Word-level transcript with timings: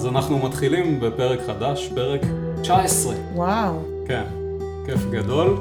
אז 0.00 0.06
אנחנו 0.06 0.38
מתחילים 0.38 1.00
בפרק 1.00 1.40
חדש, 1.46 1.88
פרק 1.94 2.20
19. 2.62 3.14
וואו. 3.34 3.82
כן, 4.06 4.22
כיף 4.86 5.10
גדול, 5.10 5.60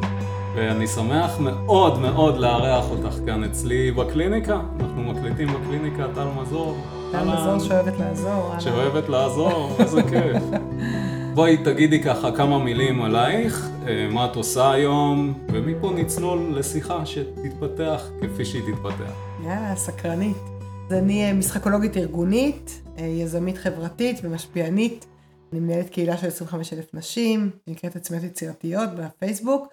ואני 0.56 0.88
שמח 0.88 1.40
מאוד 1.40 2.00
מאוד 2.00 2.38
לארח 2.38 2.86
אותך 2.92 3.16
כאן 3.26 3.44
אצלי 3.44 3.92
בקליניקה. 3.92 4.60
אנחנו 4.80 5.04
מקליטים 5.04 5.48
בקליניקה 5.48 6.04
טל 6.16 6.28
מזור. 6.42 6.78
טל 7.12 7.24
מזור 7.24 7.60
שאוהבת 7.60 8.00
לעזור. 8.00 8.54
שאוהבת 8.60 9.10
לעזור, 9.10 9.76
איזה 9.80 10.04
כיף. 10.04 10.44
בואי 11.36 11.58
תגידי 11.58 12.04
ככה 12.04 12.32
כמה 12.32 12.60
מילים 12.60 13.02
עלייך, 13.02 13.70
אה, 13.88 14.08
מה 14.12 14.26
את 14.26 14.36
עושה 14.36 14.72
היום, 14.72 15.34
ומפה 15.52 15.92
נצלול 15.96 16.40
לשיחה 16.52 17.06
שתתפתח 17.06 18.10
כפי 18.22 18.46
שהיא 18.46 18.62
תתפתח. 18.62 19.14
יאללה, 19.44 19.76
סקרנית. 19.76 20.59
אז 20.90 20.94
אני 20.94 21.26
אה, 21.26 21.34
משחקולוגית 21.34 21.98
ארגונית, 21.98 22.82
אה, 22.98 23.06
יזמית 23.06 23.58
חברתית 23.58 24.20
ומשפיענית. 24.24 25.06
אני 25.52 25.60
מנהלת 25.60 25.90
קהילה 25.90 26.18
של 26.18 26.28
25 26.28 26.74
אלף 26.74 26.94
נשים, 26.94 27.52
נקראת 27.68 27.96
עצמיות 27.96 28.24
יצירתיות 28.24 28.90
בפייסבוק. 28.96 29.68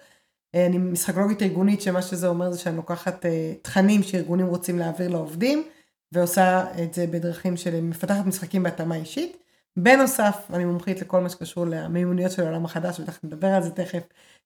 אני 0.53 0.77
משחקולוגית 0.77 1.41
ארגונית, 1.41 1.81
שמה 1.81 2.01
שזה 2.01 2.27
אומר 2.27 2.51
זה 2.51 2.59
שאני 2.59 2.75
לוקחת 2.75 3.25
תכנים 3.61 4.03
שארגונים 4.03 4.45
רוצים 4.45 4.79
להעביר 4.79 5.09
לעובדים, 5.09 5.63
ועושה 6.11 6.65
את 6.83 6.93
זה 6.93 7.07
בדרכים 7.07 7.57
של 7.57 7.81
מפתחת 7.81 8.25
משחקים 8.25 8.63
בהתאמה 8.63 8.95
אישית. 8.95 9.37
בנוסף, 9.77 10.47
אני 10.53 10.65
מומחית 10.65 11.01
לכל 11.01 11.21
מה 11.21 11.29
שקשור 11.29 11.65
למיומנויות 11.65 12.31
של 12.31 12.43
העולם 12.43 12.65
החדש, 12.65 12.99
בטח 12.99 13.19
נדבר 13.23 13.47
על 13.47 13.63
זה 13.63 13.71
תכף. 13.71 14.03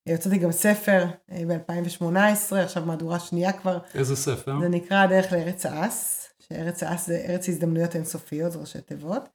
הוצאתי 0.10 0.38
גם 0.38 0.52
ספר 0.52 1.06
אה, 1.32 1.44
ב-2018, 1.48 2.56
עכשיו 2.56 2.86
מהדורה 2.86 3.20
שנייה 3.20 3.52
כבר. 3.54 3.78
איזה 3.96 4.16
ספר? 4.16 4.60
זה 4.62 4.70
נקרא 4.70 4.98
הדרך 4.98 5.32
לארץ 5.34 5.66
האס, 5.66 6.21
שארץ 6.52 6.84
האס 6.84 7.08
זה 7.08 7.26
ארץ 7.28 7.50
הזדמנויות 7.50 7.96
אינסופיות, 7.96 8.52
זה 8.52 8.60
ראשי 8.60 8.82
תיבות. 8.82 9.30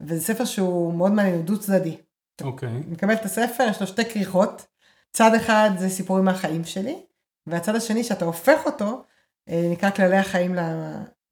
וזה 0.00 0.20
ספר 0.20 0.44
שהוא 0.44 0.94
מאוד 0.94 1.12
מעניין, 1.12 1.34
הוא 1.34 1.44
דו 1.44 1.60
צדדי. 1.60 1.96
אוקיי. 2.40 2.68
Okay. 2.68 2.72
אני 2.72 2.80
מקבלת 2.86 3.20
את 3.20 3.24
הספר, 3.24 3.66
יש 3.70 3.80
לו 3.80 3.86
שתי 3.86 4.04
כריכות. 4.04 4.66
צד 5.12 5.34
אחד 5.34 5.70
זה 5.78 5.88
סיפורים 5.88 6.24
מהחיים 6.24 6.64
שלי, 6.64 7.02
והצד 7.46 7.74
השני 7.74 8.04
שאתה 8.04 8.24
הופך 8.24 8.66
אותו, 8.66 9.04
אה, 9.48 9.68
נקרא 9.72 9.90
כללי 9.90 10.16
החיים 10.16 10.58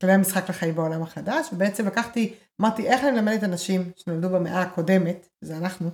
כללי 0.00 0.12
המשחק 0.12 0.48
לחיים 0.48 0.74
בעולם 0.74 1.02
החדש, 1.02 1.46
ובעצם 1.52 1.86
לקחתי, 1.86 2.34
אמרתי 2.60 2.86
איך 2.86 3.04
אני 3.04 3.10
מלמדת 3.10 3.44
אנשים 3.44 3.90
שנולדו 3.96 4.28
במאה 4.28 4.62
הקודמת, 4.62 5.28
זה 5.40 5.56
אנחנו, 5.56 5.90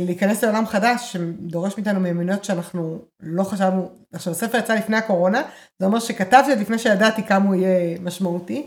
להיכנס 0.00 0.44
לעולם 0.44 0.66
חדש 0.66 1.12
שדורש 1.12 1.74
מאיתנו 1.76 2.00
מיומנויות 2.00 2.44
שאנחנו 2.44 2.98
לא 3.20 3.42
חשבנו, 3.44 3.90
עכשיו 4.12 4.32
הספר 4.32 4.58
יצא 4.58 4.74
לפני 4.74 4.96
הקורונה, 4.96 5.42
זה 5.78 5.86
אומר 5.86 5.98
שכתבתי 5.98 6.50
עוד 6.50 6.58
לפני 6.58 6.78
שידעתי 6.78 7.22
כמה 7.22 7.46
הוא 7.46 7.54
יהיה 7.54 7.98
משמעותי, 8.00 8.66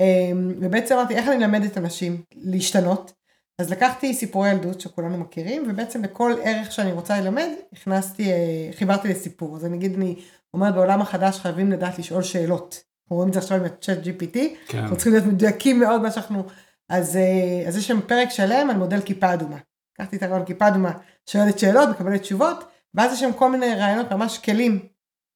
אה, 0.00 0.30
ובעצם 0.60 0.94
אמרתי 0.94 1.14
איך 1.14 1.28
אני 1.28 1.36
מלמדת 1.36 1.78
אנשים 1.78 2.22
להשתנות, 2.34 3.12
אז 3.58 3.70
לקחתי 3.70 4.14
סיפורי 4.14 4.50
ילדות 4.50 4.80
שכולנו 4.80 5.18
מכירים, 5.18 5.66
ובעצם 5.70 6.04
לכל 6.04 6.34
ערך 6.44 6.72
שאני 6.72 6.92
רוצה 6.92 7.20
ללמד, 7.20 7.48
הכנסתי, 7.72 8.32
אה, 8.32 8.70
חיברתי 8.72 9.08
לסיפור, 9.08 9.56
אז 9.56 9.64
אני 9.64 9.76
אגיד, 9.76 9.94
אני 9.94 10.16
אומרת 10.54 10.74
בעולם 10.74 11.02
החדש 11.02 11.38
חייבים 11.38 11.72
לדעת 11.72 11.98
לשאול 11.98 12.22
שאלות. 12.22 12.82
אנחנו 13.04 13.16
רואים 13.16 13.28
את 13.28 13.34
זה 13.34 13.40
עכשיו 13.40 13.58
עם 13.58 13.64
ה-chat 13.64 14.04
GPT, 14.06 14.38
כן. 14.68 14.78
אנחנו 14.78 14.96
צריכים 14.96 15.12
להיות 15.12 15.26
מדויקים 15.26 15.80
מאוד 15.80 16.02
מה 16.02 16.10
שאנחנו, 16.10 16.44
אז, 16.88 17.16
אה, 17.16 17.68
אז 17.68 17.76
יש 17.76 17.86
שם 17.86 18.00
פרק 18.06 18.30
שלם 18.30 18.70
על 18.70 18.76
מודל 18.76 19.00
כיפה 19.00 19.34
אדומה. 19.34 19.58
לקחתי 19.98 20.16
את 20.16 20.22
הרעיון 20.22 20.44
כיפה 20.44 20.68
אדומה, 20.68 20.92
שואלת 21.26 21.58
שאלות, 21.58 21.88
מקבלת 21.88 22.20
תשובות, 22.20 22.64
ואז 22.94 23.12
יש 23.12 23.20
שם 23.20 23.32
כל 23.32 23.50
מיני 23.50 23.74
רעיונות, 23.74 24.12
ממש 24.12 24.38
כלים, 24.38 24.88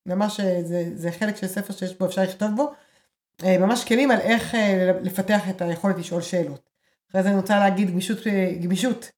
ממש 0.07 0.41
אה, 0.41 0.61
זה, 0.65 0.85
זה 0.95 1.13
חלק 1.13 1.37
של 1.37 1.47
ספר 1.47 1.73
שיש 1.73 1.99
בו, 1.99 2.07
אפשר 2.07 2.23
לכתוב 2.23 2.57
בו, 2.57 2.73
אה, 3.45 3.59
ממש 3.59 3.85
כלים 3.85 4.11
על 4.11 4.19
איך 4.21 4.55
לפתח 5.03 5.51
את 5.51 5.63
היכולת 5.63 5.99
לשאול 5.99 6.23
שאלות. 6.23 6.71
אחרי 7.11 7.23
זה 7.23 7.29
אני 7.29 7.37
רוצה 7.37 7.59
להגיד 7.59 7.91
גמישות, 7.91 8.19
גמישות. 8.61 9.11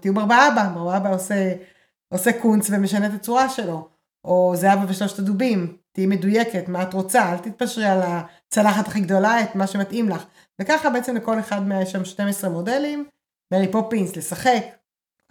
תהיו 0.00 0.14
בר 0.14 0.24
באבא, 0.24 0.68
בר 0.74 0.84
באבא 0.84 1.14
עושה, 1.14 1.54
עושה 2.08 2.40
קונץ 2.40 2.70
ומשנה 2.70 3.06
את 3.06 3.12
הצורה 3.14 3.48
שלו, 3.48 3.88
או 4.24 4.52
זהבה 4.56 4.84
ושלושת 4.88 5.18
הדובים, 5.18 5.76
תהיי 5.92 6.06
מדויקת, 6.06 6.68
מה 6.68 6.82
את 6.82 6.94
רוצה, 6.94 7.32
אל 7.32 7.38
תתפשרי 7.38 7.84
על 7.84 8.00
הצלחת 8.02 8.88
הכי 8.88 9.00
גדולה, 9.00 9.42
את 9.42 9.54
מה 9.54 9.66
שמתאים 9.66 10.08
לך. 10.08 10.24
וככה 10.60 10.90
בעצם 10.90 11.16
לכל 11.16 11.38
אחד 11.38 11.66
מה... 11.66 11.82
יש 11.82 11.92
שם 11.92 12.04
12 12.04 12.50
מודלים, 12.50 13.06
מרי 13.52 13.72
פופינס, 13.72 14.16
לשחק, 14.16 14.64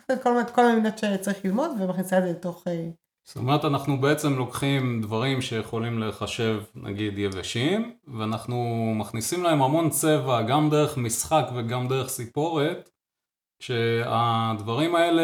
כל, 0.24 0.29
כל 0.56 0.66
המדינות 0.66 0.97
שצריך 0.97 1.46
ללמוד 1.46 1.72
ומכניסה 1.79 2.18
את 2.18 2.24
זה 2.24 2.29
לתוך... 2.29 2.63
אה, 2.68 2.90
זאת 3.25 3.38
אומרת, 3.38 3.66
אנחנו 3.66 4.01
בעצם 4.01 4.34
לוקחים 4.34 5.01
דברים 5.01 5.41
שיכולים 5.41 6.00
לחשב, 6.00 6.63
נגיד, 6.75 7.18
יבשים, 7.18 7.96
ואנחנו 8.07 8.91
מכניסים 8.96 9.44
להם 9.44 9.62
המון 9.62 9.90
צבע, 9.90 10.41
גם 10.41 10.69
דרך 10.69 10.97
משחק 10.97 11.46
וגם 11.56 11.88
דרך 11.88 12.09
סיפורת, 12.09 12.90
שהדברים 13.59 14.95
האלה 14.95 15.24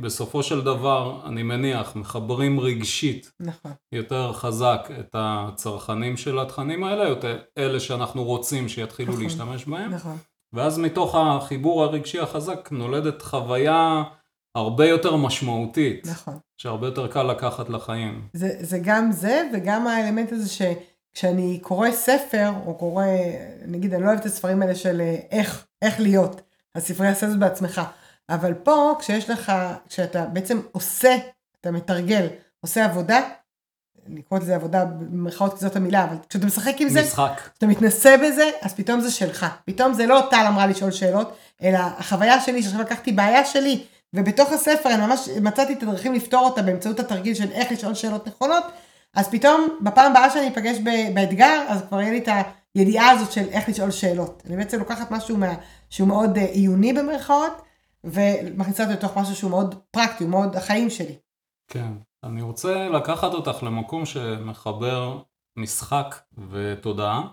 בסופו 0.00 0.42
של 0.42 0.60
דבר, 0.60 1.20
אני 1.26 1.42
מניח, 1.42 1.96
מחברים 1.96 2.60
רגשית 2.60 3.32
נכון. 3.40 3.72
יותר 3.92 4.32
חזק 4.32 4.88
את 5.00 5.10
הצרכנים 5.18 6.16
של 6.16 6.38
התכנים 6.38 6.84
האלה, 6.84 7.08
יותר 7.08 7.42
אלה 7.58 7.80
שאנחנו 7.80 8.24
רוצים 8.24 8.68
שיתחילו 8.68 9.12
נכון. 9.12 9.24
להשתמש 9.24 9.64
בהם. 9.64 9.90
נכון. 9.94 10.16
ואז 10.52 10.78
מתוך 10.78 11.14
החיבור 11.14 11.84
הרגשי 11.84 12.20
החזק 12.20 12.68
נולדת 12.72 13.22
חוויה 13.22 14.02
הרבה 14.54 14.86
יותר 14.86 15.16
משמעותית. 15.16 16.06
נכון. 16.06 16.38
שהרבה 16.56 16.86
יותר 16.86 17.08
קל 17.08 17.22
לקחת 17.22 17.68
לחיים. 17.68 18.28
זה, 18.32 18.56
זה 18.60 18.78
גם 18.82 19.12
זה 19.12 19.42
וגם 19.54 19.86
האלמנט 19.86 20.32
הזה 20.32 20.48
שכשאני 20.48 21.58
קורא 21.62 21.90
ספר, 21.90 22.50
או 22.66 22.74
קורא, 22.74 23.06
נגיד, 23.66 23.94
אני 23.94 24.02
לא 24.02 24.08
אוהבת 24.08 24.20
את 24.20 24.26
הספרים 24.26 24.62
האלה 24.62 24.74
של 24.74 25.00
אה, 25.00 25.16
איך, 25.30 25.66
איך 25.82 26.00
להיות. 26.00 26.40
הספרייה 26.74 27.12
עושה 27.12 27.30
זאת 27.30 27.38
בעצמך. 27.38 27.80
אבל 28.28 28.54
פה, 28.54 28.94
כשיש 28.98 29.30
לך, 29.30 29.52
כשאתה 29.88 30.26
בעצם 30.26 30.60
עושה, 30.72 31.16
אתה 31.60 31.70
מתרגל, 31.70 32.26
עושה 32.60 32.84
עבודה, 32.84 33.20
אני 34.06 34.22
קוראת 34.22 34.42
לזה 34.42 34.54
עבודה 34.54 34.84
במרכאות 34.84 35.52
כי 35.52 35.58
זאת 35.58 35.76
המילה, 35.76 36.04
אבל 36.04 36.16
כשאתה 36.28 36.46
משחק 36.46 36.74
עם 36.78 36.88
זה, 36.88 37.02
משחק. 37.02 37.40
כשאתה 37.52 37.66
מתנסה 37.66 38.16
בזה, 38.16 38.50
אז 38.62 38.74
פתאום 38.74 39.00
זה 39.00 39.10
שלך. 39.10 39.46
פתאום 39.64 39.94
זה 39.94 40.06
לא 40.06 40.26
טל 40.30 40.44
אמרה 40.48 40.66
לשאול 40.66 40.90
שאלות, 40.90 41.36
אלא 41.62 41.78
החוויה 41.78 42.40
שלי, 42.40 42.62
שעכשיו 42.62 42.80
לקחתי 42.80 43.12
בעיה 43.12 43.44
שלי, 43.44 43.84
ובתוך 44.14 44.52
הספר 44.52 44.94
אני 44.94 45.06
ממש 45.06 45.28
מצאתי 45.42 45.72
את 45.72 45.82
הדרכים 45.82 46.14
לפתור 46.14 46.44
אותה 46.44 46.62
באמצעות 46.62 47.00
התרגיל 47.00 47.34
של 47.34 47.50
איך 47.50 47.72
לשאול 47.72 47.94
שאלות 47.94 48.26
נכונות, 48.26 48.64
אז 49.14 49.28
פתאום 49.28 49.78
בפעם 49.80 50.10
הבאה 50.10 50.30
שאני 50.30 50.48
אפגש 50.48 50.78
באתגר, 51.14 51.64
אז 51.68 51.82
כבר 51.88 52.00
יהיה 52.00 52.12
לי 52.12 52.18
את 52.18 52.28
הידיעה 52.74 53.10
הזאת 53.10 53.32
של 53.32 53.48
איך 53.48 53.68
לשאול 53.68 53.90
שאלות. 53.90 54.42
אני 54.46 54.56
בעצם 54.56 54.78
לוקחת 54.78 55.10
משהו 55.10 55.36
מה, 55.36 55.54
שהוא 55.90 56.08
מאוד 56.08 56.38
אה, 56.38 56.44
עיוני 56.44 56.92
במרכאות, 56.92 57.62
ומכניסה 58.04 58.82
אותו 58.82 58.94
לתוך 58.94 59.16
משהו 59.16 59.36
שהוא 59.36 59.50
מאוד 59.50 59.74
פרקטי, 59.90 60.24
הוא 60.24 60.30
מאוד 60.30 60.56
החיים 60.56 60.90
שלי. 60.90 61.14
כן, 61.68 61.92
אני 62.24 62.42
רוצה 62.42 62.88
לקחת 62.88 63.34
אותך 63.34 63.62
למקום 63.62 64.06
שמחבר 64.06 65.22
משחק 65.56 66.14
ותודעה. 66.50 67.28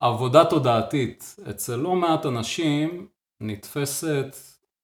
עבודה 0.00 0.44
תודעתית 0.44 1.36
אצל 1.50 1.76
לא 1.76 1.96
מעט 1.96 2.26
אנשים 2.26 3.08
נתפסת 3.40 4.36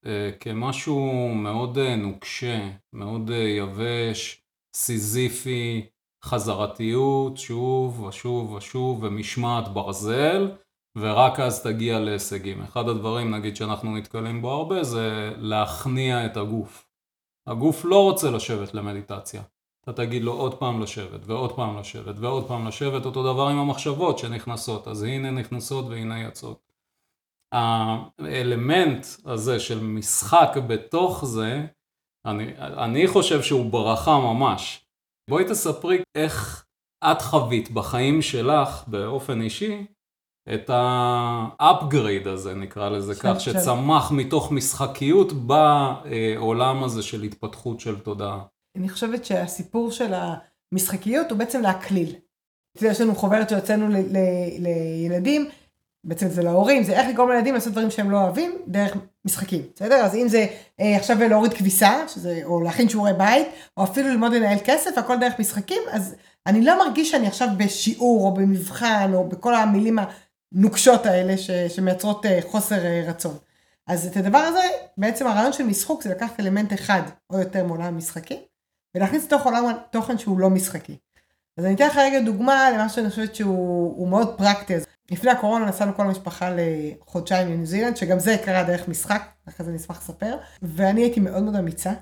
אה, 0.06 0.30
כמשהו 0.40 1.28
מאוד 1.34 1.78
אה, 1.78 1.96
נוקשה, 1.96 2.70
מאוד 2.92 3.30
אה, 3.30 3.36
יבש, 3.36 4.42
סיזיפי, 4.76 5.86
חזרתיות, 6.24 7.36
שוב 7.36 8.00
ושוב 8.00 8.52
ושוב, 8.52 9.02
ומשמעת 9.02 9.68
ברזל, 9.68 10.50
ורק 10.98 11.40
אז 11.40 11.62
תגיע 11.62 12.00
להישגים. 12.00 12.62
אחד 12.62 12.88
הדברים, 12.88 13.34
נגיד, 13.34 13.56
שאנחנו 13.56 13.96
נתקלים 13.96 14.42
בו 14.42 14.50
הרבה, 14.50 14.82
זה 14.82 15.32
להכניע 15.36 16.26
את 16.26 16.36
הגוף. 16.36 16.94
הגוף 17.47 17.84
לא 17.84 18.03
רוצה 18.03 18.31
לשבת 18.31 18.75
למדיטציה. 18.75 19.43
אתה 19.82 19.93
תגיד 19.93 20.23
לו 20.23 20.32
עוד 20.32 20.55
פעם 20.58 20.82
לשבת, 20.82 21.20
ועוד 21.26 21.56
פעם 21.56 21.79
לשבת, 21.79 22.14
ועוד 22.19 22.49
פעם 22.49 22.67
לשבת, 22.69 23.06
אותו 23.06 23.32
דבר 23.32 23.49
עם 23.49 23.58
המחשבות 23.58 24.19
שנכנסות, 24.19 24.88
אז 24.88 25.02
הנה 25.02 25.31
נכנסות 25.31 25.85
והנה 25.85 26.23
יצאות. 26.23 26.73
האלמנט 27.52 29.06
הזה 29.25 29.61
של 29.61 29.81
משחק 29.81 30.49
בתוך 30.69 31.25
זה, 31.25 31.67
אני, 32.25 32.52
אני 32.58 33.08
חושב 33.08 33.43
שהוא 33.43 33.73
ברכה 33.73 34.19
ממש. 34.19 34.87
בואי 35.31 35.44
תספרי 35.44 36.02
איך 36.14 36.67
את 37.05 37.23
חווית 37.23 37.70
בחיים 37.70 38.23
שלך 38.23 38.88
באופן 38.88 39.40
אישי 39.40 39.87
את 40.55 40.70
ה-upgrade 40.70 42.29
הזה 42.29 42.55
נקרא 42.55 42.88
לזה 42.88 43.14
כך, 43.14 43.41
שצמח 43.41 44.11
מתוך 44.11 44.52
משחקיות 44.52 45.32
בעולם 45.32 46.85
הזה 46.85 47.02
של 47.02 47.23
התפתחות 47.23 47.81
של 47.81 47.99
תודעה. 47.99 48.41
אני 48.76 48.88
חושבת 48.88 49.25
שהסיפור 49.25 49.91
של 49.91 50.14
המשחקיות 50.73 51.31
הוא 51.31 51.38
בעצם 51.38 51.62
להקליל. 51.62 52.14
יש 52.81 53.00
לנו 53.00 53.14
חוברת 53.14 53.49
שהוצאנו 53.49 53.88
לילדים, 54.58 55.49
בעצם 56.05 56.29
זה 56.29 56.43
להורים, 56.43 56.82
זה 56.82 57.00
איך 57.00 57.08
לגרום 57.08 57.31
לילדים 57.31 57.55
לעשות 57.55 57.73
דברים 57.73 57.90
שהם 57.90 58.11
לא 58.11 58.17
אוהבים 58.17 58.52
דרך 58.67 58.97
משחקים, 59.25 59.62
בסדר? 59.75 59.94
אז 59.94 60.14
אם 60.14 60.29
זה 60.29 60.47
אה, 60.81 60.97
עכשיו 60.97 61.17
להוריד 61.29 61.55
כביסה, 61.55 62.08
שזה, 62.08 62.40
או 62.44 62.61
להכין 62.61 62.88
שיעורי 62.88 63.12
בית, 63.12 63.47
או 63.76 63.85
אפילו 63.85 64.08
ללמוד 64.08 64.32
לנהל 64.32 64.58
כסף, 64.64 64.99
הכל 64.99 65.17
דרך 65.20 65.38
משחקים, 65.38 65.82
אז 65.93 66.14
אני 66.47 66.64
לא 66.64 66.79
מרגיש 66.79 67.11
שאני 67.11 67.26
עכשיו 67.26 67.49
בשיעור, 67.56 68.26
או 68.26 68.35
במבחן, 68.35 69.11
או 69.14 69.29
בכל 69.29 69.55
המילים 69.55 69.99
הנוקשות 70.54 71.06
האלה 71.06 71.38
ש, 71.38 71.50
שמייצרות 71.50 72.26
אה, 72.26 72.38
חוסר 72.42 72.84
אה, 72.84 73.04
רצון. 73.06 73.36
אז 73.86 74.06
את 74.06 74.16
הדבר 74.16 74.38
הזה, 74.38 74.62
בעצם 74.98 75.26
הרעיון 75.26 75.52
של 75.52 75.64
משחוק 75.64 76.02
זה 76.02 76.10
לקחת 76.10 76.40
אלמנט 76.40 76.72
אחד 76.72 77.02
או 77.30 77.38
יותר 77.38 77.64
מעולם 77.64 77.84
המשחקי, 77.84 78.38
ולהכניס 78.94 79.24
לתוך 79.24 79.44
עולם 79.44 79.64
תוכן 79.90 80.18
שהוא 80.18 80.38
לא 80.38 80.50
משחקי. 80.50 80.96
אז 81.58 81.64
אני 81.64 81.74
אתן 81.74 81.86
לך 81.86 81.96
רגע 81.96 82.20
דוגמה 82.20 82.70
למה 82.70 82.88
שאני 82.88 83.10
חושבת 83.10 83.34
שהוא 83.34 84.08
מאוד 84.08 84.38
פרקטי. 84.38 84.74
אז 84.74 84.86
לפני 85.10 85.30
הקורונה 85.30 85.66
נסענו 85.66 85.94
כל 85.94 86.02
המשפחה 86.02 86.50
לחודשיים 86.56 87.48
לניו 87.48 87.66
זילנד, 87.66 87.96
שגם 87.96 88.18
זה 88.18 88.36
קרה 88.44 88.62
דרך 88.62 88.88
משחק, 88.88 89.22
אחרי 89.48 89.64
זה 89.66 89.70
אני 89.70 89.78
אשמח 89.78 89.98
לספר, 89.98 90.36
ואני 90.62 91.02
הייתי 91.02 91.20
מאוד 91.20 91.42
מאוד 91.42 91.56
אמיצה. 91.56 91.92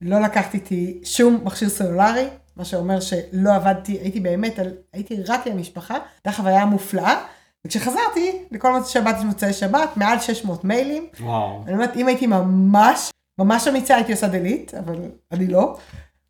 לא 0.00 0.20
לקחתי 0.20 0.56
איתי 0.56 1.00
שום 1.04 1.40
מכשיר 1.44 1.68
סלולרי, 1.68 2.28
מה 2.56 2.64
שאומר 2.64 3.00
שלא 3.00 3.54
עבדתי, 3.54 3.92
הייתי 3.92 4.20
באמת, 4.20 4.58
הייתי 4.92 5.22
רק 5.22 5.46
עם 5.46 5.52
המשפחה, 5.52 5.98
זו 6.26 6.32
חוויה 6.32 6.64
מופלאה. 6.64 7.24
וכשחזרתי, 7.66 8.32
לכל 8.50 8.72
מוצאי 8.72 8.92
שבת 8.92 9.16
יש 9.18 9.24
מוצאי 9.24 9.52
שבת, 9.52 9.96
מעל 9.96 10.20
600 10.20 10.64
מיילים. 10.64 11.06
וואו. 11.20 11.62
אני 11.66 11.74
אומרת, 11.74 11.96
אם 11.96 12.06
הייתי 12.06 12.26
ממש, 12.26 13.10
ממש 13.38 13.68
אמיצה, 13.68 13.94
הייתי 13.94 14.12
עושה 14.12 14.28
דלית, 14.28 14.74
אבל 14.74 14.94
אני 15.32 15.46
לא. 15.46 15.76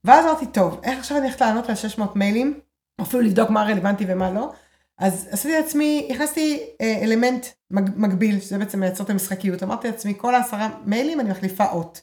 ואז 0.05 0.25
אמרתי, 0.25 0.47
טוב, 0.47 0.81
איך 0.83 0.99
עכשיו 0.99 1.17
אני 1.17 1.27
הולכת 1.27 1.41
לענות 1.41 1.69
על 1.69 1.75
600 1.75 2.17
מיילים, 2.17 2.61
אפילו 3.01 3.23
לבדוק 3.23 3.51
מה 3.51 3.63
רלוונטי 3.63 4.05
ומה 4.09 4.31
לא. 4.31 4.53
אז 4.99 5.29
עשיתי 5.31 5.61
לעצמי, 5.61 6.09
הכנסתי 6.11 6.61
אה, 6.81 6.99
אלמנט 7.03 7.47
מקביל, 7.71 8.41
שזה 8.41 8.59
בעצם 8.59 8.81
מייצר 8.81 9.05
את 9.05 9.11
המשחקיות. 9.11 9.63
אמרתי 9.63 9.89
לעצמי, 9.89 10.15
כל 10.17 10.35
העשרה 10.35 10.69
מיילים 10.85 11.21
אני 11.21 11.31
מחליפה 11.31 11.65
אות, 11.67 12.01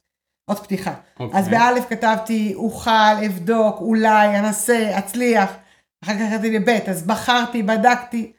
אות 0.48 0.60
פתיחה. 0.60 0.92
Okay. 0.92 1.20
אוקיי. 1.20 1.40
אז 1.40 1.48
באלף 1.48 1.86
כתבתי, 1.90 2.54
אוכל, 2.56 2.92
אבדוק, 3.26 3.82
אולי, 3.82 4.40
אנסה, 4.40 5.00
אצליח. 5.00 5.54
אחר 6.04 6.14
כך 6.14 6.20
קראתי 6.30 6.60
לבית, 6.60 6.90
אז 6.90 7.04
בחרתי, 7.04 7.64
בדקתי. 7.64 8.32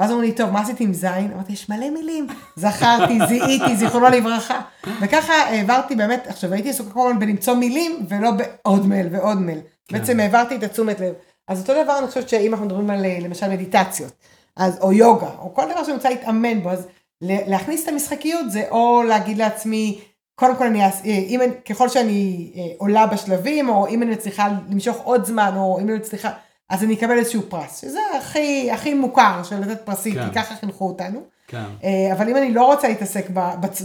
ואז 0.00 0.10
אמרו 0.10 0.22
לי, 0.22 0.32
טוב, 0.32 0.50
מה 0.50 0.60
עשיתי 0.60 0.84
עם 0.84 0.94
זין? 0.94 1.32
אמרתי, 1.34 1.52
יש 1.52 1.68
מלא 1.68 1.90
מילים. 1.90 2.26
זכרתי, 2.56 3.18
זיהיתי, 3.28 3.76
זיכרונו 3.76 4.08
לברכה. 4.08 4.60
וככה 5.00 5.32
העברתי 5.32 5.96
באמת, 5.96 6.26
עכשיו 6.26 6.52
הייתי 6.52 6.70
עסוקה 6.70 6.90
כל 6.90 7.06
הזמן 7.08 7.20
בלמצוא 7.20 7.54
מילים, 7.54 8.06
ולא 8.08 8.30
בעוד 8.30 8.86
מייל 8.86 9.08
ועוד 9.10 9.38
מייל. 9.38 9.60
כן. 9.88 9.98
בעצם 9.98 10.20
העברתי 10.20 10.56
את 10.56 10.62
התשומת 10.62 11.00
לב. 11.00 11.14
אז 11.48 11.60
אותו 11.60 11.84
דבר 11.84 11.98
אני 11.98 12.06
חושבת 12.06 12.28
שאם 12.28 12.52
אנחנו 12.52 12.66
מדברים 12.66 12.90
על 12.90 13.06
למשל 13.20 13.48
מדיטציות, 13.48 14.12
אז, 14.56 14.78
או 14.80 14.92
יוגה, 14.92 15.30
או 15.38 15.54
כל 15.54 15.64
דבר 15.72 15.84
שאני 15.84 15.94
רוצה 15.96 16.10
להתאמן 16.10 16.62
בו, 16.62 16.70
אז 16.70 16.86
להכניס 17.22 17.84
את 17.84 17.88
המשחקיות 17.88 18.50
זה 18.50 18.64
או 18.70 19.02
להגיד 19.02 19.38
לעצמי, 19.38 20.00
קודם 20.34 20.56
כל 20.56 20.66
אני, 20.66 20.80
אם, 21.04 21.40
ככל 21.68 21.88
שאני 21.88 22.52
אה, 22.56 22.62
עולה 22.78 23.06
בשלבים, 23.06 23.68
או 23.68 23.88
אם 23.88 24.02
אני 24.02 24.10
מצליחה 24.10 24.48
למשוך 24.70 24.96
עוד 24.96 25.24
זמן, 25.24 25.52
או 25.56 25.78
אם 25.80 25.88
אני 25.88 25.96
מצליחה, 25.96 26.30
אז 26.70 26.84
אני 26.84 26.94
אקבל 26.94 27.18
איזשהו 27.18 27.42
פרס, 27.48 27.80
שזה 27.80 27.98
הכי, 28.18 28.70
הכי 28.70 28.94
מוכר 28.94 29.42
של 29.42 29.60
לתת 29.60 29.80
פרסים, 29.84 30.14
כן. 30.14 30.28
כי 30.28 30.34
ככה 30.34 30.54
חינכו 30.54 30.88
אותנו. 30.88 31.22
כן. 31.46 31.64
אה, 31.84 32.12
אבל 32.12 32.28
אם 32.28 32.36
אני 32.36 32.54
לא 32.54 32.66
רוצה 32.66 32.88
להתעסק 32.88 33.30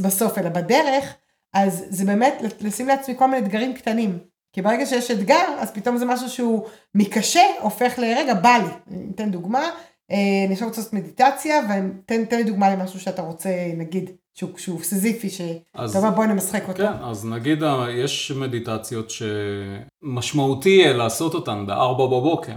בסוף, 0.02 0.38
אלא 0.38 0.50
בדרך, 0.50 1.14
אז 1.54 1.86
זה 1.90 2.06
באמת 2.06 2.42
לשים 2.62 2.88
לעצמי 2.88 3.16
כל 3.18 3.26
מיני 3.26 3.46
אתגרים 3.46 3.74
קטנים. 3.74 4.18
כי 4.54 4.62
ברגע 4.62 4.86
שיש 4.86 5.12
אתגר, 5.12 5.46
אז 5.60 5.72
פתאום 5.72 5.98
זה 5.98 6.06
משהו 6.06 6.30
שהוא 6.30 6.66
מקשה, 6.96 7.42
הופך 7.62 8.00
לרגע, 8.00 8.34
בא 8.34 8.58
לי. 8.64 8.98
אני 8.98 9.12
אתן 9.16 9.32
דוגמה, 9.32 9.70
אה, 10.12 10.18
אני 10.46 10.54
עכשיו 10.54 10.68
רוצה 10.68 10.82
לעשות 10.82 10.94
מדיטציה, 10.94 11.56
ותן 12.06 12.38
לי 12.38 12.44
דוגמה 12.44 12.76
למשהו 12.76 13.00
שאתה 13.00 13.22
רוצה, 13.22 13.50
נגיד, 13.78 14.10
שהוא, 14.34 14.50
שהוא 14.58 14.80
סזיפי, 14.84 15.30
שאתה 15.30 15.98
אומר 15.98 16.10
בואי 16.10 16.28
נמשחק 16.28 16.64
אותו. 16.68 16.84
כן, 16.84 17.04
אז 17.04 17.26
נגיד 17.26 17.64
יש 18.04 18.32
מדיטציות 18.32 19.10
שמשמעותי 19.10 20.84
לעשות 20.94 21.34
אותן 21.34 21.66
בארבע 21.68 22.06
בבוקר. 22.06 22.56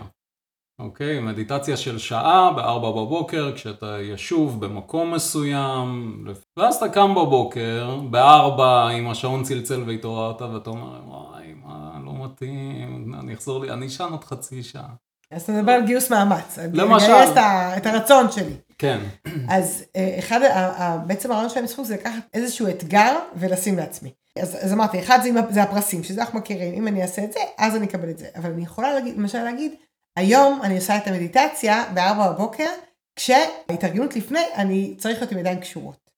אוקיי? 0.78 1.20
מדיטציה 1.20 1.76
של 1.76 1.98
שעה 1.98 2.52
בארבע 2.56 2.90
בבוקר, 2.90 3.52
כשאתה 3.54 3.98
ישוב 4.00 4.64
במקום 4.64 5.14
מסוים, 5.14 6.24
ואז 6.56 6.76
אתה 6.76 6.88
קם 6.88 7.14
בבוקר, 7.14 8.00
בארבע 8.10 8.88
עם 8.88 9.10
השעון 9.10 9.42
צלצל 9.42 9.82
והתעוררת, 9.86 10.42
ואתה 10.42 10.70
אומר, 10.70 11.00
וואי, 11.06 11.54
מה, 11.64 12.00
לא 12.04 12.24
מתאים, 12.24 13.14
אני 13.20 13.34
אחזור 13.34 13.60
לי, 13.60 13.70
אני 13.70 13.86
אשן 13.86 14.08
עוד 14.10 14.24
חצי 14.24 14.62
שעה. 14.62 14.88
אז 15.30 15.42
אתה 15.42 15.52
מדבר 15.52 15.72
על 15.72 15.86
גיוס 15.86 16.10
מאמץ. 16.10 16.58
למשל. 16.72 17.06
לגייס 17.06 17.30
את 17.76 17.86
הרצון 17.86 18.30
שלי. 18.30 18.54
כן. 18.78 18.98
אז 19.48 19.84
אה, 19.96 20.16
אחד, 20.18 20.40
בעצם 21.06 21.32
הרעיון 21.32 21.50
של 21.50 21.60
המשחק 21.60 21.84
זה 21.84 21.94
לקחת 21.94 22.22
איזשהו 22.34 22.68
אתגר 22.68 23.18
ולשים 23.36 23.76
לעצמי. 23.76 24.10
אז, 24.38 24.56
אז 24.60 24.72
אמרתי, 24.72 24.98
אחד 24.98 25.18
זה, 25.22 25.30
זה 25.50 25.62
הפרסים, 25.62 26.04
שזה 26.04 26.20
אנחנו 26.20 26.38
מכירים, 26.38 26.74
אם 26.74 26.88
אני 26.88 27.02
אעשה 27.02 27.24
את 27.24 27.32
זה, 27.32 27.40
אז 27.58 27.76
אני 27.76 27.86
אקבל 27.86 28.10
את 28.10 28.18
זה. 28.18 28.26
אבל 28.36 28.50
אני 28.50 28.62
יכולה 28.62 28.94
להגיד, 28.94 29.16
למשל 29.18 29.42
להגיד, 29.42 29.72
היום 30.18 30.60
אני 30.62 30.76
עושה 30.76 30.96
את 30.96 31.06
המדיטציה 31.06 31.84
ב-4 31.94 32.28
בבוקר, 32.30 32.68
כשההתארגנות 33.16 34.16
לפני, 34.16 34.40
אני 34.54 34.94
צריך 34.98 35.18
להיות 35.18 35.32
עם 35.32 35.38
ידיים 35.38 35.60
קשורות. 35.60 36.10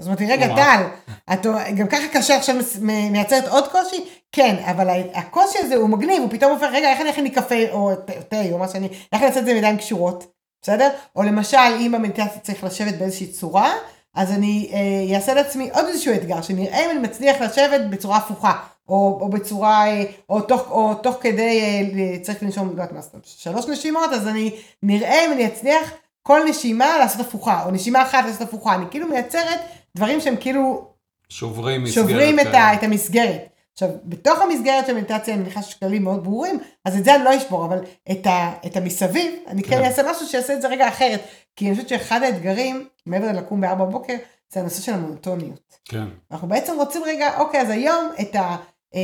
אז 0.00 0.08
אמרתי, 0.08 0.26
רגע, 0.26 0.46
טל, 0.54 0.84
את 1.32 1.46
גם 1.76 1.88
ככה 1.88 2.08
קשה 2.12 2.36
עכשיו 2.36 2.56
מייצרת 2.80 3.48
עוד 3.48 3.68
קושי? 3.68 4.04
כן, 4.32 4.56
אבל 4.70 4.88
הקושי 5.14 5.58
הזה 5.58 5.74
הוא 5.74 5.88
מגניב, 5.88 6.22
הוא 6.22 6.30
פתאום 6.30 6.52
הופך, 6.52 6.68
רגע, 6.72 6.90
איך 6.90 7.00
אני 7.00 7.10
אכין 7.10 7.24
לי 7.24 7.30
קפה 7.30 7.70
או 7.70 7.96
תה 8.28 8.42
או 8.52 8.58
מה 8.58 8.68
שאני, 8.68 8.86
איך 8.86 9.22
אני 9.22 9.26
אעשה 9.26 9.40
את 9.40 9.44
זה 9.44 9.50
עם 9.50 9.56
ידיים 9.56 9.76
קשורות, 9.76 10.26
בסדר? 10.62 10.88
או 11.16 11.22
למשל, 11.22 11.56
אם 11.80 11.92
במדיטציה 11.94 12.40
צריך 12.42 12.64
לשבת 12.64 12.94
באיזושהי 12.94 13.26
צורה, 13.26 13.74
אז 14.14 14.32
אני 14.32 14.70
אה, 14.72 15.16
אעשה 15.16 15.34
לעצמי 15.34 15.70
עוד 15.70 15.84
איזשהו 15.86 16.14
אתגר, 16.14 16.42
שנראה 16.42 16.84
אם 16.84 16.90
אני 16.90 16.98
מצליח 16.98 17.40
לשבת 17.40 17.80
בצורה 17.90 18.16
הפוכה. 18.16 18.73
או, 18.88 19.18
או 19.20 19.28
בצורה, 19.28 19.86
אה, 19.86 20.04
או 20.28 20.40
תוך, 20.40 20.70
או 20.70 20.94
תוך 20.94 21.16
כדי, 21.20 21.60
אה, 21.60 22.18
צריך 22.22 22.42
לנשום, 22.42 22.66
לא 22.66 22.72
יודעת 22.72 22.92
מה, 22.92 23.00
שלוש 23.24 23.66
נשימות, 23.66 24.12
אז 24.12 24.28
אני 24.28 24.56
נראה 24.82 25.26
אם 25.26 25.32
אני 25.32 25.46
אצליח 25.46 25.92
כל 26.22 26.40
נשימה 26.48 26.98
לעשות 26.98 27.20
הפוכה, 27.20 27.64
או 27.64 27.70
נשימה 27.70 28.02
אחת 28.02 28.24
לעשות 28.24 28.40
הפוכה, 28.40 28.74
אני 28.74 28.84
כאילו 28.90 29.08
מייצרת 29.08 29.60
דברים 29.96 30.20
שהם 30.20 30.36
כאילו... 30.40 30.88
שוברים 31.28 31.84
מסגרת. 31.84 32.06
שוברים 32.06 32.40
את, 32.40 32.46
ה, 32.54 32.74
את 32.74 32.82
המסגרת. 32.82 33.48
עכשיו, 33.72 33.88
בתוך 34.04 34.40
המסגרת 34.40 34.86
של 34.86 34.94
מדיטציה 34.94 35.34
אני 35.34 35.42
מניחה 35.42 35.62
שיש 35.62 35.74
כללים 35.74 36.04
מאוד 36.04 36.24
ברורים, 36.24 36.58
אז 36.84 36.96
את 36.96 37.04
זה 37.04 37.14
אני 37.14 37.24
לא 37.24 37.36
אשבור, 37.36 37.64
אבל 37.64 37.78
את, 38.10 38.26
ה, 38.26 38.52
את 38.66 38.76
המסביב, 38.76 39.32
אני 39.46 39.62
כן, 39.62 39.70
כן 39.70 39.84
אעשה 39.84 40.02
משהו 40.10 40.26
שיעשה 40.26 40.54
את 40.54 40.62
זה 40.62 40.68
רגע 40.68 40.88
אחרת. 40.88 41.20
כי 41.56 41.66
אני 41.66 41.74
חושבת 41.74 41.88
שאחד 41.88 42.22
האתגרים, 42.22 42.88
מעבר 43.06 43.26
ללקום 43.26 43.60
בארבע 43.60 43.84
בבוקר, 43.84 44.14
זה 44.52 44.60
הנושא 44.60 44.82
של 44.82 44.92
המונוטוניות. 44.92 45.78
כן. 45.84 46.04
אנחנו 46.30 46.48
בעצם 46.48 46.72
רוצים 46.76 47.02
רגע, 47.06 47.38
אוקיי, 47.38 47.60
אז 47.60 47.70
היום 47.70 48.10
את 48.20 48.36
ה... 48.36 48.56
אה, 48.94 49.00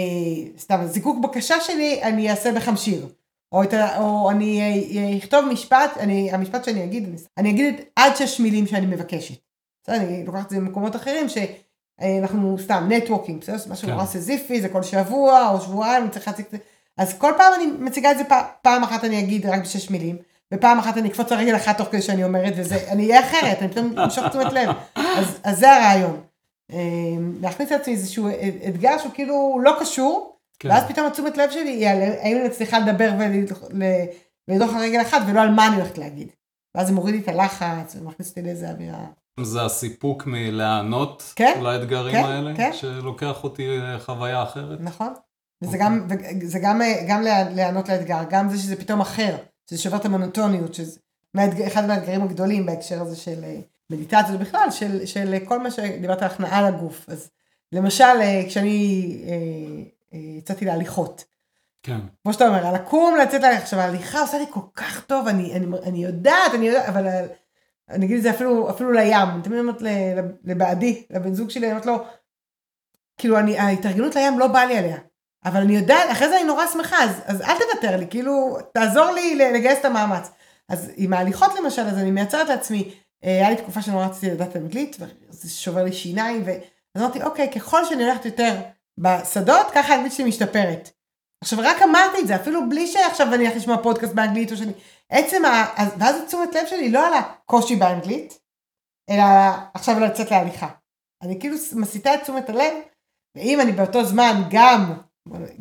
סתם, 0.59 0.87
זיקוק 0.87 1.19
בקשה 1.19 1.61
שלי 1.61 2.03
אני 2.03 2.31
אעשה 2.31 2.53
בחמשיר. 2.53 3.07
או, 3.53 3.63
את, 3.63 3.75
או 3.99 4.31
אני 4.31 4.61
אה, 4.61 5.19
אכתוב 5.19 5.45
משפט, 5.53 5.97
אני, 6.01 6.33
המשפט 6.33 6.65
שאני 6.65 6.85
אגיד, 6.85 7.09
אני 7.39 7.51
אגיד 7.51 7.75
עד 7.97 8.17
שש 8.17 8.41
מילים 8.41 8.67
שאני 8.67 8.87
מבקשת. 8.87 9.35
בסדר, 9.83 9.97
אני 9.97 10.25
לוקחת 10.27 10.45
את 10.45 10.51
זה 10.51 10.61
ממקומות 10.61 10.97
אחרים 10.97 11.27
שאנחנו 11.29 12.57
סתם 12.59 12.87
נטוורקינג, 12.89 13.41
בסדר? 13.41 13.57
משהו 13.73 13.89
כן. 13.89 13.95
נורא 13.95 14.07
סזיפי, 14.07 14.61
זה 14.61 14.69
כל 14.69 14.83
שבוע 14.83 15.49
או 15.49 15.61
שבועיים, 15.61 16.03
אני 16.03 16.11
צריכה 16.11 16.31
להציג 16.31 16.47
את 16.47 16.51
זה. 16.51 16.59
אז 16.97 17.19
כל 17.19 17.33
פעם 17.37 17.53
אני 17.55 17.67
מציגה 17.67 18.11
את 18.11 18.19
זה 18.19 18.25
פעם, 18.25 18.45
פעם 18.63 18.83
אחת 18.83 19.05
אני 19.05 19.19
אגיד 19.21 19.47
רק 19.47 19.61
בשש 19.61 19.91
מילים, 19.91 20.17
ופעם 20.55 20.79
אחת 20.79 20.99
אני 20.99 21.09
אקפוץ 21.09 21.33
לרגל 21.33 21.57
אחת 21.57 21.79
תוך 21.79 21.89
כדי 21.89 22.03
שאני 22.03 22.25
אומרת, 22.25 22.53
וזה, 22.57 22.77
אני 22.89 23.07
אהיה 23.07 23.21
אחרת, 23.21 23.59
אני 23.63 23.69
פתאום 23.69 23.99
אמשוך 23.99 24.29
תשומת 24.29 24.53
לב. 24.53 24.69
אז, 24.95 25.39
אז 25.45 25.59
זה 25.59 25.73
הרעיון. 25.73 26.21
אמ, 26.73 27.35
להכניס 27.41 27.73
לעצמי 27.73 27.95
איזשהו 27.95 28.29
אתגר 28.69 28.99
שהוא 28.99 29.13
כאילו 29.15 29.61
לא 29.65 29.77
קשור, 29.81 30.37
כן. 30.59 30.69
ואז 30.69 30.85
פתאום 30.89 31.07
התשומת 31.07 31.37
לב 31.37 31.51
שלי 31.51 31.71
היא 31.71 31.89
על 31.89 32.03
האם 32.03 32.37
אני 32.37 32.49
מצליחה 32.49 32.79
לדבר 32.79 33.11
ולדוח 34.49 34.75
על 34.75 34.81
רגל 34.81 35.01
אחת 35.03 35.23
ולא 35.27 35.41
על 35.41 35.51
מה 35.51 35.67
אני 35.67 35.77
הולכת 35.77 35.99
להגיד. 35.99 36.29
ואז 36.75 36.87
זה 36.87 36.93
מוריד 36.93 37.15
לי 37.15 37.21
את 37.21 37.29
הלחץ 37.29 37.97
ומכניס 37.97 38.29
אותי 38.29 38.43
לאיזה 38.43 38.71
אווירה. 38.71 39.07
זה 39.41 39.65
הסיפוק 39.65 40.27
מלענות 40.27 41.33
כן, 41.37 41.61
לאתגרים 41.63 42.13
כן, 42.13 42.25
האלה, 42.25 42.57
כן. 42.57 42.71
שלוקח 42.73 43.45
אותי 43.45 43.67
לחוויה 43.69 44.43
אחרת. 44.43 44.81
נכון. 44.81 45.13
וזה 45.63 45.77
okay. 45.77 45.81
גם, 45.81 46.09
זה 46.43 46.59
גם, 46.59 46.81
גם 47.09 47.23
להיענות 47.23 47.89
לאתגר, 47.89 48.21
גם 48.31 48.49
זה 48.49 48.59
שזה 48.59 48.77
פתאום 48.77 49.01
אחר, 49.01 49.37
שזה 49.71 49.79
שובר 49.79 49.97
את 49.97 50.05
המונוטוניות, 50.05 50.75
שזה 50.75 50.99
אחד 51.67 51.87
מהאתגרים 51.87 52.23
הגדולים 52.23 52.67
בהקשר 52.67 53.03
הזה 53.03 53.17
של 53.17 53.45
אה, 53.45 53.61
מדיטציות 53.91 54.41
בכלל, 54.41 54.71
של, 54.71 55.07
של 55.07 55.35
כל 55.45 55.59
מה 55.59 55.71
שדיברת 55.71 56.23
על 56.23 56.29
הכנעה 56.29 56.71
לגוף. 56.71 57.09
אז 57.09 57.31
למשל, 57.73 58.05
אה, 58.05 58.43
כשאני 58.49 59.05
אה, 59.29 59.33
אה, 60.15 60.19
יצאתי 60.39 60.65
להליכות. 60.65 61.25
כן. 61.83 61.99
כמו 62.23 62.33
שאתה 62.33 62.49
אומר, 62.49 62.73
לקום, 62.73 63.17
לצאת 63.17 63.43
להליכה. 63.43 63.63
עכשיו, 63.63 63.81
ההליכה 63.81 64.21
עושה 64.21 64.39
לי 64.39 64.45
כל 64.51 64.61
כך 64.75 65.05
טוב, 65.05 65.29
אני, 65.29 65.55
אני, 65.55 65.67
אני 65.87 66.05
יודעת, 66.05 66.55
אני 66.55 66.69
יודעת, 66.69 66.89
אבל 66.89 67.07
אני 67.89 68.07
אגיד 68.07 68.17
את 68.17 68.23
זה 68.23 68.31
אפילו, 68.31 68.71
אפילו 68.71 68.93
לים. 68.93 69.29
אני 69.35 69.43
תמיד 69.43 69.59
אומרת 69.59 69.83
לבעדי, 70.45 71.03
לבן 71.11 71.35
זוג 71.35 71.51
שלי, 71.51 71.67
אני 71.67 71.73
אומרת 71.73 71.87
לו, 71.87 72.05
כאילו, 73.19 73.39
אני, 73.39 73.59
ההתארגנות 73.59 74.15
לים 74.15 74.39
לא 74.39 74.47
באה 74.47 74.67
לי 74.67 74.79
עליה. 74.79 74.97
אבל 75.45 75.61
אני 75.61 75.77
יודעת, 75.77 76.11
אחרי 76.13 76.29
זה 76.29 76.37
אני 76.37 76.45
נורא 76.45 76.67
שמחה, 76.73 77.05
אז, 77.05 77.23
אז 77.25 77.43
אל 77.43 77.57
תוותר 77.59 77.97
לי, 77.97 78.07
כאילו, 78.11 78.57
תעזור 78.75 79.11
לי 79.11 79.35
לגייס 79.35 79.79
את 79.81 79.85
המאמץ. 79.85 80.31
אז 80.69 80.91
עם 80.97 81.13
ההליכות 81.13 81.51
למשל, 81.59 81.83
אז 81.83 81.99
אני 81.99 82.11
מייצרת 82.11 82.49
לעצמי 82.49 82.95
היה 83.23 83.51
לי 83.51 83.57
תקופה 83.57 83.83
שנורא 83.83 84.07
רציתי 84.07 84.31
לדעת 84.31 84.57
אנגלית, 84.57 84.97
וזה 85.01 85.51
שובר 85.51 85.85
לי 85.85 85.93
שיניים, 85.93 86.43
ואז 86.47 87.03
אמרתי, 87.03 87.23
אוקיי, 87.23 87.53
ככל 87.53 87.85
שאני 87.85 88.05
הולכת 88.05 88.25
יותר 88.25 88.61
בשדות, 88.99 89.67
ככה 89.75 89.93
האנגלית 89.93 90.13
שלי 90.13 90.29
משתפרת. 90.29 90.91
עכשיו, 91.45 91.59
רק 91.63 91.83
אמרתי 91.83 92.19
את 92.23 92.27
זה, 92.27 92.37
אפילו 92.37 92.69
בלי 92.69 92.87
שעכשיו 92.87 93.35
אני 93.35 93.45
הולך 93.45 93.57
לשמוע 93.57 93.83
פודקאסט 93.83 94.15
באנגלית, 94.15 94.53
או 94.53 94.57
שאני... 94.57 94.73
עצם 95.09 95.45
ה... 95.45 95.65
ואז 95.99 96.17
תשומת 96.27 96.55
לב 96.55 96.67
שלי 96.67 96.93
לא 96.93 97.07
על 97.07 97.13
הקושי 97.15 97.77
באנגלית, 97.77 98.39
אלא 99.11 99.23
עכשיו 99.75 100.01
לצאת 100.01 100.31
להליכה. 100.31 100.69
אני 101.23 101.41
כאילו 101.41 101.57
מסיטה 101.77 102.15
את 102.15 102.23
תשומת 102.23 102.49
הלב, 102.49 102.73
ואם 103.37 103.61
אני 103.61 103.73
באותו 103.73 104.05
זמן 104.05 104.43
גם, 104.51 104.93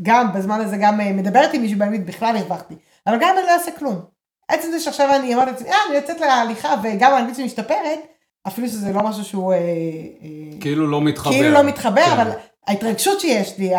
גם 0.02 0.34
בזמן 0.34 0.62
הזה 0.62 0.78
גם 0.82 1.02
אה, 1.02 1.12
מדברת 1.14 1.54
עם 1.54 1.62
מישהו 1.62 1.80
באנגלית, 1.80 2.06
בכלל 2.06 2.38
הרווחתי. 2.38 2.76
אבל 3.08 3.18
גם 3.22 3.36
אני 3.38 3.48
לא 3.48 3.52
אעשה 3.52 3.72
כלום. 3.72 4.19
עצם 4.50 4.72
זה 4.72 4.80
שעכשיו 4.80 5.16
אני 5.16 5.34
אומרת 5.34 5.48
לעצמי, 5.48 5.70
אה, 5.70 5.78
אני 5.90 5.96
יוצאת 5.96 6.20
להליכה 6.20 6.76
וגם 6.84 7.14
האנגלית 7.14 7.36
שלי 7.36 7.46
משתפרת, 7.46 8.00
אפילו 8.48 8.68
שזה 8.68 8.94
לא 8.94 9.04
משהו 9.04 9.24
שהוא... 9.24 9.54
אה, 9.54 9.58
אה, 9.58 10.60
כאילו 10.60 10.88
לא 10.88 11.02
מתחבר. 11.02 11.32
כאילו 11.32 11.52
לא 11.52 11.64
מתחבר, 11.64 12.06
כן. 12.06 12.12
אבל 12.12 12.32
ההתרגשות 12.68 13.20
שיש 13.20 13.58
לי, 13.58 13.72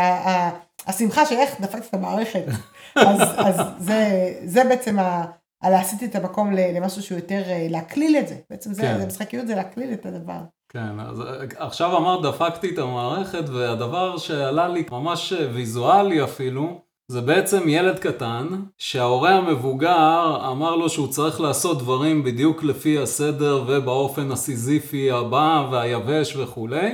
השמחה 0.87 1.27
שאיך 1.27 1.61
דפקתי 1.61 1.87
את 1.89 1.95
המערכת, 1.95 2.45
אז, 2.97 3.21
אז 3.37 3.57
זה, 3.79 4.33
זה 4.45 4.65
בעצם 4.65 4.99
ה... 4.99 5.25
על 5.61 5.73
להסיט 5.73 6.03
את 6.03 6.15
המקום 6.15 6.53
למשהו 6.53 7.03
שהוא 7.03 7.19
יותר, 7.19 7.43
אה, 7.47 7.67
להקליל 7.71 8.17
את 8.17 8.29
זה. 8.29 8.37
בעצם 8.51 8.73
זה, 8.73 8.83
כן. 8.83 8.99
זה 8.99 9.07
משחקיות, 9.07 9.47
זה 9.47 9.55
להקליל 9.55 9.93
את 9.93 10.07
הדבר. 10.07 10.41
כן, 10.69 11.01
אז 11.01 11.23
עכשיו 11.57 11.97
אמרת 11.97 12.23
דפקתי 12.23 12.71
את 12.75 12.79
המערכת, 12.79 13.49
והדבר 13.49 14.19
שעלה 14.19 14.69
לי 14.69 14.85
ממש 14.91 15.33
ויזואלי 15.33 16.25
אפילו, 16.25 16.81
זה 17.11 17.21
בעצם 17.21 17.69
ילד 17.69 17.99
קטן, 17.99 18.47
שההורה 18.79 19.31
המבוגר 19.31 20.51
אמר 20.53 20.77
לו 20.77 20.89
שהוא 20.89 21.09
צריך 21.09 21.41
לעשות 21.41 21.79
דברים 21.79 22.23
בדיוק 22.23 22.63
לפי 22.65 22.99
הסדר 22.99 23.65
ובאופן 23.67 24.33
הסיזיפי 24.33 25.11
הבא 25.11 25.69
והיבש 25.71 26.37
וכולי, 26.37 26.91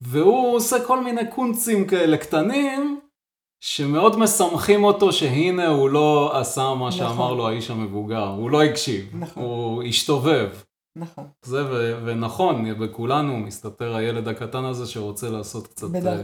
והוא 0.00 0.56
עושה 0.56 0.84
כל 0.86 1.04
מיני 1.04 1.20
קונצים 1.30 1.86
כאלה 1.86 2.16
קטנים, 2.16 3.00
שמאוד 3.60 4.18
משמחים 4.18 4.84
אותו 4.84 5.12
שהנה 5.12 5.68
הוא 5.68 5.90
לא 5.90 6.38
עשה 6.38 6.74
מה 6.74 6.92
שאמר 6.92 7.12
נכון. 7.12 7.36
לו 7.36 7.48
האיש 7.48 7.70
המבוגר, 7.70 8.26
הוא 8.26 8.50
לא 8.50 8.62
הקשיב, 8.62 9.10
נכון. 9.12 9.42
הוא 9.42 9.82
השתובב. 9.82 10.48
נכון. 10.96 11.24
זה 11.42 11.64
ו- 11.64 11.98
ונכון, 12.04 12.78
בכולנו 12.78 13.36
מסתתר 13.36 13.96
הילד 13.96 14.28
הקטן 14.28 14.64
הזה 14.64 14.86
שרוצה 14.86 15.30
לעשות 15.30 15.66
קצת 15.66 15.94
אה, 15.94 16.22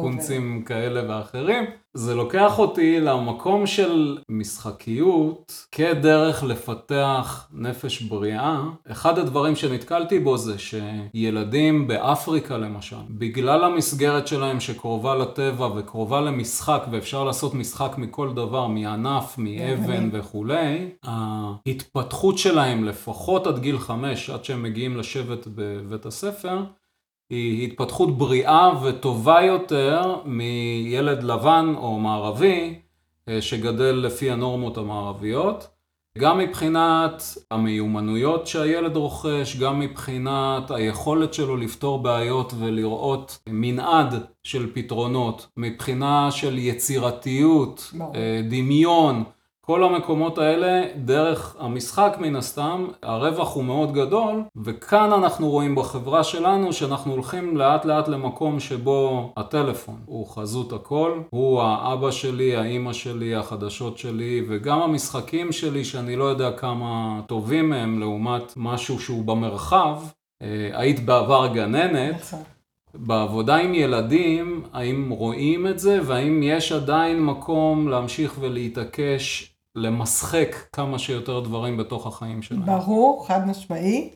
קונצים 0.00 0.62
כאלה 0.62 1.02
ואחרים. 1.08 1.64
זה 1.96 2.14
לוקח 2.14 2.58
אותי 2.58 3.00
למקום 3.00 3.66
של 3.66 4.18
משחקיות 4.28 5.66
כדרך 5.72 6.44
לפתח 6.44 7.48
נפש 7.52 8.02
בריאה. 8.02 8.62
אחד 8.90 9.18
הדברים 9.18 9.56
שנתקלתי 9.56 10.18
בו 10.18 10.38
זה 10.38 10.54
שילדים 10.58 11.86
באפריקה 11.86 12.58
למשל, 12.58 12.96
בגלל 13.10 13.64
המסגרת 13.64 14.26
שלהם 14.26 14.60
שקרובה 14.60 15.14
לטבע 15.14 15.66
וקרובה 15.66 16.20
למשחק, 16.20 16.86
ואפשר 16.90 17.24
לעשות 17.24 17.54
משחק 17.54 17.94
מכל 17.98 18.32
דבר, 18.34 18.66
מענף, 18.66 19.38
מאבן 19.38 20.08
וכולי, 20.12 20.90
ההתפתחות 21.02 22.38
שלהם 22.38 22.84
לפחות 22.84 23.46
עד 23.46 23.58
גיל 23.58 23.78
חמש, 23.78 24.30
עד 24.30 24.44
שהם 24.44 24.62
מגיעים 24.62 24.96
לשבת 24.96 25.46
בבית 25.54 26.06
הספר, 26.06 26.62
היא 27.30 27.64
התפתחות 27.68 28.18
בריאה 28.18 28.70
וטובה 28.82 29.42
יותר 29.42 30.16
מילד 30.24 31.22
לבן 31.22 31.74
או 31.76 31.98
מערבי 31.98 32.78
אה, 33.28 33.42
שגדל 33.42 34.00
לפי 34.04 34.30
הנורמות 34.30 34.78
המערביות. 34.78 35.68
גם 36.18 36.38
מבחינת 36.38 37.22
המיומנויות 37.50 38.46
שהילד 38.46 38.96
רוכש, 38.96 39.56
גם 39.56 39.80
מבחינת 39.80 40.70
היכולת 40.70 41.34
שלו 41.34 41.56
לפתור 41.56 42.02
בעיות 42.02 42.54
ולראות 42.58 43.38
מנעד 43.48 44.14
של 44.42 44.70
פתרונות, 44.74 45.46
מבחינה 45.56 46.30
של 46.30 46.58
יצירתיות. 46.58 47.92
אה, 48.14 48.40
דמיון, 48.50 49.24
כל 49.66 49.84
המקומות 49.84 50.38
האלה, 50.38 50.82
דרך 50.96 51.56
המשחק 51.58 52.16
מן 52.20 52.36
הסתם, 52.36 52.86
הרווח 53.02 53.54
הוא 53.54 53.64
מאוד 53.64 53.92
גדול, 53.92 54.42
וכאן 54.64 55.12
אנחנו 55.12 55.50
רואים 55.50 55.74
בחברה 55.74 56.24
שלנו 56.24 56.72
שאנחנו 56.72 57.12
הולכים 57.12 57.56
לאט 57.56 57.84
לאט 57.84 58.08
למקום 58.08 58.60
שבו 58.60 59.32
הטלפון 59.36 59.96
הוא 60.06 60.28
חזות 60.28 60.72
הכל, 60.72 61.20
הוא 61.30 61.62
האבא 61.62 62.10
שלי, 62.10 62.56
האימא 62.56 62.92
שלי, 62.92 63.34
החדשות 63.34 63.98
שלי, 63.98 64.44
וגם 64.48 64.80
המשחקים 64.80 65.52
שלי 65.52 65.84
שאני 65.84 66.16
לא 66.16 66.24
יודע 66.24 66.52
כמה 66.52 67.20
טובים 67.26 67.72
הם 67.72 68.00
לעומת 68.00 68.52
משהו 68.56 69.00
שהוא 69.00 69.24
במרחב. 69.24 69.98
אה, 70.42 70.70
היית 70.72 71.04
בעבר 71.06 71.46
גננת, 71.54 72.14
נכון. 72.20 72.42
בעבודה 72.94 73.56
עם 73.56 73.74
ילדים, 73.74 74.62
האם 74.72 75.10
רואים 75.10 75.66
את 75.66 75.78
זה, 75.78 76.00
והאם 76.04 76.42
יש 76.42 76.72
עדיין 76.72 77.24
מקום 77.24 77.88
להמשיך 77.88 78.36
ולהתעקש 78.40 79.53
למשחק 79.76 80.56
כמה 80.72 80.98
שיותר 80.98 81.40
דברים 81.40 81.76
בתוך 81.76 82.06
החיים 82.06 82.42
שלהם? 82.42 82.66
ברור, 82.66 83.26
חד 83.26 83.46
משמעי, 83.46 84.10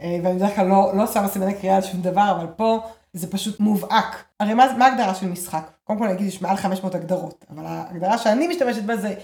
אה, 0.00 0.18
ואני 0.22 0.36
בדרך 0.36 0.56
כלל 0.56 0.66
לא, 0.66 0.92
לא 0.96 1.06
שמה 1.06 1.28
סימני 1.28 1.54
קריאה 1.54 1.76
על 1.76 1.82
שום 1.82 2.02
דבר, 2.02 2.36
אבל 2.36 2.46
פה 2.56 2.80
זה 3.12 3.30
פשוט 3.30 3.60
מובהק. 3.60 4.24
הרי 4.40 4.54
מה, 4.54 4.66
מה 4.78 4.86
ההגדרה 4.86 5.14
של 5.14 5.26
משחק? 5.26 5.70
קודם 5.84 5.98
כל 5.98 6.04
אני 6.04 6.14
אגיד, 6.14 6.26
יש 6.26 6.42
מעל 6.42 6.56
500 6.56 6.94
הגדרות, 6.94 7.44
אבל 7.50 7.66
ההגדרה 7.66 8.18
שאני 8.18 8.48
משתמשת 8.48 8.82
בה 8.82 8.96
זה, 8.96 9.14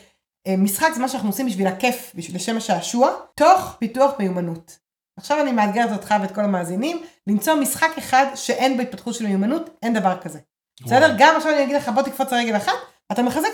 אה, 0.46 0.56
משחק 0.56 0.88
זה 0.94 1.00
מה 1.00 1.08
שאנחנו 1.08 1.28
עושים 1.28 1.46
בשביל 1.46 1.66
הכיף, 1.66 2.12
בשביל 2.14 2.36
לשם 2.36 2.56
השעשוע, 2.56 3.10
תוך 3.34 3.76
פיתוח 3.78 4.12
מיומנות. 4.18 4.78
עכשיו 5.16 5.40
אני 5.40 5.52
מאתגרת 5.52 5.92
אותך 5.92 6.14
ואת 6.22 6.34
כל 6.34 6.40
המאזינים, 6.40 7.02
למצוא 7.26 7.54
משחק 7.54 7.90
אחד 7.98 8.26
שאין 8.34 8.76
בו 8.76 8.82
התפתחות 8.82 9.14
של 9.14 9.26
מיומנות, 9.26 9.70
אין 9.82 9.94
דבר 9.94 10.16
כזה. 10.20 10.38
בסדר? 10.84 11.14
גם 11.18 11.34
עכשיו 11.36 11.52
אני 11.52 11.62
אגיד 11.62 11.76
לך, 11.76 11.88
בוא 11.88 12.02
תקפוץ 12.02 12.32
על 12.32 12.38
רגל 12.38 12.56
אחת, 12.56 12.72
אתה 13.12 13.22
מחזק 13.22 13.48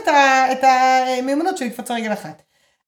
את 0.52 0.64
המיומנות 0.64 1.58
של 1.58 1.64
לקפוץ 1.64 1.90
רגל 1.90 2.12
אחת. 2.12 2.42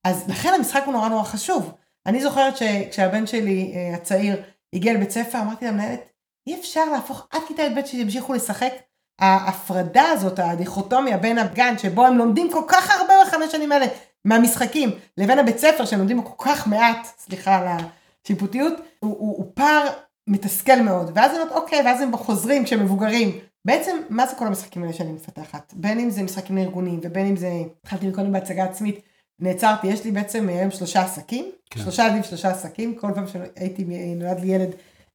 אז 0.04 0.28
לכן 0.28 0.54
המשחק 0.54 0.82
הוא 0.84 0.92
נורא 0.92 1.08
נורא 1.08 1.24
חשוב. 1.24 1.72
אני 2.06 2.22
זוכרת 2.22 2.56
שכשהבן 2.56 3.26
שלי 3.26 3.72
אה, 3.74 3.94
הצעיר 3.94 4.42
הגיע 4.72 4.94
לבית 4.94 5.10
ספר, 5.10 5.40
אמרתי 5.40 5.66
למנהלת, 5.66 6.00
אי 6.46 6.60
אפשר 6.60 6.84
להפוך 6.92 7.26
עד 7.30 7.40
כיתה 7.48 7.62
י"ב 7.62 7.86
שימשיכו 7.86 8.32
לשחק. 8.34 8.72
ההפרדה 9.18 10.08
הזאת, 10.10 10.38
הדיכוטומיה 10.38 11.16
בין 11.16 11.38
הגן 11.38 11.78
שבו 11.78 12.06
הם 12.06 12.18
לומדים 12.18 12.52
כל 12.52 12.62
כך 12.68 12.90
הרבה 12.90 13.14
בחמש 13.26 13.52
שנים 13.52 13.72
האלה 13.72 13.86
מהמשחקים, 14.24 14.90
לבין 15.18 15.38
הבית 15.38 15.58
ספר 15.58 15.84
שהם 15.84 15.98
לומדים 15.98 16.22
כל 16.22 16.44
כך 16.44 16.66
מעט, 16.66 17.06
סליחה 17.18 17.56
על 17.56 17.66
השיפוטיות, 18.24 18.72
הוא, 18.98 19.16
הוא, 19.18 19.36
הוא 19.36 19.46
פער 19.54 19.88
מתסכל 20.26 20.80
מאוד. 20.80 21.10
ואז 21.14 21.30
אני 21.30 21.40
אומרת, 21.40 21.52
אוקיי, 21.52 21.82
ואז 21.84 22.00
הם 22.00 22.16
חוזרים 22.16 22.64
כשהם 22.64 22.84
מבוגרים. 22.84 23.38
בעצם, 23.64 23.96
מה 24.08 24.26
זה 24.26 24.36
כל 24.36 24.46
המשחקים 24.46 24.82
האלה 24.82 24.92
שאני 24.94 25.12
מפתחת? 25.12 25.74
בין 25.76 26.00
אם 26.00 26.10
זה 26.10 26.22
משחקים 26.22 26.58
ארגוניים, 26.58 27.00
ובין 27.02 27.26
אם 27.26 27.36
זה, 27.36 27.50
התחלתי 27.82 28.12
קודם 28.12 28.32
בהצגה 28.32 28.64
עצמית, 28.64 29.00
נעצרתי, 29.38 29.86
יש 29.86 30.04
לי 30.04 30.10
בעצם 30.10 30.48
היום 30.48 30.70
שלושה 30.70 31.02
עסקים, 31.02 31.50
כן. 31.70 31.80
שלושה 31.80 32.04
ילדים, 32.04 32.22
שלושה 32.22 32.50
עסקים, 32.50 32.94
כל 32.94 33.10
פעם 33.14 33.26
שהייתי, 33.26 33.84
נולד 34.16 34.40
לי 34.40 34.46
ילד, 34.46 34.70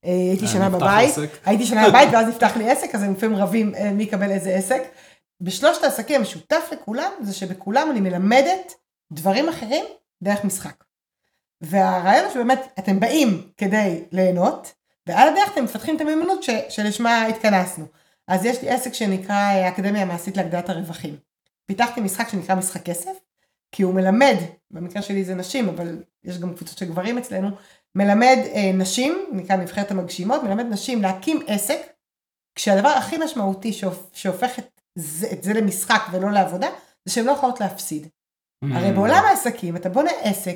אה, 0.05 0.11
הייתי 0.11 0.45
אה, 0.45 0.51
שנה 0.51 0.69
בבית, 0.69 1.09
עסק. 1.09 1.29
הייתי 1.45 1.65
שנה 1.65 1.89
בבית 1.89 2.09
ואז 2.11 2.27
נפתח 2.27 2.57
לי 2.57 2.69
עסק, 2.69 2.95
אז 2.95 3.03
הם 3.03 3.13
לפעמים 3.13 3.35
רבים 3.35 3.75
אה, 3.75 3.91
מי 3.91 4.03
יקבל 4.03 4.31
איזה 4.31 4.49
עסק. 4.49 4.81
בשלושת 5.41 5.83
העסקים 5.83 6.15
המשותף 6.15 6.69
לכולם, 6.71 7.11
זה 7.21 7.33
שבכולם 7.33 7.91
אני 7.91 8.01
מלמדת 8.01 8.73
דברים 9.11 9.49
אחרים 9.49 9.85
דרך 10.23 10.43
משחק. 10.43 10.83
והרעיון 11.61 12.25
הוא 12.25 12.33
שבאמת 12.33 12.67
אתם 12.79 12.99
באים 12.99 13.41
כדי 13.57 14.03
ליהנות, 14.11 14.73
ועל 15.07 15.27
הדרך 15.27 15.53
אתם 15.53 15.63
מפתחים 15.63 15.95
את 15.95 16.01
המיומנות 16.01 16.43
שלשמה 16.69 17.25
התכנסנו. 17.25 17.85
אז 18.29 18.45
יש 18.45 18.61
לי 18.61 18.69
עסק 18.69 18.93
שנקרא 18.93 19.35
אה, 19.35 19.65
האקדמיה 19.65 20.01
המעשית 20.01 20.37
להגדלת 20.37 20.69
הרווחים. 20.69 21.15
פיתחתי 21.65 22.01
משחק 22.01 22.29
שנקרא 22.29 22.55
משחק 22.55 22.83
כסף, 22.83 23.11
כי 23.71 23.83
הוא 23.83 23.93
מלמד, 23.93 24.35
במקרה 24.71 25.01
שלי 25.01 25.23
זה 25.23 25.35
נשים, 25.35 25.69
אבל 25.69 26.03
יש 26.23 26.37
גם 26.37 26.53
קבוצות 26.55 26.77
של 26.77 26.85
גברים 26.85 27.17
אצלנו, 27.17 27.49
מלמד 27.95 28.37
אה, 28.53 28.71
נשים, 28.73 29.25
נקרא 29.31 29.55
נבחרת 29.55 29.91
המגשימות, 29.91 30.43
מלמד 30.43 30.65
נשים 30.65 31.01
להקים 31.01 31.39
עסק, 31.47 31.79
כשהדבר 32.55 32.89
הכי 32.89 33.17
משמעותי 33.17 33.73
שהופ, 33.73 34.09
שהופך 34.13 34.59
את 34.59 34.81
זה, 34.95 35.27
את 35.31 35.43
זה 35.43 35.53
למשחק 35.53 36.01
ולא 36.11 36.31
לעבודה, 36.31 36.67
זה 37.05 37.13
שהן 37.13 37.25
לא 37.25 37.31
יכולות 37.31 37.59
להפסיד. 37.59 38.07
Mm. 38.65 38.67
הרי 38.75 38.91
בעולם 38.91 39.23
העסקים 39.25 39.75
אתה 39.75 39.89
בונה 39.89 40.11
עסק, 40.21 40.55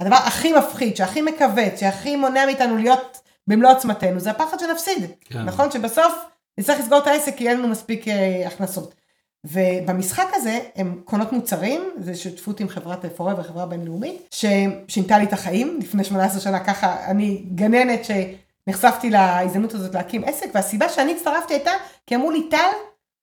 הדבר 0.00 0.16
הכי 0.16 0.52
מפחיד, 0.52 0.96
שהכי 0.96 1.22
מכווץ, 1.22 1.80
שהכי 1.80 2.16
מונע 2.16 2.46
מאיתנו 2.46 2.76
להיות 2.76 3.20
במלוא 3.46 3.70
עוצמתנו, 3.70 4.20
זה 4.20 4.30
הפחד 4.30 4.58
שנפסיד. 4.58 5.10
כן. 5.20 5.42
נכון? 5.42 5.70
שבסוף 5.70 6.12
נצטרך 6.58 6.80
לסגור 6.80 6.98
את 6.98 7.06
העסק 7.06 7.36
כי 7.36 7.48
אין 7.48 7.58
לנו 7.58 7.68
מספיק 7.68 8.08
אה, 8.08 8.46
הכנסות. 8.46 8.94
ובמשחק 9.44 10.26
הזה 10.32 10.60
הם 10.76 11.00
קונות 11.04 11.32
מוצרים, 11.32 11.80
זה 11.98 12.14
שותפות 12.14 12.60
עם 12.60 12.68
חברת 12.68 13.06
פורבר, 13.16 13.42
חברה 13.42 13.66
בינלאומית, 13.66 14.28
ששינתה 14.30 15.18
לי 15.18 15.24
את 15.24 15.32
החיים, 15.32 15.78
לפני 15.82 16.04
18 16.04 16.40
שנה 16.40 16.64
ככה, 16.64 17.06
אני 17.06 17.44
גננת 17.54 18.00
שנחשפתי 18.04 19.10
להזדמנות 19.10 19.74
הזאת 19.74 19.94
להקים 19.94 20.24
עסק, 20.24 20.46
והסיבה 20.54 20.88
שאני 20.88 21.12
הצטרפתי 21.12 21.54
הייתה, 21.54 21.70
כי 22.06 22.14
אמרו 22.14 22.30
לי, 22.30 22.48
טל, 22.50 22.70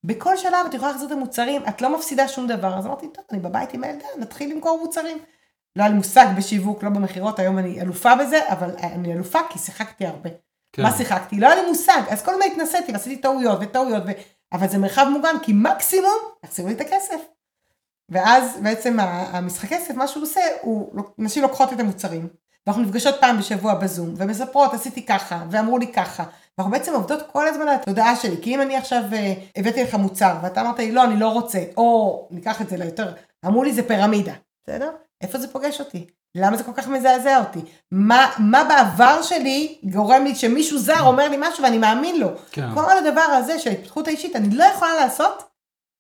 בכל 0.04 0.38
שלב 0.38 0.66
את 0.70 0.74
יכולה 0.74 0.92
להחזיר 0.92 1.08
את 1.08 1.14
המוצרים, 1.14 1.62
את 1.70 1.82
לא 1.82 1.98
מפסידה 1.98 2.28
שום 2.28 2.48
דבר. 2.48 2.78
אז 2.78 2.86
אמרתי, 2.86 3.08
טוב, 3.14 3.26
אני 3.32 3.40
בבית 3.40 3.74
עם 3.74 3.84
הילדה, 3.84 4.06
נתחיל 4.18 4.52
למכור 4.54 4.80
מוצרים. 4.80 5.18
לא 5.76 5.84
היה 5.84 5.90
לי 5.90 5.98
מושג 5.98 6.26
בשיווק, 6.38 6.84
לא 6.84 6.90
במכירות, 6.90 7.40
היום 7.40 7.58
אני 7.58 7.82
אלופה 7.82 8.16
בזה, 8.16 8.40
אבל 8.50 8.70
אני 8.84 9.14
אלופה 9.14 9.40
כי 9.50 9.60
שיחקתי 9.60 10.06
הרבה. 10.06 10.30
כן. 10.74 10.84
מה 10.84 10.98
שיחקתי? 10.98 11.40
לא 11.40 11.48
היה 11.48 11.62
לי 11.62 11.68
מושג, 11.70 12.02
אז 12.10 12.24
כל 12.24 12.32
הזמן 12.32 12.46
התנסיתי 12.52 12.92
ועשיתי 12.92 13.18
טעויות 13.18 13.60
וטעויות, 13.62 14.04
ו... 14.08 14.12
אבל 14.54 14.68
זה 14.68 14.78
מרחב 14.78 15.06
מוגן, 15.12 15.36
כי 15.42 15.54
מקסימום 15.56 16.18
יחזירו 16.44 16.68
לי 16.68 16.74
את 16.74 16.82
הכסף. 16.82 17.20
ואז 18.10 18.60
בעצם 18.64 18.98
המשחק 19.00 19.70
כסף, 19.70 19.96
מה 19.96 20.08
שהוא 20.08 20.24
עושה, 20.24 20.42
הוא, 20.62 21.04
נשים 21.18 21.44
לוקחות 21.44 21.74
את 21.74 21.80
המוצרים, 21.80 22.28
ואנחנו 22.68 22.84
נפגשות 22.84 23.16
פעם 23.22 23.38
בשבוע 23.38 23.74
בזום, 23.74 24.14
ומספרות, 24.18 24.74
עשיתי 24.74 25.06
ככה, 25.06 25.46
ואמרו 25.52 25.78
לי 25.78 25.88
ככה. 25.88 26.24
ואנחנו 26.58 26.72
בעצם 26.72 26.94
עובדות 26.94 27.32
כל 27.32 27.48
הזמן 27.48 27.68
על 27.68 27.76
התודעה 27.76 28.16
שלי, 28.16 28.36
כי 28.42 28.56
אם 28.56 28.62
אני 28.62 28.78
עכשיו 28.78 29.04
אה, 29.14 29.34
הבאתי 29.56 29.84
לך 29.84 29.96
מוצר, 29.96 30.36
ואתה 30.44 30.62
אמרת 30.62 30.80
לי, 30.80 30.92
לא, 30.92 31.04
אני 31.04 31.20
לא 31.20 31.30
רוצה, 31.30 31.60
או 31.78 32.28
ניקח 32.32 32.62
את 32.62 32.70
זה 32.70 32.78
ליותר, 32.78 33.14
אמרו 33.46 33.64
לי 33.64 33.74
זה 33.74 33.88
פירמידה, 33.88 34.34
בסדר? 34.64 34.92
איפה 35.22 35.40
זה 35.40 35.54
פוגש 35.54 35.80
אותי? 35.80 36.08
למה 36.36 36.58
זה 36.58 36.64
כל 36.64 36.72
כך 36.76 36.88
מזעזע 36.88 37.40
אותי? 37.40 37.60
מה, 37.92 38.32
מה 38.40 38.64
בעבר 38.64 39.22
שלי 39.22 39.78
גורם 39.84 40.24
לי 40.24 40.36
שמישהו 40.36 40.78
זר 40.78 41.02
אומר 41.08 41.30
לי 41.30 41.38
משהו 41.40 41.64
ואני 41.64 41.78
מאמין 41.78 42.20
לו? 42.20 42.28
כן. 42.52 42.74
כל 42.74 42.98
הדבר 42.98 43.22
הזה 43.22 43.60
של 43.60 43.70
ההתפתחות 43.70 44.08
האישית, 44.08 44.36
אני 44.36 44.56
לא 44.56 44.64
יכולה 44.64 44.96
לעשות 44.96 45.44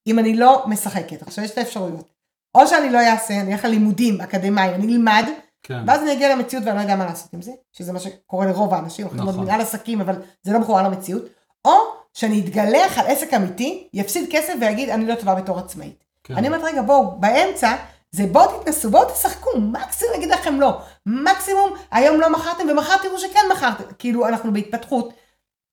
אם 0.07 0.19
אני 0.19 0.35
לא 0.35 0.63
משחקת. 0.67 1.21
עכשיו 1.21 1.43
יש 1.43 1.51
את 1.51 1.57
האפשרויות. 1.57 2.09
או 2.55 2.67
שאני 2.67 2.89
לא 2.89 2.99
אעשה, 2.99 3.41
אני 3.41 3.53
אלך 3.53 3.65
ללימודים 3.65 4.21
אקדמיים, 4.21 4.73
אני 4.73 4.93
אלמד, 4.93 5.25
כן. 5.63 5.83
ואז 5.87 6.01
אני 6.01 6.13
אגיע 6.13 6.35
למציאות 6.35 6.65
ואני 6.65 6.77
לא 6.77 6.81
יודע 6.81 6.95
מה 6.95 7.05
לעשות 7.05 7.33
עם 7.33 7.41
זה, 7.41 7.51
שזה 7.73 7.93
מה 7.93 7.99
שקורה 7.99 8.45
לרוב 8.45 8.73
האנשים, 8.73 9.07
אנחנו 9.07 9.31
נכון. 9.31 9.43
מנהל 9.43 9.61
עסקים, 9.61 10.01
אבל 10.01 10.15
זה 10.43 10.53
לא 10.53 10.59
מחובר 10.59 10.81
למציאות, 10.83 11.23
או 11.65 11.71
שאני 12.13 12.39
אתגלח 12.39 12.97
על 12.97 13.07
עסק 13.07 13.33
אמיתי, 13.33 13.87
יפסיד 13.93 14.29
כסף 14.31 14.53
ויגיד, 14.61 14.89
אני 14.89 15.05
לא 15.05 15.15
טובה 15.15 15.35
בתור 15.35 15.59
עצמאית. 15.59 16.03
כן. 16.23 16.35
אני 16.35 16.47
אומרת, 16.47 16.63
רגע, 16.63 16.81
בואו, 16.81 17.19
באמצע, 17.19 17.75
זה 18.11 18.25
בואו 18.31 18.59
תתנסו, 18.59 18.89
בואו 18.91 19.11
תשחקו, 19.11 19.49
מקסימום 19.59 20.13
אגיד 20.15 20.29
לכם 20.29 20.59
לא. 20.59 20.81
מקסימום, 21.05 21.73
היום 21.91 22.19
לא 22.19 22.31
מכרתם, 22.33 22.69
ומחר 22.69 22.97
תראו 22.97 23.19
שכן 23.19 23.39
מכרתם. 23.51 23.83
כאילו, 23.99 24.27
אנחנו 24.27 24.53
בהתפתחות. 24.53 25.13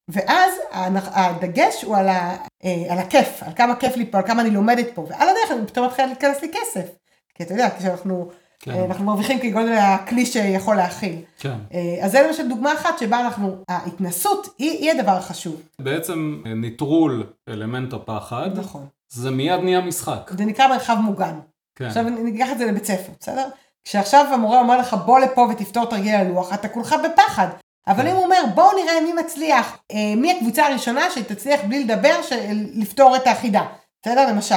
ואז 0.08 0.52
הדגש 0.94 1.82
הוא 1.82 1.96
על, 1.96 2.08
ה, 2.08 2.36
אה, 2.64 2.92
על 2.92 2.98
הכיף, 2.98 3.42
על 3.42 3.52
כמה 3.56 3.76
כיף 3.76 3.96
לי 3.96 4.06
פה, 4.10 4.18
על 4.18 4.26
כמה 4.26 4.42
אני 4.42 4.50
לומדת 4.50 4.86
פה, 4.94 5.06
ועל 5.08 5.28
הדרך 5.28 5.50
אני 5.50 5.66
פתאום 5.66 5.86
מתחילה 5.86 6.08
להיכנס 6.08 6.42
לי 6.42 6.48
כסף. 6.52 6.86
כי 7.34 7.42
אתה 7.42 7.54
יודע, 7.54 7.68
כשאנחנו 7.78 8.30
כן. 8.60 8.70
אה, 8.70 8.84
אנחנו 8.84 9.04
מרוויחים 9.04 9.38
כגודל 9.38 9.72
הכלי 9.72 10.26
שיכול 10.26 10.76
להכיל. 10.76 11.16
כן. 11.38 11.58
אה, 11.74 11.98
אז 12.04 12.12
זה 12.12 12.26
למשל 12.28 12.48
דוגמה 12.48 12.74
אחת 12.74 12.98
שבה 12.98 13.20
אנחנו, 13.20 13.56
ההתנסות 13.68 14.54
היא, 14.58 14.70
היא 14.70 14.90
הדבר 14.90 15.12
החשוב. 15.12 15.62
בעצם 15.78 16.42
נטרול 16.46 17.26
אלמנט 17.48 17.92
הפחד, 17.92 18.50
נכון. 18.58 18.86
זה 19.08 19.30
מיד 19.30 19.60
נהיה 19.60 19.80
משחק. 19.80 20.30
זה 20.38 20.44
נקרא 20.44 20.68
מרחב 20.68 20.96
מוגן. 21.02 21.38
כן. 21.76 21.84
עכשיו 21.84 22.02
ניקח 22.02 22.48
את 22.52 22.58
זה 22.58 22.66
לבית 22.66 22.84
ספר, 22.84 23.12
בסדר? 23.20 23.48
כשעכשיו 23.84 24.26
המורה 24.32 24.60
אומר 24.60 24.78
לך 24.78 24.94
בוא 24.94 25.18
לפה 25.18 25.48
ותפתור 25.50 25.84
תרגיל 25.84 26.14
הלוח, 26.14 26.54
אתה 26.54 26.68
כולך 26.68 26.94
בפחד. 27.04 27.48
אבל 27.86 28.02
כן. 28.02 28.08
אם 28.08 28.16
הוא 28.16 28.24
אומר 28.24 28.40
בואו 28.54 28.76
נראה 28.82 29.00
מי 29.00 29.12
מצליח, 29.12 29.78
אה, 29.92 30.14
מי 30.16 30.32
הקבוצה 30.32 30.66
הראשונה 30.66 31.10
שתצליח 31.10 31.60
בלי 31.64 31.84
לדבר 31.84 32.22
ש... 32.22 32.32
לפתור 32.74 33.16
את 33.16 33.26
החידה, 33.26 33.66
בסדר? 34.02 34.30
למשל. 34.30 34.54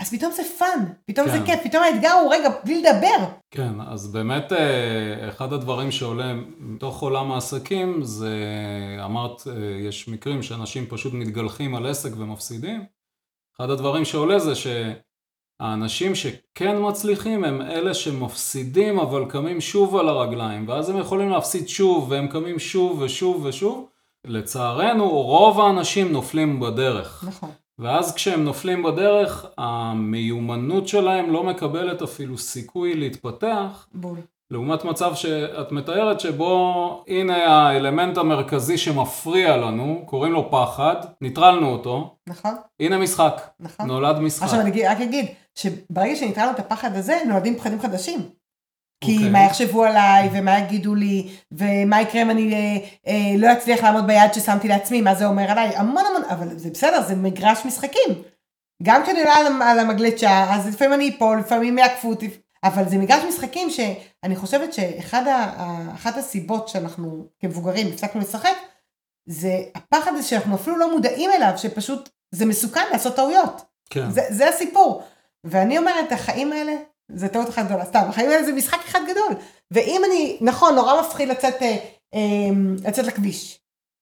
אז 0.00 0.10
פתאום 0.10 0.32
זה 0.32 0.42
fun, 0.58 0.84
פתאום 1.06 1.28
זה 1.28 1.38
כן. 1.38 1.46
כיף, 1.46 1.60
פתאום 1.64 1.82
האתגר 1.82 2.12
הוא 2.12 2.34
רגע 2.34 2.48
בלי 2.64 2.82
לדבר. 2.82 3.26
כן, 3.50 3.80
אז 3.88 4.12
באמת 4.12 4.52
אה, 4.52 5.28
אחד 5.28 5.52
הדברים 5.52 5.90
שעולה 5.90 6.32
מתוך 6.58 7.02
עולם 7.02 7.32
העסקים 7.32 8.02
זה, 8.02 8.36
אמרת, 9.04 9.42
אה, 9.46 9.52
יש 9.88 10.08
מקרים 10.08 10.42
שאנשים 10.42 10.86
פשוט 10.86 11.12
מתגלחים 11.12 11.74
על 11.74 11.86
עסק 11.86 12.10
ומפסידים. 12.16 12.84
אחד 13.56 13.70
הדברים 13.70 14.04
שעולה 14.04 14.38
זה 14.38 14.54
שהאנשים 15.58 16.14
שכן 16.14 16.76
מצליחים 16.80 17.44
הם 17.44 17.62
אלה 17.62 17.94
שמפסידים 17.94 18.98
אבל 18.98 19.24
קמים 19.28 19.60
שוב 19.60 19.96
על 19.96 20.08
הרגליים 20.08 20.68
ואז 20.68 20.90
הם 20.90 20.98
יכולים 20.98 21.30
להפסיד 21.30 21.68
שוב 21.68 22.10
והם 22.10 22.28
קמים 22.28 22.58
שוב 22.58 23.00
ושוב 23.00 23.44
ושוב. 23.44 23.88
לצערנו 24.26 25.08
רוב 25.08 25.60
האנשים 25.60 26.12
נופלים 26.12 26.60
בדרך. 26.60 27.24
נכון. 27.28 27.50
ואז 27.78 28.14
כשהם 28.14 28.44
נופלים 28.44 28.82
בדרך, 28.82 29.46
המיומנות 29.58 30.88
שלהם 30.88 31.32
לא 31.32 31.42
מקבלת 31.44 32.02
אפילו 32.02 32.38
סיכוי 32.38 32.94
להתפתח, 32.94 33.86
בול. 33.94 34.18
לעומת 34.50 34.84
מצב 34.84 35.14
שאת 35.14 35.72
מתארת 35.72 36.20
שבו 36.20 37.04
הנה 37.08 37.36
האלמנט 37.36 38.18
המרכזי 38.18 38.78
שמפריע 38.78 39.56
לנו, 39.56 40.02
קוראים 40.06 40.32
לו 40.32 40.50
פחד, 40.50 40.96
ניטרלנו 41.20 41.68
אותו, 41.72 42.16
נכון? 42.28 42.54
הנה 42.80 42.98
משחק, 42.98 43.40
נכון. 43.60 43.86
נולד 43.86 44.18
משחק. 44.18 44.42
עכשיו 44.42 44.60
אני 44.60 44.86
רק 44.86 45.00
אגיד, 45.00 45.26
שברגע 45.54 46.14
לו 46.44 46.50
את 46.50 46.58
הפחד 46.58 46.96
הזה, 46.96 47.18
נולדים 47.26 47.56
פחדים 47.56 47.80
חדשים. 47.80 48.30
כי 49.04 49.16
אוקיי. 49.16 49.30
מה 49.30 49.44
יחשבו 49.44 49.84
עליי, 49.84 50.28
ומה 50.32 50.58
יגידו 50.58 50.94
לי, 50.94 51.28
ומה 51.52 52.00
יקרה 52.00 52.22
אם 52.22 52.30
אני 52.30 52.54
אה, 52.54 52.86
אה, 53.06 53.36
לא 53.38 53.52
אצליח 53.52 53.82
לעמוד 53.84 54.06
ביעד 54.06 54.34
ששמתי 54.34 54.68
לעצמי, 54.68 55.00
מה 55.00 55.14
זה 55.14 55.26
אומר 55.26 55.50
עליי, 55.50 55.76
המון 55.76 56.04
המון, 56.06 56.22
אבל 56.30 56.58
זה 56.58 56.70
בסדר, 56.70 57.02
זה 57.02 57.14
מגרש 57.14 57.58
משחקים. 57.66 58.22
גם 58.82 59.02
כשאני 59.02 59.20
עולה 59.20 59.34
על, 59.34 59.46
המ- 59.46 59.62
על 59.62 59.78
המגלצ'ה, 59.78 60.54
אז 60.54 60.68
לפעמים 60.68 60.92
אני 60.92 61.16
אפול, 61.16 61.38
לפעמים 61.38 61.78
יעקפו 61.78 62.08
אותי, 62.08 62.30
אבל 62.64 62.88
זה 62.88 62.96
מגרש 62.98 63.24
משחקים 63.28 63.70
שאני 63.70 64.36
חושבת 64.36 64.72
שאחת 64.72 66.16
הסיבות 66.16 66.68
שאנחנו 66.68 67.26
כמבוגרים 67.40 67.86
הפסקנו 67.88 68.20
לשחק, 68.20 68.56
זה 69.28 69.58
הפחד 69.74 70.12
הזה 70.14 70.28
שאנחנו 70.28 70.54
אפילו 70.54 70.76
לא 70.76 70.92
מודעים 70.92 71.30
אליו, 71.30 71.52
שפשוט 71.56 72.08
זה 72.30 72.46
מסוכן 72.46 72.84
לעשות 72.92 73.16
טעויות. 73.16 73.62
כן, 73.90 74.10
זה, 74.10 74.22
זה 74.30 74.48
הסיפור. 74.48 75.02
ואני 75.44 75.78
אומרת, 75.78 76.12
החיים 76.12 76.52
האלה, 76.52 76.72
זה 77.08 77.28
טעות 77.28 77.48
אחת 77.48 77.66
גדולה, 77.66 77.84
סתם, 77.84 78.02
החיים 78.08 78.30
האלה 78.30 78.44
זה 78.44 78.52
משחק 78.52 78.78
אחד 78.84 79.00
גדול. 79.08 79.34
ואם 79.70 80.02
אני, 80.06 80.38
נכון, 80.40 80.74
נורא 80.74 81.00
מפחיד 81.00 81.28
לצאת, 81.28 81.62
אה, 81.62 81.76
אה, 82.14 82.20
לצאת 82.84 83.06
לכביש. 83.06 83.58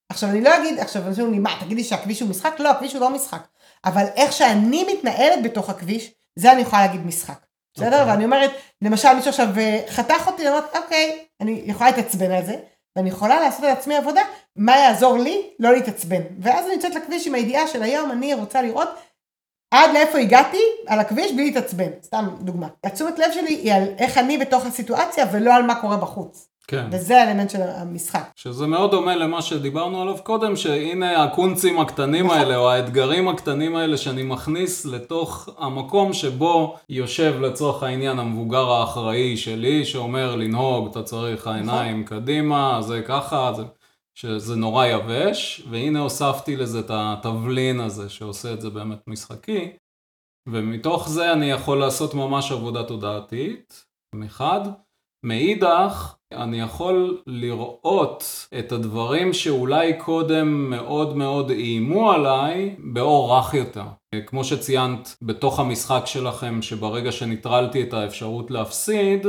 עכשיו, 0.08 0.30
אני 0.30 0.40
לא 0.40 0.58
אגיד, 0.58 0.78
עכשיו, 0.78 1.06
אנשים 1.06 1.24
אומרים 1.24 1.44
לי, 1.44 1.50
מה, 1.50 1.60
תגידי 1.60 1.84
שהכביש 1.84 2.20
הוא 2.20 2.30
משחק? 2.30 2.54
לא, 2.58 2.70
הכביש 2.70 2.92
הוא 2.92 3.00
לא 3.00 3.10
משחק. 3.10 3.46
אבל 3.84 4.04
איך 4.16 4.32
שאני 4.32 4.84
מתנהלת 4.92 5.42
בתוך 5.42 5.70
הכביש, 5.70 6.12
זה 6.36 6.52
אני 6.52 6.60
יכולה 6.60 6.86
להגיד 6.86 7.06
משחק. 7.06 7.46
בסדר? 7.74 8.00
אוקיי. 8.00 8.12
ואני 8.12 8.24
אומרת, 8.24 8.50
למשל, 8.82 9.14
מישהו 9.14 9.28
עכשיו 9.28 9.48
אה, 9.58 9.80
חתך 9.88 10.26
אותי, 10.26 10.42
אני 10.42 10.50
אומרת, 10.50 10.76
אוקיי, 10.76 11.24
אני 11.40 11.62
יכולה 11.64 11.90
להתעצבן 11.90 12.30
על 12.30 12.44
זה, 12.44 12.56
ואני 12.96 13.08
יכולה 13.08 13.40
לעשות 13.40 13.64
על 13.64 13.70
עצמי 13.70 13.96
עבודה, 13.96 14.22
מה 14.56 14.76
יעזור 14.76 15.18
לי 15.18 15.42
לא 15.58 15.72
להתעצבן. 15.72 16.22
ואז 16.40 16.66
אני 16.66 16.74
יוצאת 16.74 16.94
לכביש 16.94 17.26
עם 17.26 17.34
הידיעה 17.34 17.68
של 17.68 17.82
היום, 17.82 18.10
אני 18.10 18.34
רוצה 18.34 18.62
לראות 18.62 18.88
עד 19.70 19.90
לאיפה 19.94 20.18
הגעתי 20.18 20.62
על 20.86 20.98
הכביש 20.98 21.32
בלי 21.32 21.44
להתעצבן, 21.44 21.90
סתם 22.02 22.28
דוגמה. 22.40 22.66
התשומת 22.84 23.18
לב 23.18 23.32
שלי 23.34 23.54
היא 23.54 23.72
על 23.72 23.84
איך 23.98 24.18
אני 24.18 24.38
בתוך 24.38 24.66
הסיטואציה 24.66 25.26
ולא 25.32 25.54
על 25.54 25.62
מה 25.62 25.74
קורה 25.74 25.96
בחוץ. 25.96 26.46
כן. 26.70 26.86
וזה 26.92 27.22
האלמנט 27.22 27.50
של 27.50 27.58
המשחק. 27.62 28.30
שזה 28.36 28.66
מאוד 28.66 28.90
דומה 28.90 29.16
למה 29.16 29.42
שדיברנו 29.42 30.02
עליו 30.02 30.16
קודם, 30.22 30.56
שהנה 30.56 31.24
הקונצים 31.24 31.80
הקטנים 31.80 32.26
נכון. 32.26 32.38
האלה, 32.38 32.56
או 32.56 32.70
האתגרים 32.70 33.28
הקטנים 33.28 33.76
האלה 33.76 33.96
שאני 33.96 34.22
מכניס 34.22 34.86
לתוך 34.86 35.48
המקום 35.58 36.12
שבו 36.12 36.76
יושב 36.88 37.34
לצורך 37.40 37.82
העניין 37.82 38.18
המבוגר 38.18 38.70
האחראי 38.70 39.36
שלי, 39.36 39.84
שאומר 39.84 40.36
לנהוג, 40.36 40.88
אתה 40.90 41.02
צריך 41.02 41.46
העיניים 41.46 42.04
קדימה, 42.04 42.78
זה 42.82 43.02
ככה, 43.06 43.52
זה, 43.56 43.62
שזה 44.20 44.56
נורא 44.56 44.86
יבש, 44.86 45.62
והנה 45.70 46.00
הוספתי 46.00 46.56
לזה 46.56 46.80
את 46.80 46.90
התבלין 46.90 47.80
הזה 47.80 48.08
שעושה 48.08 48.52
את 48.52 48.60
זה 48.60 48.70
באמת 48.70 49.08
משחקי, 49.08 49.72
ומתוך 50.48 51.08
זה 51.08 51.32
אני 51.32 51.50
יכול 51.50 51.78
לעשות 51.78 52.14
ממש 52.14 52.52
עבודה 52.52 52.82
תודעתית, 52.82 53.84
מחד. 54.14 54.60
מאידך, 55.26 56.14
אני 56.32 56.60
יכול 56.60 57.22
לראות 57.26 58.24
את 58.58 58.72
הדברים 58.72 59.32
שאולי 59.32 59.98
קודם 59.98 60.70
מאוד 60.70 61.16
מאוד 61.16 61.50
איימו 61.50 62.12
עליי 62.12 62.76
באור 62.78 63.38
רך 63.38 63.54
יותר. 63.54 63.84
כמו 64.26 64.44
שציינת 64.44 65.16
בתוך 65.22 65.60
המשחק 65.60 66.02
שלכם, 66.06 66.62
שברגע 66.62 67.12
שניטרלתי 67.12 67.82
את 67.82 67.92
האפשרות 67.92 68.50
להפסיד, 68.50 69.26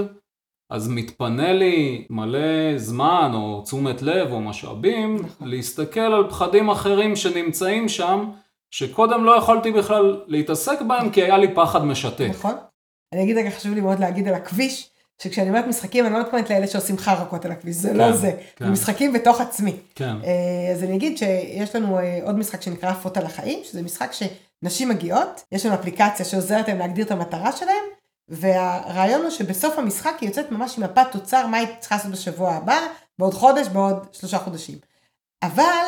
אז 0.71 0.87
מתפנה 0.87 1.53
לי 1.53 2.05
מלא 2.09 2.77
זמן 2.77 3.31
או 3.33 3.61
תשומת 3.61 4.01
לב 4.01 4.31
או 4.31 4.41
משאבים 4.41 5.15
נכון. 5.15 5.47
להסתכל 5.47 5.99
על 5.99 6.29
פחדים 6.29 6.69
אחרים 6.69 7.15
שנמצאים 7.15 7.89
שם, 7.89 8.31
שקודם 8.71 9.25
לא 9.25 9.37
יכולתי 9.37 9.71
בכלל 9.71 10.21
להתעסק 10.27 10.81
בהם 10.81 11.09
כי 11.09 11.23
היה 11.23 11.37
לי 11.37 11.55
פחד 11.55 11.85
משתק. 11.85 12.27
נכון? 12.29 12.53
אני 13.13 13.23
אגיד 13.23 13.37
רגע, 13.37 13.49
חשוב 13.49 13.73
לי 13.73 13.81
מאוד 13.81 13.99
להגיד 13.99 14.27
על 14.27 14.33
הכביש, 14.33 14.89
שכשאני 15.23 15.49
אומרת 15.49 15.67
משחקים, 15.67 16.05
אני 16.05 16.13
לא 16.13 16.19
מתכוונת 16.19 16.49
לאלה 16.49 16.67
שעושים 16.67 16.97
חרקות 16.97 17.45
על 17.45 17.51
הכביש, 17.51 17.75
זה 17.75 17.93
לא 17.93 18.03
כן, 18.03 18.13
זה. 18.13 18.31
כן. 18.55 18.65
זה 18.65 18.71
משחקים 18.71 19.13
בתוך 19.13 19.41
עצמי. 19.41 19.75
כן, 19.95 20.15
אה, 20.23 20.71
אז 20.71 20.83
אני 20.83 20.95
אגיד 20.95 21.17
שיש 21.17 21.75
לנו 21.75 21.99
אה, 21.99 22.19
עוד 22.23 22.37
משחק 22.37 22.61
שנקרא 22.61 22.89
עפות 22.89 23.17
על 23.17 23.25
החיים, 23.25 23.59
שזה 23.63 23.81
משחק 23.81 24.11
שנשים 24.11 24.89
מגיעות, 24.89 25.43
יש 25.51 25.65
לנו 25.65 25.75
אפליקציה 25.75 26.25
שעוזרת 26.25 26.67
להם 26.67 26.77
להגדיר 26.77 27.05
את 27.05 27.11
המטרה 27.11 27.51
שלהם, 27.51 27.83
והרעיון 28.31 29.21
הוא 29.21 29.29
שבסוף 29.29 29.79
המשחק 29.79 30.13
היא 30.21 30.29
יוצאת 30.29 30.51
ממש 30.51 30.77
עם 30.77 30.83
מפת 30.83 31.07
תוצר, 31.11 31.47
מה 31.47 31.57
היא 31.57 31.67
צריכה 31.79 31.95
לעשות 31.95 32.11
בשבוע 32.11 32.53
הבא, 32.53 32.79
בעוד 33.19 33.33
חודש, 33.33 33.67
בעוד 33.67 34.07
שלושה 34.11 34.37
חודשים. 34.37 34.77
אבל 35.43 35.85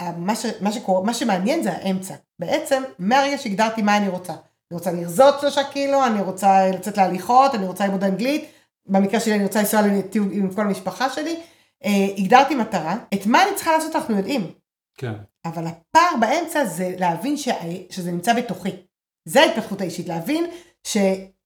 אה, 0.00 0.12
מה, 0.16 0.36
ש, 0.36 0.46
מה, 0.60 0.72
שקורה, 0.72 1.04
מה 1.04 1.14
שמעניין 1.14 1.62
זה 1.62 1.72
האמצע. 1.72 2.14
בעצם, 2.38 2.82
מהרגע 2.98 3.38
שהגדרתי 3.38 3.82
מה 3.82 3.96
אני 3.96 4.08
רוצה. 4.08 4.32
אני 4.32 4.78
רוצה 4.78 4.92
לרזות 4.92 5.40
שלושה 5.40 5.64
קילו, 5.64 6.06
אני 6.06 6.22
רוצה 6.22 6.70
לצאת 6.70 6.96
להליכות, 6.96 7.54
אני 7.54 7.66
רוצה 7.66 7.84
ללמוד 7.84 8.04
אנגלית, 8.04 8.44
במקרה 8.86 9.20
שלי 9.20 9.34
אני 9.34 9.44
רוצה 9.44 9.58
לנסוע 9.58 9.82
לטיול 9.82 10.28
עם 10.32 10.54
כל 10.54 10.60
המשפחה 10.60 11.10
שלי. 11.10 11.40
אה, 11.84 11.90
הגדרתי 12.18 12.54
מטרה, 12.54 12.96
את 13.14 13.26
מה 13.26 13.42
אני 13.42 13.54
צריכה 13.56 13.72
לעשות 13.72 13.96
אנחנו 13.96 14.16
יודעים, 14.16 14.50
כן, 14.98 15.12
אבל 15.44 15.66
הפער 15.66 16.16
באמצע 16.20 16.64
זה 16.64 16.94
להבין 16.98 17.36
שה... 17.36 17.54
שזה 17.90 18.12
נמצא 18.12 18.34
בתוכי. 18.34 18.70
זה 19.24 19.42
ההתפתחות 19.42 19.80
האישית, 19.80 20.08
להבין 20.08 20.46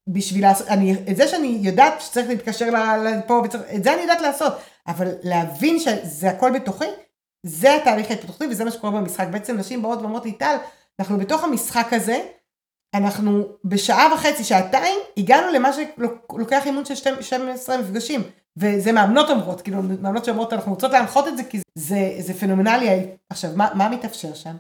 בשביל 0.09 0.43
לעשות, 0.43 0.69
אני, 0.69 0.97
את 1.11 1.17
זה 1.17 1.29
שאני 1.29 1.59
יודעת 1.63 2.01
שצריך 2.01 2.29
להתקשר 2.29 2.67
לפה, 3.05 3.43
וצריך, 3.45 3.63
את 3.75 3.85
זה 3.85 3.95
אני 3.95 4.03
יודעת 4.03 4.21
לעשות, 4.21 4.53
אבל 4.87 5.09
להבין 5.23 5.79
שזה 5.79 6.31
הכל 6.31 6.53
בתוכי, 6.55 6.85
זה 7.47 7.75
התהליך 7.75 8.11
ההתפתחותי 8.11 8.47
וזה 8.51 8.65
מה 8.65 8.71
שקורה 8.71 9.01
במשחק. 9.01 9.27
בעצם 9.31 9.57
נשים 9.57 9.83
באות 9.83 9.99
ואומרות 9.99 10.25
לי, 10.25 10.33
טל, 10.33 10.57
אנחנו 11.01 11.19
בתוך 11.19 11.45
המשחק 11.45 11.93
הזה, 11.93 12.21
אנחנו 12.95 13.43
בשעה 13.65 14.15
וחצי, 14.15 14.45
שעתיים, 14.45 14.99
הגענו 15.17 15.53
למה 15.53 15.71
שלוקח 15.73 16.67
אימון 16.67 16.85
של 16.85 16.95
12 17.21 17.79
מפגשים. 17.79 18.23
וזה 18.57 18.93
מאמנות 18.93 19.31
אומרות, 19.31 19.61
כאילו 19.61 19.83
מאמנות 19.83 20.25
שאומרות 20.25 20.53
אנחנו 20.53 20.73
רוצות 20.73 20.93
להנחות 20.93 21.29
את 21.29 21.37
זה 21.37 21.45
כי 21.45 21.61
זה, 21.75 22.15
זה 22.19 22.35
פנומנלי. 22.35 23.07
עכשיו, 23.31 23.51
מה, 23.57 23.69
מה 23.75 23.89
מתאפשר 23.89 24.35
שם? 24.35 24.57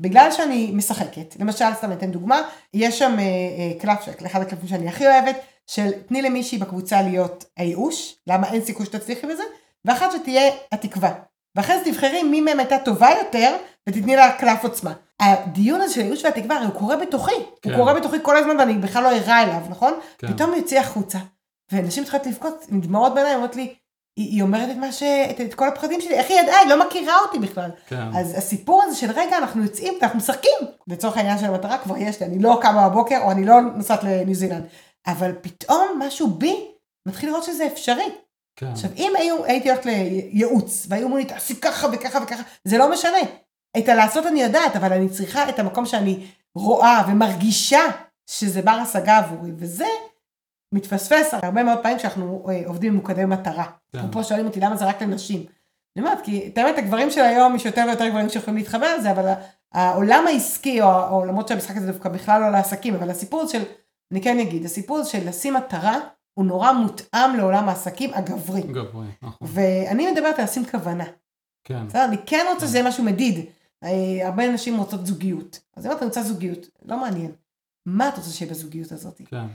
בגלל 0.00 0.30
שאני 0.30 0.70
משחקת, 0.74 1.36
למשל, 1.40 1.64
סתם 1.74 1.92
אתן 1.92 2.10
דוגמה, 2.10 2.42
יש 2.74 2.98
שם 2.98 3.16
אה, 3.18 3.24
אה, 3.24 3.80
קלף, 3.80 4.26
אחד 4.26 4.40
הקלפים 4.40 4.68
שאני 4.68 4.88
הכי 4.88 5.06
אוהבת, 5.06 5.36
של 5.66 5.90
תני 6.06 6.22
למישהי 6.22 6.58
בקבוצה 6.58 7.02
להיות 7.02 7.44
הייאוש, 7.56 8.16
למה 8.26 8.52
אין 8.52 8.64
סיכוי 8.64 8.86
שתצליחי 8.86 9.26
בזה, 9.26 9.42
ואחת 9.84 10.12
שתהיה 10.12 10.52
התקווה. 10.72 11.12
ואחרי 11.56 11.78
זה 11.78 11.84
תבחרי 11.84 12.22
מי 12.22 12.40
מהם 12.40 12.58
הייתה 12.58 12.78
טובה 12.78 13.08
יותר, 13.24 13.56
ותתני 13.88 14.16
לה 14.16 14.32
קלף 14.32 14.64
עוצמה. 14.64 14.92
הדיון 15.20 15.80
הזה 15.80 15.94
של 15.94 16.00
הייאוש 16.00 16.24
והתקווה, 16.24 16.56
הרי 16.56 16.66
הוא 16.66 16.74
קורה 16.74 16.96
בתוכי. 16.96 17.34
כן. 17.62 17.70
הוא 17.70 17.78
קורה 17.78 17.94
בתוכי 17.94 18.16
כל 18.22 18.36
הזמן 18.36 18.56
ואני 18.58 18.74
בכלל 18.74 19.02
לא 19.02 19.16
ערה 19.16 19.42
אליו, 19.42 19.60
נכון? 19.70 19.92
כן. 20.18 20.32
פתאום 20.32 20.50
הוא 20.50 20.58
יוצא 20.58 20.76
החוצה. 20.76 21.18
ונשים 21.72 22.04
צריכות 22.04 22.26
לבכות 22.26 22.66
עם 22.68 22.80
דמעות 22.80 23.14
בעיניים, 23.14 23.36
אומרות 23.36 23.56
לי, 23.56 23.74
היא, 24.16 24.28
היא 24.28 24.42
אומרת 24.42 24.70
את 24.70 24.76
מה 24.76 24.92
ש... 24.92 25.02
את, 25.02 25.40
את 25.40 25.54
כל 25.54 25.68
הפחדים 25.68 26.00
שלי, 26.00 26.14
איך 26.14 26.30
היא 26.30 26.40
ידעה? 26.40 26.58
היא 26.58 26.68
לא 26.68 26.86
מכירה 26.86 27.14
אותי 27.18 27.38
בכלל. 27.38 27.70
כן. 27.86 28.02
אז 28.16 28.38
הסיפור 28.38 28.82
הזה 28.82 28.96
של 28.96 29.10
רגע, 29.10 29.38
אנחנו 29.38 29.62
יוצאים 29.62 29.94
ואנחנו 30.00 30.18
משחקים. 30.18 30.58
לצורך 30.88 31.16
העניין 31.16 31.38
של 31.38 31.44
המטרה 31.44 31.78
כבר 31.78 31.96
יש 31.96 32.20
לי, 32.20 32.26
אני 32.26 32.38
לא 32.38 32.58
קמה 32.62 32.88
בבוקר 32.88 33.18
או 33.22 33.30
אני 33.30 33.46
לא 33.46 33.60
נוסעת 33.60 34.04
לניו 34.04 34.34
זילנד. 34.34 34.64
אבל 35.06 35.32
פתאום 35.40 35.98
משהו 35.98 36.26
בי 36.26 36.66
מתחיל 37.06 37.28
לראות 37.28 37.44
שזה 37.44 37.66
אפשרי. 37.66 38.08
כן. 38.56 38.66
עכשיו, 38.66 38.90
אם 38.96 39.12
היו, 39.18 39.44
הייתי 39.44 39.70
הולכת 39.70 39.86
לייעוץ, 39.86 40.86
והיו 40.88 41.04
אומרים 41.04 41.26
לי, 41.26 41.34
תעשי 41.34 41.54
ככה 41.60 41.86
וככה 41.92 42.18
וככה, 42.22 42.42
זה 42.64 42.78
לא 42.78 42.92
משנה. 42.92 43.18
את 43.78 43.88
הלעשות 43.88 44.26
אני 44.26 44.42
יודעת, 44.42 44.76
אבל 44.76 44.92
אני 44.92 45.08
צריכה 45.08 45.48
את 45.48 45.58
המקום 45.58 45.86
שאני 45.86 46.26
רואה 46.54 47.02
ומרגישה 47.08 47.80
שזה 48.30 48.62
בר 48.62 48.70
השגה 48.70 49.18
עבורי, 49.18 49.50
וזה 49.56 49.86
מתפספס 50.72 51.34
הרבה 51.34 51.62
מאוד 51.62 51.78
פעמים 51.82 51.98
כשאנחנו 51.98 52.46
אה, 52.48 52.62
עובדים 52.66 52.92
ממוקדי 52.92 53.24
מטרה. 53.24 53.64
כן. 53.92 54.10
פה 54.12 54.22
שואלים 54.22 54.46
אותי 54.46 54.60
למה 54.60 54.76
זה 54.76 54.84
רק 54.84 55.02
לנשים. 55.02 55.44
אני 55.96 56.04
אומרת, 56.04 56.24
כי 56.24 56.48
את 56.52 56.58
האמת 56.58 56.78
הגברים 56.78 57.10
של 57.10 57.20
היום 57.20 57.56
יש 57.56 57.66
יותר 57.66 57.84
ויותר 57.86 58.08
גברים 58.08 58.28
שיכולים 58.28 58.56
להתחבר 58.58 58.96
לזה, 58.96 59.10
אבל 59.10 59.32
העולם 59.72 60.24
העסקי, 60.26 60.82
או 60.82 60.86
העולמות 60.86 61.48
של 61.48 61.54
המשחק 61.54 61.76
הזה 61.76 61.92
דווקא 61.92 62.08
בכלל 62.08 62.40
לא 62.40 62.50
לעסקים, 62.50 62.94
אבל 62.94 63.10
הסיפור 63.10 63.46
של, 63.46 63.62
אני 64.12 64.22
כן 64.22 64.38
אגיד, 64.38 64.64
הסיפור 64.64 65.04
של 65.04 65.28
לשים 65.28 65.54
מטרה, 65.54 65.98
הוא 66.34 66.44
נורא 66.44 66.72
מותאם 66.72 67.36
לעולם 67.36 67.68
העסקים 67.68 68.10
הגברי. 68.14 68.60
גברי, 68.60 69.06
נכון. 69.22 69.48
ואני 69.50 70.12
מדברת 70.12 70.38
על 70.38 70.44
לשים 70.44 70.64
כוונה. 70.64 71.04
כן. 71.64 71.86
בסדר? 71.86 72.04
אני 72.04 72.16
כן 72.26 72.44
רוצה 72.48 72.60
כן. 72.60 72.66
שזה 72.66 72.78
יהיה 72.78 72.88
משהו 72.88 73.04
מדיד. 73.04 73.44
אה, 73.84 74.26
הרבה 74.26 74.52
נשים 74.52 74.78
רוצות 74.78 75.06
זוגיות. 75.06 75.60
אז 75.76 75.86
אם 75.86 75.92
אתה 75.92 76.04
רוצה 76.04 76.22
זוגיות, 76.22 76.66
לא 76.84 76.96
מעניין. 76.96 77.32
מה 77.86 78.08
את 78.08 78.16
רוצה 78.16 78.30
שיהיה 78.30 78.50
בזוגיות 78.50 78.92
הזאת? 78.92 79.20
כן. 79.30 79.46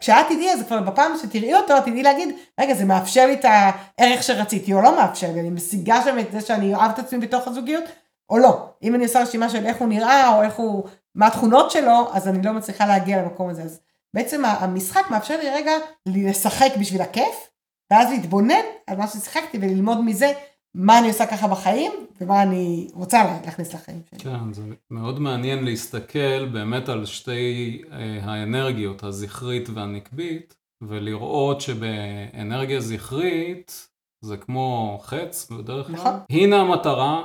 כשאת 0.00 0.26
תדעי, 0.28 0.52
אז 0.52 0.62
כבר 0.66 0.80
בפעם 0.80 1.12
שתראי 1.22 1.54
אותו, 1.54 1.80
תדעי 1.80 2.02
להגיד, 2.02 2.28
רגע, 2.60 2.74
זה 2.74 2.84
מאפשר 2.84 3.26
לי 3.26 3.34
את 3.34 3.44
הערך 3.44 4.22
שרציתי, 4.22 4.72
או 4.72 4.82
לא 4.82 4.96
מאפשר 4.96 5.32
לי, 5.32 5.40
אני 5.40 5.50
משיגה 5.50 6.02
שם 6.04 6.18
את 6.18 6.32
זה 6.32 6.40
שאני 6.40 6.74
אוהב 6.74 6.90
את 6.90 6.98
עצמי 6.98 7.18
בתוך 7.18 7.48
הזוגיות, 7.48 7.84
או 8.30 8.38
לא. 8.38 8.70
אם 8.82 8.94
אני 8.94 9.04
עושה 9.04 9.22
רשימה 9.22 9.48
של 9.48 9.66
איך 9.66 9.76
הוא 9.76 9.88
נראה, 9.88 10.36
או 10.36 10.42
איך 10.42 10.54
הוא, 10.54 10.84
מה 11.14 11.26
התכונות 11.26 11.70
שלו, 11.70 12.08
אז 12.12 12.28
אני 12.28 12.42
לא 12.42 12.52
מצליחה 12.52 12.86
להגיע 12.86 13.22
למקום 13.22 13.48
הזה. 13.48 13.62
אז 13.62 13.80
בעצם 14.14 14.44
המשחק 14.44 15.10
מאפשר 15.10 15.36
לי 15.36 15.50
רגע 15.50 15.72
לשחק 16.06 16.70
בשביל 16.80 17.02
הכיף, 17.02 17.50
ואז 17.90 18.10
להתבונן 18.10 18.64
על 18.86 18.96
מה 18.96 19.06
ששיחקתי 19.06 19.58
וללמוד 19.58 20.04
מזה 20.04 20.32
מה 20.74 20.98
אני 20.98 21.08
עושה 21.08 21.26
ככה 21.26 21.48
בחיים, 21.48 21.92
ומה 22.20 22.42
אני 22.42 22.88
רוצה 22.94 23.40
להכניס 23.44 23.74
לחיים 23.74 24.02
שלי. 24.10 24.18
כן, 24.18 24.52
זה 24.52 24.62
מאוד 24.90 25.18
מעניין 25.20 25.64
להסתכל 25.64 26.46
באמת 26.46 26.88
על 26.88 27.06
שתי 27.06 27.82
אה, 27.92 28.18
האנרגיות, 28.22 29.02
הזכרית 29.02 29.68
והנקבית, 29.74 30.56
ולראות 30.82 31.60
שבאנרגיה 31.60 32.80
זכרית 32.80 33.88
זה 34.24 34.36
כמו 34.36 34.98
חץ 35.02 35.50
בדרך 35.50 35.86
כלל. 35.86 35.94
נכון. 35.94 36.14
הנה 36.30 36.60
המטרה, 36.60 37.22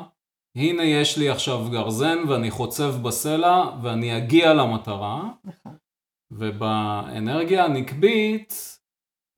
הנה 0.55 0.83
יש 0.83 1.17
לי 1.17 1.29
עכשיו 1.29 1.69
גרזן 1.71 2.17
ואני 2.29 2.51
חוצב 2.51 2.95
בסלע 3.01 3.63
ואני 3.81 4.17
אגיע 4.17 4.53
למטרה. 4.53 5.23
נכון. 5.43 5.75
ובאנרגיה 6.31 7.65
הנקבית, 7.65 8.74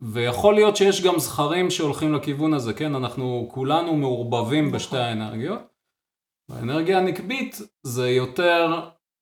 ויכול 0.01 0.55
להיות 0.55 0.77
שיש 0.77 1.03
גם 1.03 1.19
זכרים 1.19 1.71
שהולכים 1.71 2.13
לכיוון 2.13 2.53
הזה, 2.53 2.73
כן? 2.73 2.95
אנחנו 2.95 3.47
כולנו 3.51 3.95
מעורבבים 3.95 4.65
נכון. 4.65 4.75
בשתי 4.75 4.97
האנרגיות. 4.97 5.59
באנרגיה 6.49 6.97
הנקבית 6.97 7.61
זה 7.83 8.09
יותר, 8.09 8.79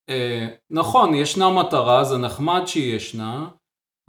אה, 0.10 0.48
נכון, 0.70 1.16
ישנה 1.16 1.50
מטרה, 1.50 2.04
זה 2.04 2.18
נחמד 2.18 2.62
שהיא 2.66 2.96
ישנה, 2.96 3.48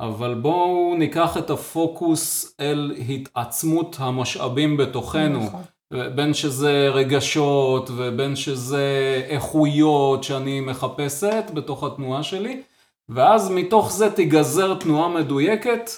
אבל 0.00 0.34
בואו 0.34 0.94
ניקח 0.98 1.36
את 1.36 1.50
הפוקוס 1.50 2.54
אל 2.60 2.94
התעצמות 3.08 3.96
המשאבים 3.98 4.76
בתוכנו. 4.76 5.38
נכון. 5.38 5.62
בין 6.14 6.34
שזה 6.34 6.88
רגשות 6.88 7.90
ובין 7.96 8.36
שזה 8.36 8.86
איכויות 9.28 10.24
שאני 10.24 10.60
מחפשת 10.60 11.44
בתוך 11.54 11.84
התנועה 11.84 12.22
שלי, 12.22 12.62
ואז 13.08 13.50
מתוך 13.50 13.92
זה 13.92 14.10
תיגזר 14.10 14.74
תנועה 14.74 15.08
מדויקת 15.08 15.90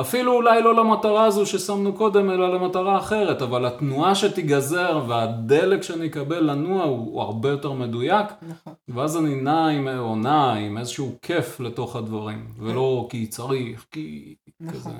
אפילו 0.00 0.32
אולי 0.32 0.62
לא 0.62 0.74
למטרה 0.74 1.24
הזו 1.24 1.46
ששמנו 1.46 1.92
קודם, 1.92 2.30
אלא 2.30 2.54
למטרה 2.54 2.98
אחרת, 2.98 3.42
אבל 3.42 3.66
התנועה 3.66 4.14
שתיגזר 4.14 5.04
והדלק 5.08 5.82
שאני 5.82 6.06
אקבל 6.06 6.50
לנוע 6.50 6.84
הוא, 6.84 6.98
הוא 6.98 7.22
הרבה 7.22 7.48
יותר 7.48 7.72
מדויק, 7.72 8.26
נכון. 8.42 8.72
ואז 8.88 9.16
אני 9.16 9.34
נע 9.34 9.66
עם, 9.66 9.88
או 9.88 10.16
נע 10.16 10.52
עם 10.52 10.78
איזשהו 10.78 11.14
כיף 11.22 11.60
לתוך 11.60 11.96
הדברים, 11.96 12.52
ולא 12.58 13.06
כי 13.10 13.26
צריך, 13.26 13.86
כי 13.90 14.34
נכון. 14.60 14.80
כזה. 14.80 14.90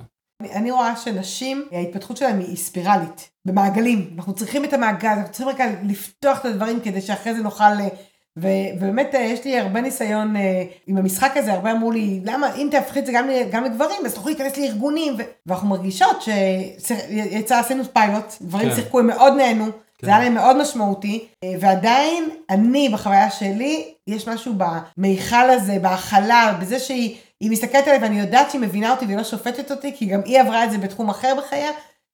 אני, 0.42 0.70
רואה 0.70 0.96
שנשים, 0.96 1.68
ההתפתחות 1.72 2.16
שלהם 2.16 2.38
היא 2.38 2.56
ספירלית, 2.56 3.30
במעגלים. 3.44 4.10
אנחנו 4.16 4.34
צריכים 4.34 4.64
את 4.64 4.72
המעגל, 4.72 5.08
אנחנו 5.08 5.32
צריכים 5.32 5.48
רק 5.48 5.60
לפתוח 5.84 6.40
את 6.40 6.44
הדברים 6.44 6.80
כדי 6.80 7.00
שאחרי 7.00 7.34
זה 7.34 7.42
נוכל 7.42 7.64
אה, 7.64 7.88
ובאמת 8.36 9.14
אה, 9.14 9.20
יש 9.20 9.44
לי 9.44 9.58
הרבה 9.58 9.80
ניסיון 9.80 10.36
אה, 10.36 10.64
עם 10.86 10.96
המשחק 10.96 11.32
הזה, 11.36 11.52
הרבה 11.52 11.72
אמרו 11.72 11.90
לי, 11.90 12.20
למה 12.24 12.54
אם 12.54 12.68
תהפכי 12.70 12.98
את 12.98 13.06
זה 13.06 13.12
גם, 13.12 13.28
גם 13.50 13.64
לגברים, 13.64 14.06
אז 14.06 14.14
תוכלי 14.14 14.34
להיכנס 14.34 14.58
לארגונים, 14.58 15.14
ו... 15.18 15.22
ואנחנו 15.46 15.68
מרגישות 15.68 16.22
שיצא, 16.22 17.58
עשינו 17.58 17.84
פיילוט, 17.92 18.34
גברים 18.42 18.68
כן. 18.68 18.76
שיחקו, 18.76 18.98
הם 18.98 19.06
מאוד 19.06 19.32
נהנו, 19.36 19.64
כן. 19.64 20.06
זה 20.06 20.10
היה 20.10 20.24
להם 20.24 20.34
מאוד 20.34 20.56
משמעותי, 20.56 21.26
אה, 21.44 21.52
ועדיין 21.60 22.30
אני 22.50 22.88
בחוויה 22.88 23.30
שלי, 23.30 23.94
יש 24.06 24.28
משהו 24.28 24.54
במיכל 24.56 25.50
הזה, 25.50 25.78
בהכלה, 25.82 26.58
בזה 26.60 26.78
שהיא 26.78 27.16
מסתכלת 27.42 27.86
עליי 27.86 27.98
ואני 28.02 28.20
יודעת 28.20 28.50
שהיא 28.50 28.60
מבינה 28.60 28.90
אותי 28.90 29.04
והיא 29.04 29.16
לא 29.16 29.24
שופטת 29.24 29.70
אותי, 29.70 29.92
כי 29.96 30.06
גם 30.06 30.20
היא 30.24 30.40
עברה 30.40 30.64
את 30.64 30.70
זה 30.70 30.78
בתחום 30.78 31.08
אחר 31.08 31.34
בחייה, 31.38 31.70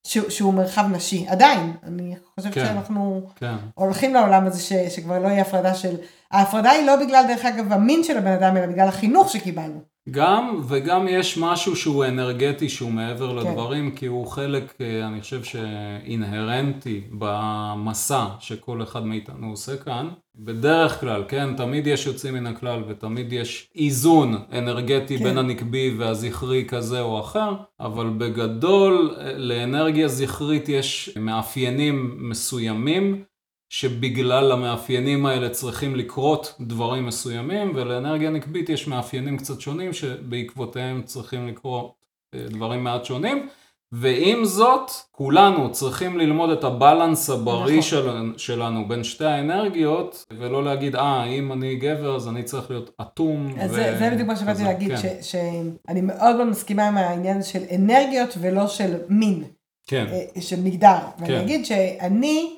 שהוא, 0.06 0.30
שהוא 0.30 0.54
מרחב 0.54 0.84
נשי, 0.92 1.24
עדיין, 1.28 1.72
אני 1.82 2.14
חושבת 2.34 2.54
כן, 2.54 2.64
שאנחנו 2.66 3.26
כן. 3.36 3.54
הולכים 3.74 4.14
לעולם 4.14 4.46
הזה 4.46 4.62
ש, 4.62 4.72
שכבר 4.72 5.18
לא 5.18 5.28
יהיה 5.28 5.42
הפרדה 5.42 5.74
של, 5.74 5.96
ההפרדה 6.30 6.70
היא 6.70 6.86
לא 6.86 6.96
בגלל 6.96 7.24
דרך 7.28 7.44
אגב 7.44 7.72
המין 7.72 8.04
של 8.04 8.18
הבן 8.18 8.32
אדם, 8.32 8.56
אלא 8.56 8.66
בגלל 8.66 8.88
החינוך 8.88 9.30
שקיבלנו. 9.30 9.92
גם, 10.10 10.60
וגם 10.68 11.08
יש 11.08 11.38
משהו 11.38 11.76
שהוא 11.76 12.04
אנרגטי 12.04 12.68
שהוא 12.68 12.92
מעבר 12.92 13.30
כן. 13.30 13.48
לדברים, 13.48 13.90
כי 13.90 14.06
הוא 14.06 14.26
חלק, 14.26 14.74
אה, 14.80 15.06
אני 15.06 15.20
חושב 15.20 15.44
שאינהרנטי 15.44 17.04
במסע 17.10 18.24
שכל 18.40 18.82
אחד 18.82 19.06
מאיתנו 19.06 19.50
עושה 19.50 19.76
כאן. 19.76 20.08
בדרך 20.36 21.00
כלל, 21.00 21.24
כן, 21.28 21.56
תמיד 21.56 21.86
יש 21.86 22.06
יוצאים 22.06 22.34
מן 22.34 22.46
הכלל 22.46 22.82
ותמיד 22.88 23.32
יש 23.32 23.70
איזון 23.76 24.34
אנרגטי 24.52 25.18
כן. 25.18 25.24
בין 25.24 25.38
הנקבי 25.38 25.94
והזכרי 25.98 26.64
כזה 26.68 27.00
או 27.00 27.20
אחר, 27.20 27.54
אבל 27.80 28.10
בגדול 28.18 29.16
לאנרגיה 29.36 30.08
זכרית 30.08 30.68
יש 30.68 31.10
מאפיינים 31.16 32.16
מסוימים. 32.30 33.24
שבגלל 33.72 34.52
המאפיינים 34.52 35.26
האלה 35.26 35.48
צריכים 35.50 35.96
לקרות 35.96 36.54
דברים 36.60 37.06
מסוימים, 37.06 37.72
ולאנרגיה 37.74 38.30
נקבית 38.30 38.68
יש 38.68 38.88
מאפיינים 38.88 39.36
קצת 39.36 39.60
שונים 39.60 39.92
שבעקבותיהם 39.92 41.02
צריכים 41.02 41.48
לקרות 41.48 41.92
אה, 42.34 42.44
דברים 42.48 42.84
מעט 42.84 43.04
שונים. 43.04 43.48
ועם 43.92 44.44
זאת, 44.44 44.90
כולנו 45.10 45.72
צריכים 45.72 46.18
ללמוד 46.18 46.50
את 46.50 46.64
הבלנס 46.64 47.30
הבריא 47.30 47.78
נכון. 47.78 47.82
של, 47.82 48.32
שלנו 48.36 48.88
בין 48.88 49.04
שתי 49.04 49.24
האנרגיות, 49.24 50.24
ולא 50.38 50.64
להגיד, 50.64 50.96
אה, 50.96 51.24
אם 51.24 51.52
אני 51.52 51.76
גבר 51.76 52.16
אז 52.16 52.28
אני 52.28 52.42
צריך 52.42 52.70
להיות 52.70 52.90
אטום. 53.00 53.54
ו... 53.56 53.68
זה, 53.68 53.96
זה 53.98 54.10
בדיוק 54.10 54.28
מה 54.28 54.36
שבאתי 54.36 54.64
להגיד, 54.64 54.90
כן. 55.02 55.18
שאני 55.22 56.00
מאוד 56.00 56.36
מאוד 56.36 56.48
מסכימה 56.48 56.88
עם 56.88 56.96
העניין 56.96 57.42
של 57.42 57.62
אנרגיות 57.74 58.34
ולא 58.40 58.66
של 58.66 58.96
מין. 59.08 59.44
כן. 59.86 60.06
אה, 60.12 60.40
של 60.40 60.60
מגדר. 60.60 60.98
כן. 61.18 61.22
ואני 61.22 61.40
אגיד 61.40 61.66
שאני... 61.66 62.56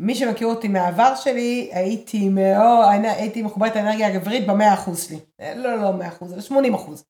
מי 0.00 0.14
שמכיר 0.14 0.48
אותי 0.48 0.68
מהעבר 0.68 1.14
שלי, 1.14 1.70
הייתי 1.72 2.28
מאוד, 2.28 2.86
הייתי 3.02 3.42
מחוברת 3.42 3.76
האנרגיה 3.76 4.06
הגברית 4.06 4.46
במאה 4.46 4.74
אחוז 4.74 5.02
שלי. 5.02 5.18
לא, 5.56 5.82
לא 5.82 5.92
מאה 5.92 6.08
אחוז, 6.08 6.32
אלא 6.32 6.40
שמונים 6.40 6.74
אחוז. 6.74 7.04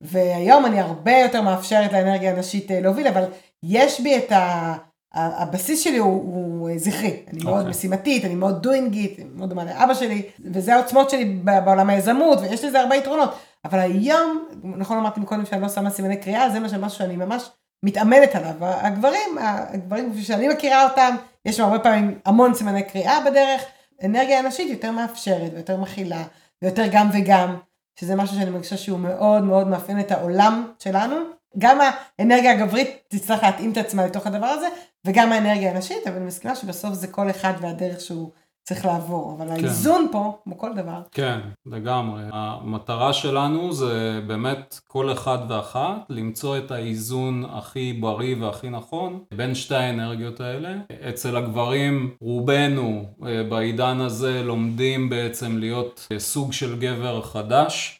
והיום 0.00 0.66
אני 0.66 0.80
הרבה 0.80 1.18
יותר 1.18 1.42
מאפשרת 1.42 1.92
לאנרגיה 1.92 2.30
הנשית 2.30 2.70
אה, 2.70 2.80
להוביל, 2.80 3.06
אבל 3.06 3.24
יש 3.62 4.00
בי 4.00 4.18
את 4.18 4.32
ה... 4.32 4.74
הבסיס 5.14 5.80
שלי 5.80 5.98
הוא, 5.98 6.22
הוא 6.22 6.70
זכרי, 6.76 7.22
אני 7.32 7.44
מאוד 7.44 7.54
okay. 7.54 7.58
אוקיי. 7.58 7.70
משימתית, 7.70 8.24
אני 8.24 8.34
מאוד 8.34 8.62
דוינגית, 8.62 9.18
אני 9.18 9.28
מאוד 9.34 9.48
דומה 9.48 9.64
לאבא 9.64 9.94
שלי, 9.94 10.22
וזה 10.44 10.74
העוצמות 10.74 11.10
שלי 11.10 11.24
בעולם 11.64 11.90
היזמות, 11.90 12.38
ויש 12.40 12.64
לזה 12.64 12.80
הרבה 12.80 12.96
יתרונות. 12.96 13.34
אבל 13.64 13.78
היום, 13.78 14.44
נכון 14.62 14.98
אמרתי 14.98 15.20
מקודם 15.20 15.46
שאני 15.46 15.62
לא 15.62 15.68
שמה 15.68 15.90
סימני 15.90 16.16
קריאה, 16.16 16.50
זה 16.50 16.60
משהו 16.60 16.98
שאני 16.98 17.16
ממש 17.16 17.50
מתאמנת 17.82 18.34
עליו. 18.34 18.54
הגברים, 18.60 19.38
הגברים 19.38 20.12
כפי 20.12 20.22
שאני 20.22 20.48
מכירה 20.48 20.84
אותם, 20.84 21.16
יש 21.44 21.56
שם 21.56 21.64
הרבה 21.64 21.78
פעמים 21.78 22.18
המון 22.24 22.54
סימני 22.54 22.82
קריאה 22.82 23.20
בדרך, 23.24 23.62
אנרגיה 24.04 24.40
אנשית 24.40 24.70
יותר 24.70 24.90
מאפשרת 24.90 25.52
ויותר 25.54 25.76
מכילה, 25.76 26.22
ויותר 26.62 26.84
גם 26.92 27.08
וגם, 27.12 27.56
שזה 28.00 28.16
משהו 28.16 28.36
שאני 28.36 28.50
מרגישה 28.50 28.76
שהוא 28.76 28.98
מאוד 28.98 29.44
מאוד 29.44 29.68
מאפיין 29.68 30.00
את 30.00 30.12
העולם 30.12 30.72
שלנו. 30.78 31.16
גם 31.58 31.78
האנרגיה 32.18 32.52
הגברית 32.52 32.96
תצטרך 33.08 33.42
להתאים 33.42 33.72
את 33.72 33.76
עצמה 33.76 34.06
לתוך 34.06 34.26
הדבר 34.26 34.46
הזה, 34.46 34.68
וגם 35.04 35.32
האנרגיה 35.32 35.70
הנשית, 35.70 36.06
אבל 36.06 36.16
אני 36.16 36.24
מסכימה 36.24 36.56
שבסוף 36.56 36.94
זה 36.94 37.06
כל 37.06 37.30
אחד 37.30 37.52
והדרך 37.60 38.00
שהוא 38.00 38.30
צריך 38.70 38.84
לעבור, 38.84 39.36
אבל 39.36 39.46
כן. 39.46 39.52
האיזון 39.52 40.08
פה, 40.12 40.38
כמו 40.44 40.58
כל 40.58 40.74
דבר. 40.76 41.02
כן, 41.12 41.40
לגמרי. 41.66 42.22
המטרה 42.32 43.12
שלנו 43.12 43.72
זה 43.72 44.20
באמת 44.26 44.80
כל 44.88 45.12
אחד 45.12 45.38
ואחת 45.48 46.06
למצוא 46.08 46.58
את 46.58 46.70
האיזון 46.70 47.44
הכי 47.52 47.92
בריא 47.92 48.36
והכי 48.40 48.70
נכון 48.70 49.18
בין 49.34 49.54
שתי 49.54 49.74
האנרגיות 49.74 50.40
האלה. 50.40 50.74
אצל 51.08 51.36
הגברים, 51.36 52.14
רובנו 52.20 53.04
אה, 53.26 53.42
בעידן 53.48 54.00
הזה 54.00 54.42
לומדים 54.42 55.08
בעצם 55.08 55.58
להיות 55.58 56.06
אה, 56.12 56.18
סוג 56.18 56.52
של 56.52 56.78
גבר 56.78 57.22
חדש. 57.22 57.99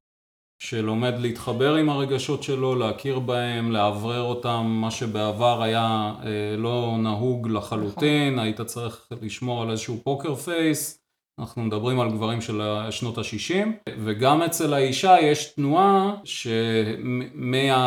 שלומד 0.62 1.14
להתחבר 1.18 1.75
עם 1.75 1.90
הרגשות 1.90 2.42
שלו, 2.42 2.75
להכיר 2.75 3.18
בהם, 3.18 3.73
לאוורר 3.73 4.23
אותם, 4.23 4.66
מה 4.66 4.90
שבעבר 4.90 5.62
היה 5.62 6.12
אה, 6.25 6.57
לא 6.57 6.96
נהוג 6.99 7.49
לחלוטין, 7.49 8.35
נכון. 8.35 8.44
היית 8.44 8.61
צריך 8.61 9.07
לשמור 9.23 9.62
על 9.62 9.70
איזשהו 9.70 10.01
פוקר 10.05 10.35
פייס, 10.35 11.01
אנחנו 11.40 11.62
מדברים 11.62 12.01
על 12.01 12.11
גברים 12.11 12.40
של 12.40 12.62
שנות 12.90 13.18
ה-60, 13.18 13.66
וגם 14.05 14.42
אצל 14.42 14.75
האישה 14.75 15.16
יש 15.23 15.44
תנועה 15.44 16.16
שמהאישה 17.05 17.83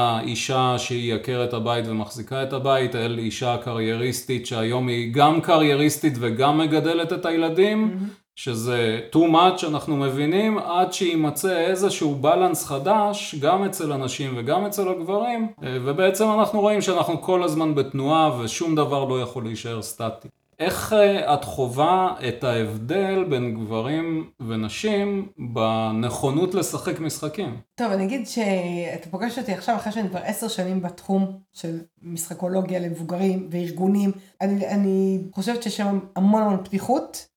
שהיא 0.77 1.13
עקרת 1.13 1.53
הבית 1.53 1.85
ומחזיקה 1.87 2.43
את 2.43 2.53
הבית, 2.53 2.95
אל 2.95 3.19
אישה 3.19 3.57
קרייריסטית 3.63 4.45
שהיום 4.45 4.87
היא 4.87 5.13
גם 5.13 5.41
קרייריסטית 5.41 6.13
וגם 6.19 6.57
מגדלת 6.57 7.13
את 7.13 7.25
הילדים. 7.25 7.97
Mm-hmm. 7.97 8.22
שזה 8.35 8.99
too 9.11 9.31
much 9.31 9.67
אנחנו 9.67 9.97
מבינים 9.97 10.57
עד 10.57 10.93
שיימצא 10.93 11.57
איזשהו 11.57 12.15
בלנס 12.15 12.65
חדש 12.65 13.35
גם 13.35 13.63
אצל 13.63 13.91
הנשים 13.91 14.33
וגם 14.37 14.65
אצל 14.65 14.89
הגברים 14.89 15.47
ובעצם 15.61 16.25
אנחנו 16.39 16.61
רואים 16.61 16.81
שאנחנו 16.81 17.21
כל 17.21 17.43
הזמן 17.43 17.75
בתנועה 17.75 18.41
ושום 18.41 18.75
דבר 18.75 19.05
לא 19.05 19.21
יכול 19.21 19.43
להישאר 19.43 19.81
סטטי. 19.81 20.27
איך 20.59 20.93
אה, 20.93 21.33
את 21.33 21.43
חווה 21.43 22.15
את 22.27 22.43
ההבדל 22.43 23.23
בין 23.29 23.53
גברים 23.53 24.29
ונשים 24.47 25.27
בנכונות 25.53 26.55
לשחק 26.55 26.99
משחקים? 26.99 27.57
טוב, 27.75 27.91
אני 27.91 28.05
אגיד 28.05 28.27
שאתה 28.27 29.09
פוגש 29.09 29.39
אותי 29.39 29.51
עכשיו 29.51 29.75
אחרי 29.75 29.91
שאני 29.91 30.09
כבר 30.09 30.19
עשר 30.23 30.47
שנים 30.47 30.81
בתחום 30.81 31.37
של 31.53 31.79
משחקולוגיה 32.01 32.79
למבוגרים 32.79 33.47
וארגונים. 33.51 34.11
אני, 34.41 34.67
אני 34.67 35.21
חושבת 35.31 35.63
שיש 35.63 35.77
שם 35.77 35.99
המון 36.15 36.41
המון 36.41 36.63
פתיחות 36.63 37.27
אה, 37.27 37.32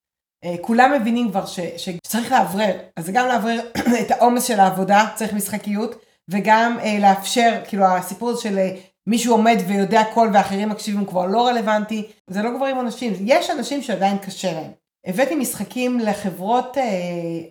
כולם 0.61 0.93
מבינים 1.01 1.31
כבר 1.31 1.47
ש, 1.47 1.61
שצריך 1.77 2.33
לאוורר, 2.33 2.73
אז 2.97 3.07
זה 3.07 3.13
גם 3.13 3.27
לאוורר 3.29 3.61
את 4.01 4.11
העומס 4.11 4.45
של 4.45 4.61
העבודה, 4.61 5.07
צריך 5.15 5.33
משחקיות, 5.33 5.95
וגם 6.29 6.77
אה, 6.83 6.99
לאפשר, 7.01 7.61
כאילו 7.69 7.85
הסיפור 7.85 8.31
הזה 8.31 8.43
של 8.43 8.59
אה, 8.59 8.71
מישהו 9.07 9.33
עומד 9.33 9.57
ויודע 9.67 10.01
הכל 10.01 10.31
ואחרים 10.33 10.69
מקשיבים 10.69 11.07
כבר 11.07 11.27
לא 11.27 11.47
רלוונטי, 11.47 12.07
זה 12.31 12.43
לא 12.43 12.57
גברים 12.57 12.77
או 12.77 12.83
נשים, 12.83 13.13
יש 13.25 13.51
אנשים 13.51 13.83
שעדיין 13.83 14.19
קשה 14.19 14.53
להם. 14.53 14.71
הבאתי 15.07 15.35
משחקים 15.35 16.01
לחברות 16.01 16.79
אה, 16.79 16.83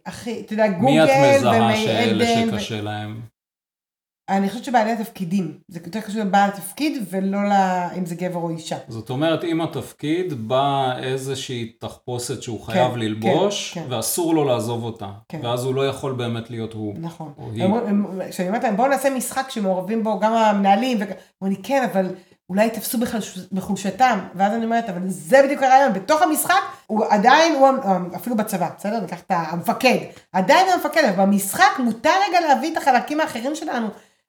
הכי, 0.05 0.41
אתה 0.45 0.53
יודע, 0.53 0.67
גוגל 0.67 0.88
ומי 0.88 1.03
את 1.03 1.38
מזהה 1.38 1.75
שאלה 1.75 2.51
שקשה 2.51 2.81
להם? 2.81 3.21
אני 4.29 4.49
חושבת 4.49 4.63
שבעלי 4.63 4.91
התפקידים, 4.91 5.57
זה 5.67 5.79
יותר 5.85 6.01
קשור 6.01 6.21
לבעל 6.21 6.49
התפקיד 6.49 7.03
ולא 7.09 7.43
לה, 7.43 7.93
אם 7.97 8.05
זה 8.05 8.15
גבר 8.15 8.39
או 8.39 8.49
אישה. 8.49 8.77
זאת 8.88 9.09
אומרת, 9.09 9.43
עם 9.43 9.61
התפקיד 9.61 10.47
באה 10.47 10.99
איזושהי 10.99 11.71
תחפושת 11.79 12.41
שהוא 12.41 12.65
כן, 12.65 12.73
חייב 12.73 12.97
ללבוש, 12.97 13.73
כן, 13.73 13.81
כן. 13.81 13.93
ואסור 13.93 14.35
לו 14.35 14.43
לעזוב 14.43 14.83
אותה. 14.83 15.09
כן. 15.29 15.39
ואז 15.43 15.63
הוא 15.63 15.75
לא 15.75 15.88
יכול 15.88 16.13
באמת 16.13 16.49
להיות 16.49 16.73
הוא. 16.73 16.95
נכון. 16.97 17.33
כשאני 18.29 18.47
אומרת 18.47 18.63
להם, 18.63 18.77
בואו 18.77 18.88
נעשה 18.88 19.09
משחק 19.09 19.49
שמעורבים 19.49 20.03
בו 20.03 20.19
גם 20.19 20.33
המנהלים, 20.33 20.97
ואומרים 20.97 21.57
לי, 21.57 21.63
כן, 21.63 21.88
אבל 21.91 22.09
אולי 22.49 22.69
תפסו 22.69 22.97
בחולשתם, 23.51 24.19
ואז 24.35 24.53
אני 24.53 24.65
אומרת, 24.65 24.89
אבל 24.89 25.01
זה 25.07 25.41
בדיוק 25.43 25.63
הרעיון, 25.63 25.93
בתוך 25.93 26.21
המשחק, 26.21 26.61
הוא 26.88 27.05
עדיין, 27.09 27.55
הוא 27.55 27.69
אפילו 28.15 28.35
בצבא, 28.35 28.69
בסדר? 28.77 28.99
ניקח 28.99 29.19
את 29.19 29.31
המפקד, 29.35 29.97
עדיין 30.33 30.67
המפקד, 30.73 31.01
אבל 31.03 31.25
במשחק 31.25 31.79
מותר 31.79 32.09
רגע 32.29 32.39
להביא 32.47 32.71
את 32.71 32.77
החלקים 32.77 33.19
האחרים 33.19 33.55
שלנו. 33.55 33.88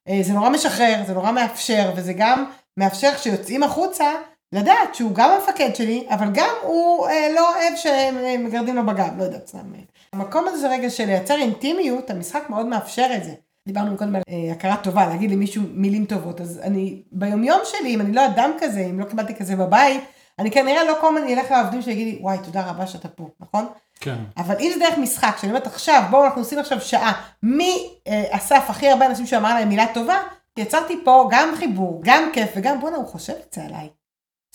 אה, 0.09 0.19
זה 0.23 0.33
נורא 0.33 0.49
משחרר, 0.49 1.03
זה 1.07 1.13
נורא 1.13 1.31
מאפשר, 1.31 1.91
וזה 1.95 2.13
גם 2.13 2.45
מאפשר 2.77 3.11
כשיוצאים 3.15 3.63
החוצה, 3.63 4.05
לדעת 4.53 4.95
שהוא 4.95 5.15
גם 5.15 5.29
המפקד 5.29 5.75
שלי, 5.75 6.07
אבל 6.09 6.27
גם 6.33 6.49
הוא 6.63 7.07
אה, 7.07 7.27
לא 7.35 7.55
אוהב 7.55 7.73
שמגרדים 7.75 8.75
לו 8.75 8.85
בגב, 8.85 9.17
לא 9.17 9.23
יודעת, 9.23 9.47
סתם. 9.47 9.73
המקום 10.13 10.47
הזה 10.47 10.57
זה 10.57 10.69
רגע 10.69 10.89
של 10.89 11.05
לייצר 11.05 11.35
אינטימיות, 11.35 12.09
המשחק 12.09 12.49
מאוד 12.49 12.65
מאפשר 12.65 13.07
את 13.15 13.23
זה. 13.23 13.33
דיברנו 13.67 13.97
קודם 13.97 14.15
על 14.15 14.21
אה, 14.29 14.51
הכרה 14.51 14.77
טובה, 14.77 15.07
להגיד 15.07 15.31
למישהו 15.31 15.63
מילים 15.71 16.05
טובות, 16.05 16.41
אז 16.41 16.59
אני, 16.63 17.01
ביומיום 17.11 17.59
שלי, 17.63 17.95
אם 17.95 18.01
אני 18.01 18.13
לא 18.13 18.25
אדם 18.25 18.51
כזה, 18.59 18.79
אם 18.79 18.99
לא 18.99 19.05
קיבלתי 19.05 19.35
כזה 19.35 19.55
בבית, 19.55 20.01
אני 20.39 20.51
כנראה 20.51 20.83
לא 20.83 20.93
כל 21.01 21.17
הזמן 21.17 21.29
אלך 21.29 21.51
לעובדים 21.51 21.81
שיגיד 21.81 22.07
לי, 22.07 22.19
וואי, 22.21 22.37
תודה 22.43 22.69
רבה 22.69 22.87
שאתה 22.87 23.07
פה, 23.07 23.29
נכון? 23.39 23.65
כן. 23.99 24.15
אבל 24.37 24.55
אם 24.59 24.71
זה 24.73 24.79
דרך 24.79 24.97
משחק, 24.97 25.37
שאני 25.41 25.51
אומרת 25.51 25.67
עכשיו, 25.67 26.03
בואו 26.09 26.25
אנחנו 26.25 26.41
עושים 26.41 26.59
עכשיו 26.59 26.81
שעה, 26.81 27.21
מי 27.43 27.89
אה, 28.07 28.23
אסף 28.29 28.65
הכי 28.69 28.89
הרבה 28.89 29.05
אנשים 29.05 29.25
שאמר 29.25 29.53
להם 29.53 29.69
מילה 29.69 29.85
טובה, 29.93 30.17
יצרתי 30.57 30.99
פה 31.03 31.29
גם 31.31 31.53
חיבור, 31.57 32.01
גם 32.03 32.29
כיף, 32.33 32.49
וגם 32.55 32.79
בואנה, 32.79 32.97
הוא 32.97 33.07
חושב 33.07 33.33
את 33.47 33.53
זה 33.53 33.63
עליי. 33.63 33.89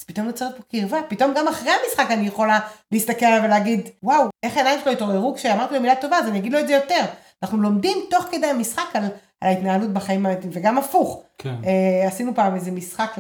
אז 0.01 0.05
פתאום 0.05 0.27
נוצרת 0.27 0.57
פה 0.57 0.63
קרבה, 0.63 0.99
פתאום 1.09 1.33
גם 1.37 1.49
אחרי 1.49 1.71
המשחק 1.71 2.11
אני 2.11 2.27
יכולה 2.27 2.61
להסתכל 2.93 3.27
עליו 3.27 3.45
ולהגיד, 3.45 3.89
וואו, 4.03 4.25
איך 4.43 4.57
העיניים 4.57 4.81
שלו 4.81 4.93
התעוררו 4.93 5.35
כשאמרתי 5.35 5.75
לו 5.75 5.81
מילה 5.81 5.97
טובה, 5.97 6.19
אז 6.19 6.29
אני 6.29 6.39
אגיד 6.39 6.53
לו 6.53 6.61
את 6.61 6.67
זה 6.67 6.73
יותר. 6.73 7.05
אנחנו 7.43 7.63
לומדים 7.63 7.99
תוך 8.11 8.25
כדי 8.31 8.47
המשחק 8.47 8.85
על, 8.95 9.05
על 9.41 9.49
ההתנהלות 9.49 9.93
בחיים 9.93 10.27
האמיתיים, 10.27 10.53
וגם 10.55 10.79
הפוך. 10.79 11.23
כן. 11.39 11.55
Uh, 11.63 12.07
עשינו 12.07 12.35
פעם 12.35 12.55
איזה 12.55 12.71
משחק 12.71 13.17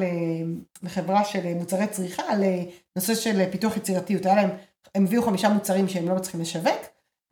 לחברה 0.82 1.24
של 1.24 1.54
מוצרי 1.54 1.86
צריכה, 1.86 2.22
על 2.28 2.44
נושא 2.96 3.14
של 3.14 3.50
פיתוח 3.50 3.76
יצירתיות. 3.76 4.26
היה 4.26 4.34
להם 4.34 4.50
הם 4.94 5.04
הביאו 5.04 5.22
חמישה 5.22 5.48
מוצרים 5.48 5.88
שהם 5.88 6.08
לא 6.08 6.14
מצליחים 6.14 6.40
לשווק, 6.40 6.80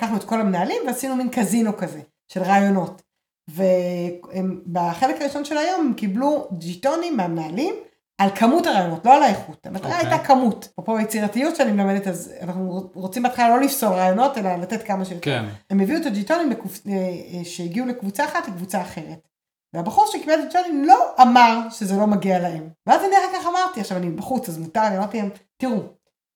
לקחנו 0.00 0.16
את 0.16 0.24
כל 0.24 0.40
המנהלים 0.40 0.82
ועשינו 0.86 1.16
מין 1.16 1.28
קזינו 1.28 1.76
כזה, 1.76 2.00
של 2.28 2.42
רעיונות. 2.42 3.02
ובחלק 3.50 5.20
הראשון 5.20 5.44
של 5.44 5.58
היום 5.58 5.86
הם 5.86 5.94
קיבלו 5.94 6.48
ג'יטונים 6.58 7.16
מהמנהלים 7.16 7.74
על 8.18 8.30
כמות 8.34 8.66
הרעיונות, 8.66 9.06
לא 9.06 9.16
על 9.16 9.22
האיכות. 9.22 9.66
המטרה 9.66 9.90
okay. 9.90 9.94
אוקיי. 9.94 10.10
הייתה 10.10 10.24
כמות. 10.24 10.68
אפרופו 10.72 10.98
יצירתיות 10.98 11.56
שאני 11.56 11.72
מלמדת, 11.72 12.06
אז 12.06 12.32
אנחנו 12.42 12.90
רוצים 12.94 13.22
בהתחלה 13.22 13.48
לא 13.48 13.60
לפסול 13.60 13.88
רעיונות, 13.88 14.38
אלא 14.38 14.56
לתת 14.56 14.82
כמה 14.82 15.04
שיותר. 15.04 15.24
כן. 15.24 15.44
הם 15.70 15.80
הביאו 15.80 16.00
את 16.00 16.06
הג'יטונים 16.06 16.50
בקופ... 16.50 16.80
אה, 16.86 16.92
אה, 16.92 17.44
שהגיעו 17.44 17.86
לקבוצה 17.86 18.24
אחת 18.24 18.48
לקבוצה 18.48 18.80
אחרת. 18.80 19.28
והבחור 19.74 20.06
שקיבל 20.06 20.34
את 20.34 20.38
הג'יטונים 20.38 20.84
לא 20.84 21.14
אמר 21.22 21.58
שזה 21.70 21.96
לא 21.96 22.06
מגיע 22.06 22.38
להם. 22.38 22.68
ואז 22.86 23.00
אני 23.04 23.14
אחר 23.16 23.40
כך 23.40 23.46
אמרתי, 23.46 23.80
עכשיו 23.80 23.98
אני 23.98 24.10
בחוץ, 24.10 24.48
אז 24.48 24.58
מותר, 24.58 24.86
אני 24.86 24.98
אמרתי 24.98 25.18
להם, 25.18 25.30
תראו, 25.56 25.82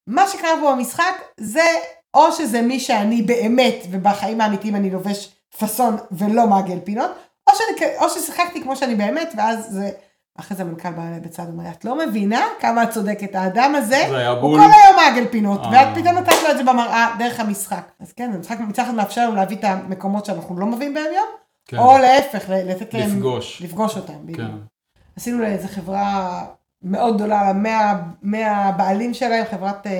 מה 0.06 0.28
שקרה 0.28 0.50
פה 0.60 0.72
במשחק 0.72 1.14
זה 1.36 1.66
או 2.14 2.32
שזה 2.32 2.62
מי 2.62 2.80
שאני 2.80 3.22
באמת, 3.22 3.86
ובחיים 3.90 4.40
האמיתיים 4.40 4.76
אני 4.76 4.90
לובש 4.90 5.34
פאסון 5.58 5.96
ולא 6.12 6.46
מעגל 6.46 6.78
פינות, 6.84 7.10
או, 7.48 7.52
שאני, 7.54 7.96
או 7.98 8.10
ששיחקתי 8.10 8.62
כמו 8.62 8.76
שאני 8.76 8.94
באמת, 8.94 9.34
ואז 9.36 9.66
זה... 9.70 9.90
אחרי 10.38 10.56
זה 10.56 10.62
המנכ"ל 10.62 10.90
בא 10.90 11.02
אליי 11.02 11.20
בצד 11.20 11.42
ואומר, 11.46 11.70
את 11.70 11.84
לא 11.84 11.98
מבינה 11.98 12.46
כמה 12.60 12.82
את 12.82 12.90
צודקת, 12.90 13.34
האדם 13.34 13.74
הזה, 13.74 14.06
הוא. 14.40 14.58
כל 14.58 14.70
היום 14.72 14.96
מעגל 14.96 15.26
פינות, 15.30 15.60
אה. 15.60 15.70
ואת 15.72 15.98
פתאום 15.98 16.18
נתת 16.18 16.32
לו 16.42 16.50
את 16.50 16.56
זה 16.56 16.62
במראה 16.62 17.14
דרך 17.18 17.40
המשחק. 17.40 17.90
אז 18.00 18.12
כן, 18.12 18.30
המשחק 18.34 18.60
מצד 18.60 18.82
אחד 18.82 18.94
מאפשר 18.94 19.26
לנו 19.26 19.36
להביא 19.36 19.56
את 19.56 19.64
המקומות 19.64 20.24
שאנחנו 20.24 20.58
לא 20.58 20.66
מביאים 20.66 20.94
בהם 20.94 21.14
יום, 21.16 21.26
כן. 21.66 21.78
או 21.78 21.98
להפך, 21.98 22.44
לתת 22.48 22.94
להם, 22.94 23.10
לפגוש, 23.10 23.62
לפגוש 23.62 23.96
אותם. 23.96 24.32
כן. 24.36 24.50
עשינו 25.16 25.38
לאיזה 25.38 25.68
חברה 25.68 26.40
מאוד 26.84 27.16
גדולה, 27.16 27.52
מהבעלים 28.22 29.14
שלהם, 29.14 29.44
חברת 29.50 29.86
אה, 29.86 29.92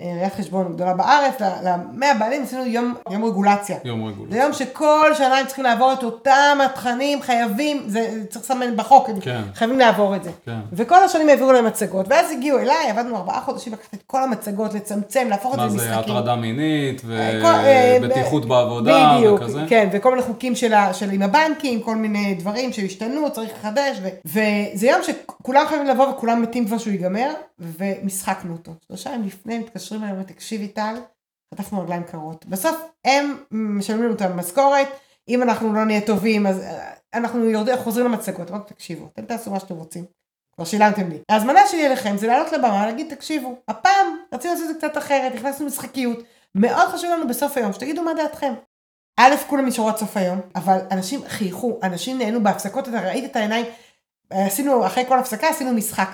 ראיית 0.00 0.34
חשבון 0.34 0.72
גדולה 0.72 0.94
בארץ, 0.94 1.34
למאה 1.64 2.14
בעלים 2.14 2.42
עשינו 2.42 2.66
יום, 2.66 2.94
יום 3.10 3.24
רגולציה. 3.24 3.76
יום 3.84 4.04
רגולציה. 4.04 4.36
זה 4.36 4.42
יום 4.42 4.52
שכל 4.52 5.10
שנה 5.14 5.38
הם 5.38 5.46
צריכים 5.46 5.64
לעבור 5.64 5.92
את 5.92 6.02
אותם 6.04 6.58
התכנים, 6.64 7.22
חייבים, 7.22 7.82
זה 7.86 8.08
צריך 8.30 8.44
לסמן 8.44 8.76
בחוק, 8.76 9.08
הם 9.08 9.20
כן. 9.20 9.40
חייבים 9.54 9.78
לעבור 9.78 10.16
את 10.16 10.24
זה. 10.24 10.30
כן. 10.46 10.58
וכל 10.72 11.04
השנים 11.04 11.28
העבירו 11.28 11.52
להם 11.52 11.64
מצגות, 11.66 12.06
ואז 12.08 12.30
הגיעו 12.32 12.58
אליי, 12.58 12.90
עבדנו 12.90 13.16
ארבעה 13.16 13.40
חודשים 13.40 13.72
לקחת 13.72 13.94
את 13.94 14.02
כל 14.06 14.22
המצגות, 14.24 14.74
לצמצם, 14.74 15.26
להפוך 15.30 15.54
את 15.54 15.60
זה 15.60 15.66
מה 15.66 15.72
למשחקים. 15.72 15.92
זה, 15.92 15.98
הטרדה 15.98 16.36
מינית 16.36 17.00
כל- 17.00 17.06
אה, 17.46 17.98
ובטיחות 18.02 18.46
בעבודה 18.46 19.14
בדיוק, 19.16 19.40
וכזה? 19.42 19.60
כן, 19.68 19.88
וכל 19.92 20.10
מיני 20.10 20.22
חוקים 20.22 20.54
של, 20.54 20.72
של 20.92 21.10
עם 21.10 21.22
הבנקים, 21.22 21.80
כל 21.80 21.96
מיני 21.96 22.34
דברים 22.34 22.72
שהשתנו, 22.72 23.30
צריך 23.32 23.50
לחדש, 23.58 23.98
ו, 24.02 24.08
וזה 24.24 24.86
יום 24.86 25.00
שכולם 25.02 25.64
חייבים 25.68 25.86
לבוא 25.86 26.08
וכולם 26.08 26.42
מתים 26.42 26.66
כבר 26.66 26.78
שהוא 26.78 26.92
ייגמר, 26.92 27.30
ומשחקנו 27.58 28.52
אותו. 28.52 28.72
שלושה 28.88 29.10
ימים 29.10 29.26
לפני 29.26 29.62
מתקשרים 29.92 30.10
אומרים, 30.10 30.34
תקשיבי 30.34 30.68
טל, 30.68 30.94
חטפנו 31.54 31.80
רגליים 31.80 32.04
קרות. 32.04 32.46
בסוף 32.46 32.76
הם 33.04 33.44
משלמים 33.50 34.04
לנו 34.04 34.14
את 34.14 34.20
המשכורת, 34.20 34.88
אם 35.28 35.42
אנחנו 35.42 35.72
לא 35.72 35.84
נהיה 35.84 36.06
טובים, 36.06 36.46
אז 36.46 36.60
אה, 36.60 36.92
אנחנו 37.14 37.44
יורדים, 37.44 37.76
חוזרים 37.76 38.06
למצגות, 38.06 38.50
אמרתי, 38.50 38.74
תקשיבו, 38.74 39.08
אתם 39.12 39.24
תעשו 39.24 39.50
מה 39.50 39.60
שאתם 39.60 39.74
רוצים. 39.74 40.04
כבר 40.54 40.64
שילמתם 40.64 41.08
לי. 41.08 41.18
ההזמנה 41.28 41.60
שלי 41.66 41.86
אליכם 41.86 42.16
זה 42.16 42.26
לעלות 42.26 42.52
לבמה, 42.52 42.86
להגיד, 42.86 43.14
תקשיבו, 43.14 43.56
הפעם 43.68 44.06
רצינו 44.34 44.54
לעשות 44.54 44.70
את 44.70 44.74
זה 44.74 44.78
קצת 44.78 44.98
אחרת, 44.98 45.34
הכנסנו 45.34 45.66
משחקיות. 45.66 46.18
מאוד 46.54 46.88
חשוב 46.88 47.10
לנו 47.10 47.28
בסוף 47.28 47.56
היום, 47.56 47.72
שתגידו 47.72 48.02
מה 48.02 48.14
דעתכם. 48.14 48.54
א', 49.20 49.34
כולם 49.46 49.66
נשארו 49.66 49.88
עד 49.88 49.96
סוף 49.96 50.16
היום, 50.16 50.40
אבל 50.56 50.78
אנשים 50.90 51.20
חייכו, 51.28 51.80
אנשים 51.82 52.18
נהנו 52.18 52.42
בהפסקות, 52.42 52.88
אתה 52.88 53.00
ראית 53.00 53.24
את 53.24 53.36
העיניים, 53.36 53.66
עשינו, 54.30 54.86
אחרי 54.86 55.04
כל 55.08 55.18
הפסקה 55.18 55.48
עשינו 55.48 55.72
משחק, 55.72 56.10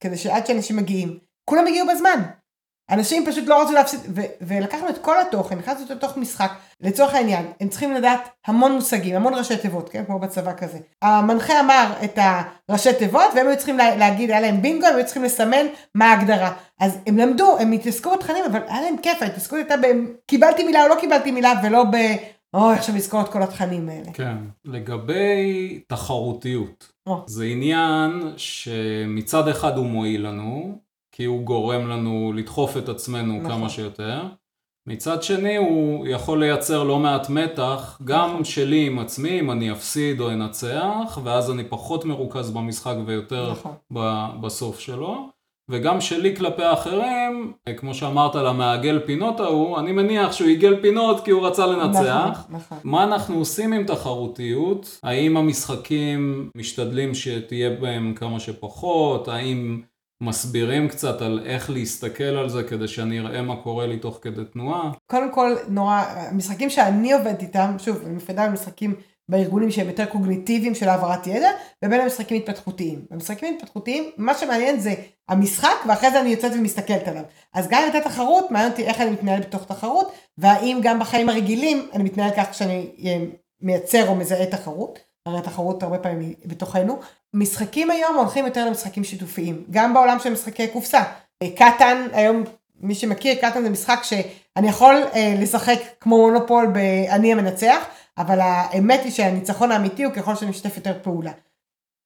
כדי 0.00 0.16
שעד 0.16 0.46
שאנשים 0.46 0.76
מגיעים, 0.76 1.18
כולם 1.44 1.66
הגיעו 1.66 1.88
בזמן. 1.88 2.22
אנשים 2.90 3.26
פשוט 3.26 3.46
לא 3.46 3.62
רצו 3.62 3.72
להפסיד, 3.72 4.00
ו- 4.14 4.20
ולקחנו 4.40 4.88
את 4.88 4.98
כל 4.98 5.20
התוכן, 5.20 5.58
הכנסנו 5.58 5.82
אותו 5.82 5.94
לתוך 5.94 6.16
משחק, 6.16 6.52
לצורך 6.80 7.14
העניין, 7.14 7.46
הם 7.60 7.68
צריכים 7.68 7.94
לדעת 7.94 8.28
המון 8.46 8.72
מושגים, 8.72 9.16
המון 9.16 9.34
ראשי 9.34 9.56
תיבות, 9.56 9.88
כן, 9.88 10.04
כמו 10.06 10.18
בצבא 10.18 10.52
כזה. 10.52 10.78
המנחה 11.02 11.60
אמר 11.60 11.92
את 12.04 12.18
הראשי 12.68 12.92
תיבות, 12.94 13.26
והם 13.34 13.48
היו 13.48 13.56
צריכים 13.56 13.78
לה, 13.78 13.96
להגיד, 13.96 14.30
היה 14.30 14.40
להם 14.40 14.62
בינגו, 14.62 14.86
הם 14.86 14.96
היו 14.96 15.04
צריכים 15.04 15.24
לסמן 15.24 15.66
מה 15.94 16.12
ההגדרה. 16.12 16.52
אז 16.80 16.98
הם 17.06 17.18
למדו, 17.18 17.58
הם 17.58 17.72
התעסקו 17.72 18.10
בתכנים, 18.10 18.44
אבל 18.50 18.60
היה 18.68 18.80
להם 18.80 18.96
כיף, 18.96 19.22
ההתעסקות 19.22 19.58
הייתה 19.58 19.76
ב... 19.76 19.86
קיבלתי 20.26 20.64
מילה 20.64 20.82
או 20.82 20.88
לא 20.88 20.94
קיבלתי 21.00 21.30
מילה, 21.30 21.52
ולא 21.64 21.84
ב... 21.84 21.96
אוי, 22.54 22.74
עכשיו 22.74 22.96
לזכור 22.96 23.20
את 23.20 23.28
כל 23.28 23.42
התכנים 23.42 23.88
האלה. 23.88 24.12
כן. 24.12 24.36
לגבי 24.64 25.80
תחרותיות, 25.86 26.92
או. 27.06 27.24
זה 27.26 27.44
עניין 27.44 28.32
שמצד 28.36 29.48
אחד 29.48 29.76
הוא 29.76 29.86
מועיל 29.86 30.26
לנו, 30.26 30.78
כי 31.20 31.24
הוא 31.24 31.42
גורם 31.42 31.88
לנו 31.88 32.32
לדחוף 32.36 32.76
את 32.76 32.88
עצמנו 32.88 33.38
נכון. 33.38 33.50
כמה 33.50 33.68
שיותר. 33.68 34.22
מצד 34.88 35.22
שני 35.22 35.56
הוא 35.56 36.06
יכול 36.06 36.40
לייצר 36.40 36.84
לא 36.84 36.98
מעט 36.98 37.30
מתח, 37.30 38.00
גם 38.04 38.30
נכון. 38.30 38.44
שלי 38.44 38.86
עם 38.86 38.98
עצמי, 38.98 39.40
אם 39.40 39.50
אני 39.50 39.72
אפסיד 39.72 40.20
או 40.20 40.30
אנצח, 40.30 41.18
ואז 41.24 41.50
אני 41.50 41.64
פחות 41.64 42.04
מרוכז 42.04 42.50
במשחק 42.50 42.94
ויותר 43.06 43.50
נכון. 43.52 43.72
ב- 43.92 44.26
בסוף 44.40 44.78
שלו. 44.78 45.28
וגם 45.70 46.00
שלי 46.00 46.36
כלפי 46.36 46.62
האחרים, 46.62 47.52
כמו 47.76 47.94
שאמרת 47.94 48.36
על 48.36 48.46
המעגל 48.46 49.00
פינות 49.06 49.40
ההוא, 49.40 49.78
אני 49.78 49.92
מניח 49.92 50.32
שהוא 50.32 50.48
עיגל 50.48 50.80
פינות 50.82 51.24
כי 51.24 51.30
הוא 51.30 51.46
רצה 51.46 51.66
לנצח. 51.66 52.30
נכון, 52.30 52.56
נכון. 52.56 52.78
מה 52.84 53.04
אנחנו 53.04 53.38
עושים 53.38 53.72
עם 53.72 53.84
תחרותיות? 53.84 55.00
האם 55.02 55.36
המשחקים 55.36 56.50
משתדלים 56.54 57.14
שתהיה 57.14 57.70
בהם 57.70 58.14
כמה 58.14 58.40
שפחות? 58.40 59.28
האם 59.28 59.80
מסבירים 60.22 60.88
קצת 60.88 61.22
על 61.22 61.42
איך 61.46 61.70
להסתכל 61.70 62.24
על 62.24 62.48
זה 62.48 62.62
כדי 62.62 62.88
שאני 62.88 63.20
אראה 63.20 63.42
מה 63.42 63.56
קורה 63.62 63.86
לי 63.86 63.98
תוך 63.98 64.18
כדי 64.22 64.44
תנועה? 64.52 64.90
קודם 65.06 65.32
כל, 65.32 65.56
נורא, 65.68 66.04
המשחקים 66.16 66.70
שאני 66.70 67.12
עובדת 67.12 67.42
איתם, 67.42 67.74
שוב, 67.78 68.02
אני 68.06 68.14
מפרידה 68.14 68.42
בין 68.42 68.52
משחקים 68.52 68.94
בארגונים 69.28 69.70
שהם 69.70 69.86
יותר 69.86 70.04
קוגניטיביים 70.06 70.74
של 70.74 70.88
העברת 70.88 71.26
ידע, 71.26 71.50
ובין 71.84 72.00
המשחקים 72.00 72.36
התפתחותיים. 72.36 73.04
במשחקים 73.10 73.54
התפתחותיים, 73.54 74.10
מה 74.16 74.34
שמעניין 74.34 74.80
זה 74.80 74.94
המשחק, 75.28 75.76
ואחרי 75.88 76.10
זה 76.10 76.20
אני 76.20 76.28
יוצאת 76.28 76.52
ומסתכלת 76.54 77.08
עליו. 77.08 77.22
אז 77.54 77.68
גם 77.68 77.82
אם 77.82 77.92
הייתה 77.92 78.08
תחרות, 78.08 78.50
מעניין 78.50 78.70
אותי 78.70 78.84
איך 78.84 79.00
אני 79.00 79.10
מתנהל 79.10 79.40
בתוך 79.40 79.64
תחרות, 79.64 80.12
והאם 80.38 80.78
גם 80.82 80.98
בחיים 80.98 81.28
הרגילים 81.28 81.88
אני 81.92 82.04
מתנהל 82.04 82.30
כך 82.36 82.50
כשאני 82.50 82.90
אה, 83.04 83.24
מייצר 83.60 84.08
או 84.08 84.14
מזהה 84.14 84.46
תחרות. 84.46 85.09
הרי 85.26 85.38
התחרות 85.38 85.82
הרבה 85.82 85.98
פעמים 85.98 86.20
היא 86.20 86.34
בתוכנו. 86.44 87.00
משחקים 87.34 87.90
היום 87.90 88.16
הולכים 88.16 88.46
יותר 88.46 88.66
למשחקים 88.66 89.04
שיתופיים, 89.04 89.64
גם 89.70 89.94
בעולם 89.94 90.18
של 90.18 90.32
משחקי 90.32 90.68
קופסה. 90.68 91.02
אה, 91.42 91.48
קטן, 91.56 92.06
היום 92.12 92.44
מי 92.80 92.94
שמכיר, 92.94 93.34
קטן 93.34 93.62
זה 93.62 93.70
משחק 93.70 94.00
שאני 94.02 94.68
יכול 94.68 94.94
אה, 95.14 95.34
לשחק 95.38 95.78
כמו 96.00 96.16
מונופול 96.16 96.66
ב"אני 96.74 97.32
המנצח", 97.32 97.84
אבל 98.18 98.40
האמת 98.40 99.00
היא 99.04 99.12
שהניצחון 99.12 99.72
האמיתי 99.72 100.04
הוא 100.04 100.12
ככל 100.12 100.34
שאני 100.34 100.50
משתף 100.50 100.76
יותר 100.76 100.98
פעולה. 101.02 101.32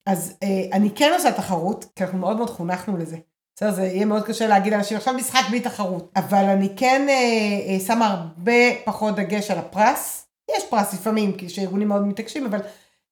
אז 0.06 0.36
אה, 0.42 0.76
אני 0.76 0.90
כן 0.90 1.12
עושה 1.12 1.32
תחרות, 1.32 1.86
כי 1.96 2.04
אנחנו 2.04 2.18
מאוד 2.18 2.36
מאוד 2.36 2.50
חונכנו 2.50 2.96
לזה. 2.96 3.16
בסדר, 3.56 3.70
זה 3.70 3.86
יהיה 3.86 4.04
מאוד 4.04 4.24
קשה 4.24 4.46
להגיד 4.46 4.72
לאנשים, 4.72 4.96
עכשיו 4.96 5.14
משחק 5.14 5.40
בלי 5.50 5.60
תחרות. 5.60 6.12
אבל 6.16 6.44
אני 6.44 6.68
כן 6.76 7.06
אה, 7.08 7.14
אה, 7.68 7.80
שמה 7.86 8.06
הרבה 8.06 8.52
פחות 8.84 9.16
דגש 9.16 9.50
על 9.50 9.58
הפרס. 9.58 10.26
יש 10.56 10.64
פרס 10.70 10.94
לפעמים, 10.94 11.32
כי 11.32 11.48
שארגונים 11.48 11.88
מאוד 11.88 12.06
מתעקשים, 12.06 12.46
אבל 12.46 12.60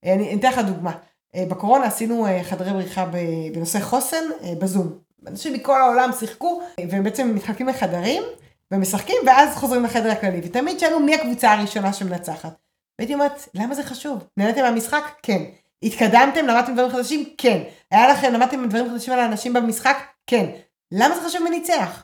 אני 0.04 0.12
אני 0.12 0.34
אתן 0.34 0.48
לך 0.48 0.58
דוגמה. 0.58 0.92
אה, 1.34 1.44
בקורונה 1.48 1.84
עשינו 1.84 2.26
אה, 2.26 2.44
חדרי 2.44 2.72
בריחה 2.72 3.06
בנושא 3.54 3.80
חוסן 3.80 4.24
אה, 4.42 4.52
בזום. 4.58 4.98
אנשים 5.26 5.52
מכל 5.52 5.80
העולם 5.80 6.10
שיחקו, 6.12 6.62
אה, 6.78 6.84
והם 6.90 7.04
בעצם 7.04 7.34
מתחלקים 7.34 7.68
לחדרים, 7.68 8.22
ומשחקים, 8.70 9.16
ואז 9.26 9.56
חוזרים 9.56 9.84
לחדר 9.84 10.10
הכללי. 10.10 10.40
ותמיד 10.44 10.78
שאלו 10.78 11.00
מי 11.00 11.14
הקבוצה 11.14 11.52
הראשונה 11.52 11.92
שמנצחת. 11.92 12.54
והייתי 12.98 13.14
אומרת, 13.14 13.48
למה 13.54 13.74
זה 13.74 13.82
חשוב? 13.82 14.24
נהניתם 14.36 14.62
מהמשחק? 14.62 15.02
כן. 15.22 15.42
התקדמתם? 15.82 16.46
למדתם 16.46 16.72
דברים 16.72 16.90
חדשים? 16.90 17.24
כן. 17.38 17.62
היה 17.90 18.08
לכם, 18.08 18.32
למדתם 18.32 18.68
דברים 18.68 18.90
חדשים 18.90 19.12
על 19.12 19.20
האנשים 19.20 19.52
במשחק? 19.52 19.96
כן. 20.26 20.46
למה 20.92 21.14
זה 21.14 21.28
חשוב 21.28 21.42
מי? 21.42 22.02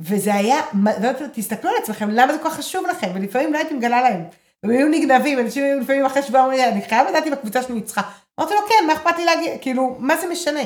וזה 0.00 0.34
היה, 0.34 0.60
לא 1.02 1.10
תסתכלו 1.32 1.70
על 1.70 1.76
עצמכם, 1.82 2.10
למה 2.10 2.32
זה 2.32 2.38
כל 2.38 2.50
כך 2.50 2.56
חשוב 2.56 2.86
לכם? 2.86 3.10
ולפעמים 3.14 3.52
לא 3.52 3.58
הייתי 3.58 3.74
מגלה 3.74 4.02
להם. 4.02 4.24
הם 4.62 4.70
היו 4.70 4.88
נגנבים, 4.88 5.38
אנשים 5.38 5.64
היו 5.64 5.80
לפעמים 5.80 6.04
אחרי 6.04 6.22
שבוע 6.22 6.40
אומרים, 6.40 6.60
אני 6.68 6.82
חייב 6.82 7.08
לדעת 7.08 7.26
אם 7.26 7.32
הקבוצה 7.32 7.62
שלי 7.62 7.74
ניצחה. 7.74 8.02
אמרתי 8.40 8.54
לו, 8.54 8.60
כן, 8.68 8.86
מה 8.86 8.92
אכפת 8.92 9.18
לי 9.18 9.24
להגיד, 9.24 9.50
כאילו, 9.60 9.96
מה 9.98 10.16
זה 10.16 10.28
משנה? 10.28 10.60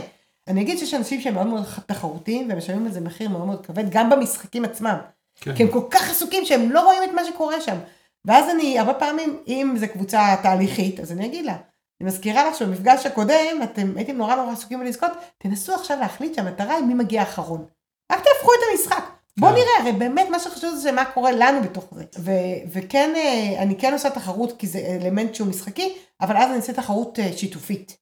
אני 0.49 0.61
אגיד 0.61 0.79
שיש 0.79 0.95
אנשים 0.95 1.21
שהם 1.21 1.35
מאוד 1.35 1.47
מאוד 1.47 1.65
תחרותיים, 1.87 2.49
והם 2.49 2.59
משלמים 2.59 2.87
על 2.87 2.93
זה 2.93 3.01
מחיר 3.01 3.29
מאוד 3.29 3.47
מאוד 3.47 3.67
כבד, 3.67 3.91
גם 3.91 4.11
במשחקים 4.11 4.65
עצמם. 4.65 4.97
כן. 5.41 5.55
כי 5.57 5.63
הם 5.63 5.69
כל 5.71 5.83
כך 5.91 6.11
עסוקים 6.11 6.45
שהם 6.45 6.71
לא 6.71 6.81
רואים 6.81 7.03
את 7.05 7.15
מה 7.15 7.25
שקורה 7.25 7.61
שם. 7.61 7.77
ואז 8.25 8.51
אני, 8.51 8.79
הרבה 8.79 8.95
פעמים, 8.95 9.39
אם 9.49 9.75
זו 9.77 9.87
קבוצה 9.93 10.35
תהליכית, 10.43 11.01
אז 11.01 11.13
אני 11.13 11.27
אגיד 11.27 11.45
לה, 11.45 11.57
אני 12.01 12.09
מזכירה 12.09 12.49
לך 12.49 12.55
שבמפגש 12.55 13.07
הקודם, 13.07 13.63
אתם 13.63 13.93
הייתם 13.97 14.17
נורא 14.17 14.35
נורא 14.35 14.53
עסוקים 14.53 14.81
בלזכות, 14.81 15.11
תנסו 15.39 15.75
עכשיו 15.75 15.99
להחליט 15.99 16.35
שהמטרה 16.35 16.75
היא 16.75 16.85
מי 16.85 16.95
מגיע 16.95 17.23
אחרון. 17.23 17.67
רק 18.13 18.19
תהפכו 18.19 18.51
את 18.53 18.59
המשחק. 18.73 19.12
בוא 19.39 19.49
כן. 19.49 19.55
נראה, 19.55 19.67
הרי 19.81 19.93
באמת 19.93 20.27
מה 20.31 20.39
שחשוב 20.39 20.75
זה 20.75 20.93
מה 20.93 21.05
קורה 21.05 21.33
לנו 21.33 21.63
בתוך 21.63 21.85
זה. 21.93 22.05
ו- 22.19 22.31
וכן, 22.73 23.13
אה, 23.17 23.63
אני 23.63 23.79
כן 23.79 23.93
עושה 23.93 24.11
תחרות 24.11 24.53
כי 24.59 24.67
זה 24.67 24.79
אלמנט 25.03 25.35
שהוא 25.35 25.49
משחקי, 25.49 25.93
אבל 26.21 26.37
אז 26.37 26.49
אני 26.49 26.57
עושה 26.57 26.73
תחרות 26.73 27.19
אה, 27.19 27.31
שיתופית. 27.37 27.97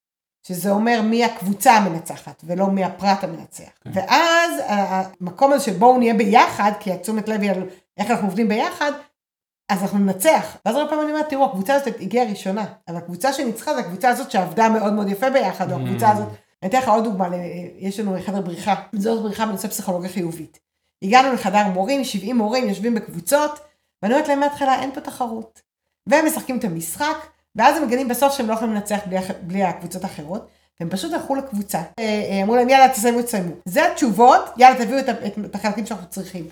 שזה 0.47 0.71
אומר 0.71 1.03
מי 1.03 1.25
הקבוצה 1.25 1.73
המנצחת, 1.73 2.43
ולא 2.47 2.67
מי 2.67 2.85
הפרט 2.85 3.25
המנצח. 3.25 3.65
כן. 3.85 3.91
ואז 3.95 4.51
המקום 4.67 5.53
הזה 5.53 5.65
שבואו 5.65 5.99
נהיה 5.99 6.15
ביחד, 6.15 6.73
כי 6.81 6.93
התשומת 6.93 7.29
לב 7.29 7.41
היא 7.43 7.51
על 7.51 7.63
איך 7.99 8.11
אנחנו 8.11 8.27
עובדים 8.27 8.49
ביחד, 8.49 8.93
אז 9.69 9.83
אנחנו 9.83 9.99
ננצח. 9.99 10.57
ואז 10.67 10.77
הרבה 10.77 10.91
פעמים 10.91 11.05
אני 11.05 11.13
אומרת, 11.13 11.29
תראו, 11.29 11.45
הקבוצה 11.45 11.75
הזאת 11.75 11.95
הגיעה 12.01 12.27
ראשונה, 12.31 12.65
אבל 12.89 12.97
הקבוצה 12.97 13.33
שניצחה 13.33 13.75
זה 13.75 13.81
הקבוצה 13.81 14.09
הזאת 14.09 14.31
שעבדה 14.31 14.69
מאוד 14.69 14.93
מאוד 14.93 15.09
יפה 15.09 15.31
ביחד, 15.31 15.73
או 15.73 15.77
הקבוצה 15.77 16.09
Mm. 16.09 16.13
הזאת. 16.13 16.29
אני 16.63 16.71
אתן 16.71 16.79
לך 16.79 16.89
עוד 16.89 17.05
דוגמה, 17.05 17.29
יש 17.79 18.01
לנו 18.01 18.17
חדר 18.27 18.41
בריחה, 18.41 18.75
זאת 18.93 19.23
בריחה 19.23 19.47
בנושא 19.47 19.69
פסיכולוגיה 19.69 20.11
חיובית. 20.11 20.59
הגענו 21.03 21.33
לחדר 21.33 21.67
מורים, 21.67 22.05
70 22.05 22.37
מורים 22.37 22.69
יושבים 22.69 22.95
בקבוצות, 22.95 23.61
ואני 24.03 24.15
אומרת 24.15 24.29
להם 24.29 24.41
מההתחלה, 24.41 24.83
אין 24.83 24.93
פה 24.95 25.01
תחרות. 25.01 25.61
והם 26.07 26.27
משחקים 26.27 26.59
את 26.59 26.65
המשחק, 26.65 27.27
ואז 27.57 27.77
הם 27.77 27.87
מגלים 27.87 28.09
בסוף 28.09 28.33
שהם 28.33 28.49
לא 28.49 28.55
יכולים 28.55 28.75
לנצח 28.75 28.99
בלי, 29.07 29.19
בלי 29.43 29.63
הקבוצות 29.63 30.05
האחרות, 30.05 30.49
והם 30.81 30.91
פשוט 30.91 31.13
הלכו 31.13 31.35
לקבוצה. 31.35 31.79
אה, 31.79 32.05
אה, 32.05 32.43
אמרו 32.43 32.57
להם, 32.57 32.69
יאללה, 32.69 32.89
תסיימו, 32.89 33.23
תסיימו. 33.23 33.53
זה 33.65 33.93
התשובות, 33.93 34.45
יאללה, 34.57 34.85
תביאו 34.85 34.99
את, 34.99 35.09
את, 35.09 35.39
את 35.45 35.55
החלקים 35.55 35.87
שאנחנו 35.87 36.09
צריכים. 36.09 36.49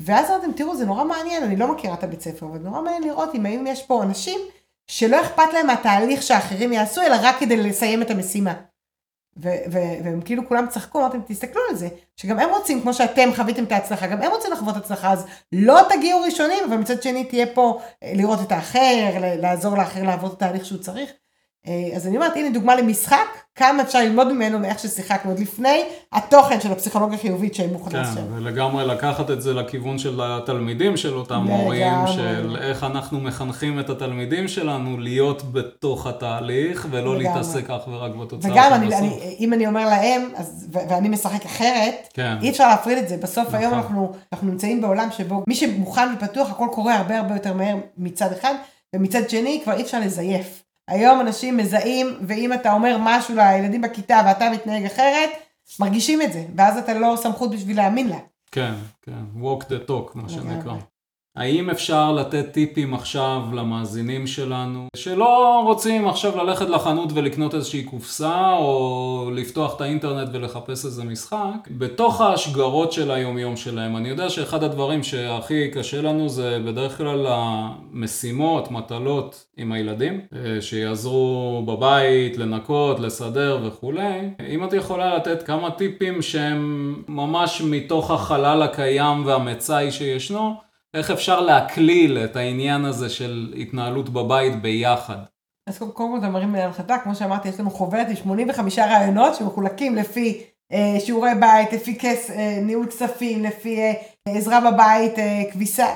ואז 0.00 0.30
אמרתם, 0.30 0.52
תראו, 0.52 0.76
זה 0.76 0.86
נורא 0.86 1.04
מעניין, 1.04 1.42
אני 1.42 1.56
לא 1.56 1.72
מכירה 1.72 1.94
את 1.94 2.04
הבית 2.04 2.20
ספר, 2.20 2.46
אבל 2.46 2.58
נורא 2.58 2.82
מעניין 2.82 3.02
לראות 3.02 3.34
אם 3.34 3.46
האם 3.46 3.66
יש 3.66 3.82
פה 3.82 4.02
אנשים 4.02 4.40
שלא 4.86 5.20
אכפת 5.20 5.52
להם 5.52 5.66
מהתהליך 5.66 6.22
שהאחרים 6.22 6.72
יעשו, 6.72 7.02
אלא 7.02 7.16
רק 7.22 7.36
כדי 7.40 7.56
לסיים 7.56 8.02
את 8.02 8.10
המשימה. 8.10 8.54
והם 9.38 10.20
כאילו 10.24 10.48
כולם 10.48 10.66
צחקו, 10.68 10.98
אמרתם, 10.98 11.18
תסתכלו 11.26 11.62
על 11.70 11.76
זה, 11.76 11.88
שגם 12.16 12.38
הם 12.38 12.50
רוצים, 12.50 12.80
כמו 12.80 12.94
שאתם 12.94 13.28
חוויתם 13.36 13.64
את 13.64 13.72
ההצלחה, 13.72 14.06
גם 14.06 14.22
הם 14.22 14.30
רוצים 14.30 14.52
לחוות 14.52 14.76
הצלחה, 14.76 15.12
אז 15.12 15.26
לא 15.52 15.80
תגיעו 15.88 16.20
ראשונים, 16.20 16.58
אבל 16.68 16.76
מצד 16.76 17.02
שני 17.02 17.24
תהיה 17.24 17.46
פה 17.54 17.80
אה, 18.02 18.12
לראות 18.14 18.38
את 18.42 18.52
האחר, 18.52 19.14
לעזור 19.20 19.76
לאחר 19.76 20.02
לעבור 20.02 20.28
את 20.28 20.34
התהליך 20.34 20.64
שהוא 20.64 20.78
צריך. 20.78 21.10
אה, 21.68 21.96
אז 21.96 22.06
אני 22.06 22.16
אומרת, 22.16 22.36
הנה 22.36 22.50
דוגמה 22.50 22.76
למשחק, 22.76 23.26
כמה 23.54 23.82
אפשר 23.82 23.98
ללמוד 23.98 24.32
ממנו 24.32 24.58
מאיך 24.58 24.78
ששיחקנו 24.78 25.30
עוד 25.30 25.40
לפני 25.40 25.82
התוכן 26.12 26.60
של 26.60 26.72
הפסיכולוגיה 26.72 27.18
החיובית 27.18 27.54
שהם 27.54 27.72
מוכנים 27.72 28.04
כן. 28.04 28.22
ולגמרי 28.34 28.86
לקחת 28.86 29.30
את 29.30 29.42
זה 29.42 29.54
לכיוון 29.54 29.98
של 29.98 30.20
התלמידים 30.22 30.96
של 30.96 31.14
אותם. 31.14 31.42
מורים, 31.46 31.92
של 32.06 32.56
איך 32.60 32.84
אנחנו 32.84 33.20
מחנכים 33.20 33.80
את 33.80 33.90
התלמידים 33.90 34.48
שלנו 34.48 34.98
להיות 34.98 35.52
בתוך 35.52 36.06
התהליך, 36.06 36.86
ולא 36.90 37.18
לגמרי. 37.18 37.24
להתעסק 37.24 37.70
אך 37.70 37.88
ורק 37.88 38.14
בתוצאה 38.14 38.50
וגם, 38.50 38.68
של 38.68 38.74
אני, 38.74 38.86
בסוף. 38.86 39.00
אני, 39.00 39.36
אם 39.40 39.52
אני 39.52 39.66
אומר 39.66 39.84
להם, 39.84 40.30
אז, 40.36 40.68
ו- 40.72 40.90
ואני 40.90 41.08
משחק 41.08 41.44
אחרת, 41.44 42.08
כן. 42.14 42.36
אי 42.42 42.50
אפשר 42.50 42.68
להפריד 42.68 42.98
את 42.98 43.08
זה. 43.08 43.16
בסוף 43.16 43.48
נכון. 43.48 43.60
היום 43.60 43.74
אנחנו, 43.74 44.12
אנחנו 44.32 44.48
נמצאים 44.48 44.80
בעולם 44.80 45.08
שבו 45.10 45.44
מי 45.48 45.54
שמוכן 45.54 46.08
ופתוח, 46.16 46.50
הכל 46.50 46.66
קורה 46.72 46.96
הרבה 46.96 47.18
הרבה 47.18 47.34
יותר 47.34 47.52
מהר 47.52 47.76
מצד 47.98 48.32
אחד, 48.32 48.54
ומצד 48.94 49.30
שני 49.30 49.60
כבר 49.64 49.76
אי 49.76 49.82
אפשר 49.82 50.00
לזייף. 50.00 50.67
היום 50.88 51.20
אנשים 51.20 51.56
מזהים, 51.56 52.18
ואם 52.26 52.52
אתה 52.52 52.72
אומר 52.72 52.96
משהו 53.00 53.34
לילדים 53.36 53.80
בכיתה 53.80 54.20
ואתה 54.26 54.50
מתנהג 54.50 54.84
אחרת, 54.84 55.30
מרגישים 55.80 56.22
את 56.22 56.32
זה, 56.32 56.44
ואז 56.56 56.78
אתה 56.78 56.94
לא 56.94 57.14
סמכות 57.16 57.50
בשביל 57.50 57.76
להאמין 57.76 58.08
לה. 58.08 58.18
כן, 58.52 58.74
כן, 59.02 59.42
walk 59.42 59.62
the 59.62 59.88
talk, 59.90 60.10
מה. 60.14 60.28
שנקרא. 60.28 60.74
האם 61.38 61.70
אפשר 61.70 62.12
לתת 62.12 62.52
טיפים 62.52 62.94
עכשיו 62.94 63.42
למאזינים 63.52 64.26
שלנו, 64.26 64.86
שלא 64.96 65.62
רוצים 65.66 66.08
עכשיו 66.08 66.44
ללכת 66.44 66.68
לחנות 66.68 67.10
ולקנות 67.14 67.54
איזושהי 67.54 67.82
קופסה, 67.82 68.52
או 68.56 69.30
לפתוח 69.34 69.76
את 69.76 69.80
האינטרנט 69.80 70.28
ולחפש 70.32 70.84
איזה 70.84 71.04
משחק, 71.04 71.68
בתוך 71.70 72.20
ההשגרות 72.20 72.92
של 72.92 73.10
היומיום 73.10 73.56
שלהם. 73.56 73.96
אני 73.96 74.08
יודע 74.08 74.30
שאחד 74.30 74.62
הדברים 74.64 75.02
שהכי 75.02 75.70
קשה 75.70 76.02
לנו 76.02 76.28
זה 76.28 76.58
בדרך 76.66 76.96
כלל 76.96 77.26
המשימות, 77.28 78.70
מטלות 78.70 79.44
עם 79.56 79.72
הילדים, 79.72 80.20
אה, 80.32 80.60
שיעזרו 80.60 81.62
בבית, 81.66 82.36
לנקות, 82.38 83.00
לסדר 83.00 83.58
וכולי. 83.64 84.30
אם 84.48 84.64
את 84.64 84.72
יכולה 84.72 85.16
לתת 85.16 85.42
כמה 85.42 85.70
טיפים 85.70 86.22
שהם 86.22 86.94
ממש 87.08 87.62
מתוך 87.64 88.10
החלל 88.10 88.62
הקיים 88.62 89.26
והמצאי 89.26 89.90
שישנו, 89.90 90.67
איך 90.94 91.10
אפשר 91.10 91.40
להקליל 91.40 92.18
את 92.24 92.36
העניין 92.36 92.84
הזה 92.84 93.08
של 93.10 93.54
התנהלות 93.60 94.08
בבית 94.08 94.62
ביחד? 94.62 95.16
אז 95.68 95.78
קודם 95.78 95.92
כל 95.92 96.18
אתה 96.18 96.28
מרים 96.28 96.54
להנחתה, 96.54 96.98
כמו 96.98 97.14
שאמרתי, 97.14 97.48
יש 97.48 97.60
לנו 97.60 97.70
חוברת 97.70 98.06
עם 98.08 98.16
85 98.16 98.78
רעיונות 98.78 99.34
שמחולקים 99.34 99.96
לפי 99.96 100.44
אה, 100.72 101.00
שיעורי 101.00 101.30
בית, 101.40 101.72
לפי 101.72 101.98
כס, 101.98 102.30
אה, 102.30 102.58
ניהול 102.62 102.86
כספים, 102.86 103.44
לפי 103.44 103.78
אה, 103.80 103.92
עזרה 104.28 104.60
בבית, 104.70 105.18
אה, 105.18 105.42
כביסה, 105.52 105.86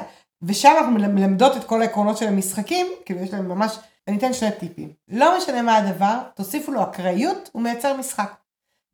ושם 0.43 0.72
אנחנו 0.78 0.93
מל- 0.93 1.07
מלמדות 1.12 1.57
את 1.57 1.64
כל 1.64 1.82
העקרונות 1.82 2.16
של 2.16 2.28
המשחקים, 2.28 2.86
כאילו 3.05 3.20
יש 3.20 3.32
להם 3.32 3.49
ממש, 3.49 3.78
אני 4.09 4.16
אתן 4.18 4.32
שני 4.32 4.51
טיפים. 4.61 4.93
לא 5.09 5.36
משנה 5.38 5.62
מה 5.62 5.76
הדבר, 5.76 6.18
תוסיפו 6.34 6.72
לו 6.72 6.82
אקראיות, 6.82 7.51
הוא 7.53 7.62
מייצר 7.62 7.97
משחק. 7.97 8.32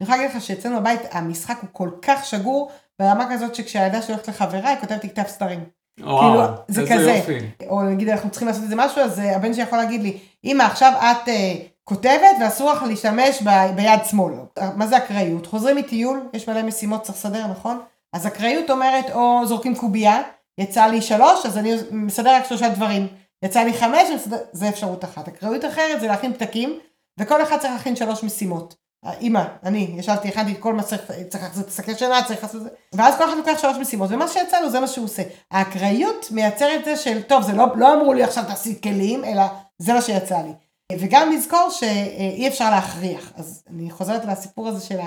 אני 0.00 0.08
יכולה 0.08 0.18
להגיד 0.18 0.36
לך 0.36 0.42
שאצלנו 0.42 0.80
בבית 0.80 1.00
המשחק 1.10 1.58
הוא 1.60 1.68
כל 1.72 1.90
כך 2.02 2.24
שגור, 2.24 2.70
ברמה 2.98 3.26
כזאת 3.32 3.54
שכשהילדה 3.54 4.02
שלי 4.02 4.14
הולכת 4.14 4.28
לחברה 4.28 4.68
היא 4.70 4.80
כותבת 4.80 5.04
לי 5.04 5.10
כתב 5.10 5.22
סתרים. 5.26 5.77
וואו, 6.00 6.50
זה 6.68 6.80
איזה 6.80 6.94
כזה. 6.94 7.10
יופי. 7.10 7.38
או 7.68 7.82
נגיד 7.82 8.08
אנחנו 8.08 8.30
צריכים 8.30 8.48
לעשות 8.48 8.62
איזה 8.64 8.76
משהו, 8.76 9.02
אז 9.02 9.20
אה, 9.20 9.36
הבן 9.36 9.54
שלי 9.54 9.62
יכול 9.62 9.78
להגיד 9.78 10.02
לי, 10.02 10.18
אמא 10.44 10.62
עכשיו 10.62 10.92
את 11.00 11.28
אה, 11.28 11.54
כותבת 11.84 12.36
ואסור 12.40 12.72
לך 12.72 12.82
להשתמש 12.82 13.42
ב, 13.42 13.50
ביד 13.76 14.00
שמאל. 14.10 14.34
מה 14.76 14.86
זה 14.86 14.96
אקראיות? 14.96 15.46
חוזרים 15.46 15.76
מטיול, 15.76 16.20
יש 16.32 16.48
מלא 16.48 16.62
משימות 16.62 17.02
צריך 17.02 17.18
לסדר, 17.18 17.46
נכון? 17.46 17.80
אז 18.12 18.26
אקראיות 18.26 18.70
אומרת 18.70 19.10
או 19.10 19.40
זורקים 19.46 19.74
קובייה, 19.74 20.22
יצא 20.58 20.86
לי 20.86 21.02
שלוש, 21.02 21.46
אז 21.46 21.58
אני 21.58 21.74
מסדר 21.90 22.34
רק 22.34 22.44
שלושה 22.44 22.68
דברים. 22.68 23.06
יצא 23.44 23.60
לי 23.60 23.72
חמש, 23.72 24.08
מסדר... 24.14 24.36
זה 24.52 24.68
אפשרות 24.68 25.04
אחת. 25.04 25.28
אקראיות 25.28 25.64
אחרת 25.64 26.00
זה 26.00 26.06
להכין 26.06 26.32
פתקים, 26.32 26.78
וכל 27.20 27.42
אחד 27.42 27.58
צריך 27.58 27.72
להכין 27.72 27.96
שלוש 27.96 28.24
משימות. 28.24 28.74
אמא, 29.20 29.44
אני 29.62 29.94
ישבתי, 29.98 30.28
הכנתי 30.28 30.52
את 30.52 30.58
כל 30.58 30.74
מה 30.74 30.82
שצריך, 30.82 31.12
צריך 31.28 31.44
לעשות 31.44 31.64
את 31.64 31.70
השקי 31.70 31.94
שינה, 31.94 32.24
צריך 32.26 32.42
לעשות 32.42 32.56
את 32.56 32.62
זה, 32.62 32.70
ואז 32.94 33.14
כל 33.18 33.24
אחד 33.24 33.36
לוקח 33.36 33.58
שלוש 33.58 33.76
משימות, 33.76 34.10
ומה 34.10 34.28
שיצא 34.28 34.60
לו 34.60 34.70
זה 34.70 34.80
מה 34.80 34.86
שהוא 34.86 35.04
עושה. 35.04 35.22
האקראיות 35.50 36.26
מייצרת 36.30 36.84
זה 36.84 36.96
של, 36.96 37.22
טוב, 37.22 37.42
זה 37.42 37.52
לא, 37.52 37.66
לא 37.76 37.94
אמרו 37.94 38.12
לי 38.12 38.22
עכשיו 38.22 38.44
תעשי 38.44 38.80
כלים, 38.82 39.24
אלא 39.24 39.42
זה 39.78 39.92
מה 39.92 40.02
שיצא 40.02 40.38
לי. 40.38 40.52
וגם 40.98 41.32
לזכור 41.32 41.70
שאי 41.70 42.48
אפשר 42.48 42.70
להכריח. 42.70 43.32
אז 43.36 43.64
אני 43.70 43.90
חוזרת 43.90 44.24
לסיפור 44.24 44.68
הזה 44.68 44.86
של 44.86 44.98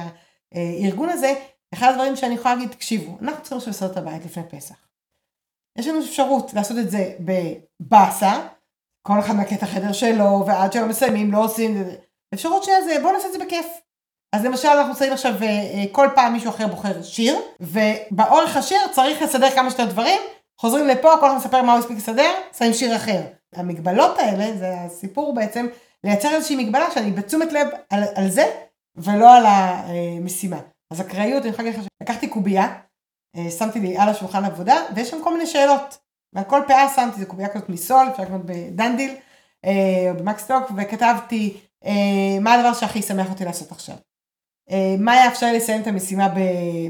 הארגון 0.54 1.10
הזה, 1.10 1.34
אחד 1.74 1.92
הדברים 1.92 2.16
שאני 2.16 2.36
יכולה 2.36 2.56
להגיד, 2.56 2.72
תקשיבו, 2.72 3.18
אנחנו 3.22 3.42
צריכים 3.42 3.58
עכשיו 3.58 3.72
לסדר 3.72 3.92
את 3.92 3.98
הבית 3.98 4.26
לפני 4.26 4.44
פסח. 4.50 4.76
יש 5.78 5.88
לנו 5.88 6.00
אפשרות 6.00 6.54
לעשות 6.54 6.78
את 6.78 6.92
זה 6.92 7.14
בבאסה, 7.20 8.48
כל 9.08 9.20
אחד 9.20 9.36
מנקה 9.36 9.56
את 9.56 9.64
החדר 9.64 9.92
שלו, 9.92 10.44
ועד 10.48 10.74
שלא 10.74 10.88
מסיימים, 10.88 11.32
לא 11.32 11.44
עושים 11.44 11.82
את 11.82 11.86
זה. 11.86 11.96
אפשרות 12.34 12.64
שנייה 12.64 12.82
זה, 12.82 12.98
בואו 13.02 13.14
נעשה 13.14 13.28
את 13.28 13.34
זה 13.34 13.40
בכיף. 13.40 13.66
אז 14.36 14.46
למשל 14.46 14.68
אנחנו 14.68 14.96
שמים 14.96 15.14
עכשיו, 15.14 15.34
אה, 15.42 15.48
אה, 15.48 15.84
כל 15.92 16.08
פעם 16.16 16.34
מישהו 16.34 16.50
אחר 16.50 16.68
בוחר 16.68 17.02
שיר, 17.04 17.40
ובאורך 17.60 18.58
השיר 18.58 18.80
צריך 18.92 19.22
לסדר 19.22 19.50
כמה 19.50 19.70
שיותר 19.70 19.86
דברים, 19.86 20.22
חוזרים 20.62 20.88
לפה, 20.88 21.18
כל 21.20 21.28
אחד 21.28 21.36
מספר 21.36 21.62
מה 21.62 21.72
הוא 21.72 21.80
הספיק 21.80 21.98
לסדר, 21.98 22.32
שמים 22.58 22.74
שיר 22.74 22.96
אחר. 22.96 23.22
המגבלות 23.56 24.20
האלה, 24.20 24.58
זה 24.58 24.74
הסיפור 24.74 25.36
בעצם, 25.36 25.68
לייצר 26.04 26.36
איזושהי 26.36 26.56
מגבלה 26.56 26.92
שאני 26.92 27.12
בתשומת 27.12 27.54
לב 27.54 27.68
על, 27.90 28.04
על 28.16 28.30
זה, 28.30 28.46
ולא 28.96 29.36
על 29.36 29.44
המשימה. 29.46 30.60
אז 30.92 31.02
אקראיות, 31.02 31.44
אני 31.44 31.50
יכולה 31.50 31.70
להגיד 31.70 31.84
לך 31.84 31.88
שלקחתי 32.04 32.28
קובייה, 32.28 32.80
אה, 33.36 33.52
שמתי 33.52 33.80
לי 33.80 33.98
על 33.98 34.10
השולחן 34.10 34.46
עבודה, 34.46 34.76
ויש 34.96 35.10
שם 35.10 35.24
כל 35.24 35.34
מיני 35.34 35.48
שאלות. 35.48 35.98
ועל 36.34 36.46
כל 36.46 36.62
פאה 36.68 36.90
שמתי, 36.96 37.20
זו 37.20 37.28
קובייה 37.28 37.50
כזאת 37.50 37.70
מסול, 37.70 38.08
אפשר 38.12 38.24
לקנות 38.24 38.42
בדנדיל, 38.46 39.16
או 39.66 40.18
במקסטוק, 40.18 40.72
וכתבתי 40.78 41.58
מה 42.42 42.54
הדבר 42.54 42.74
שהכי 42.74 43.00
ישמח 43.00 43.30
אותי 43.30 43.46
לעשות 43.46 43.72
עכשיו. 43.72 43.96
אה, 44.72 44.96
מה 45.00 45.12
היה 45.14 45.28
אפשר 45.28 45.54
לסיים 45.54 45.82
את 45.82 45.88
המשימה 45.88 46.28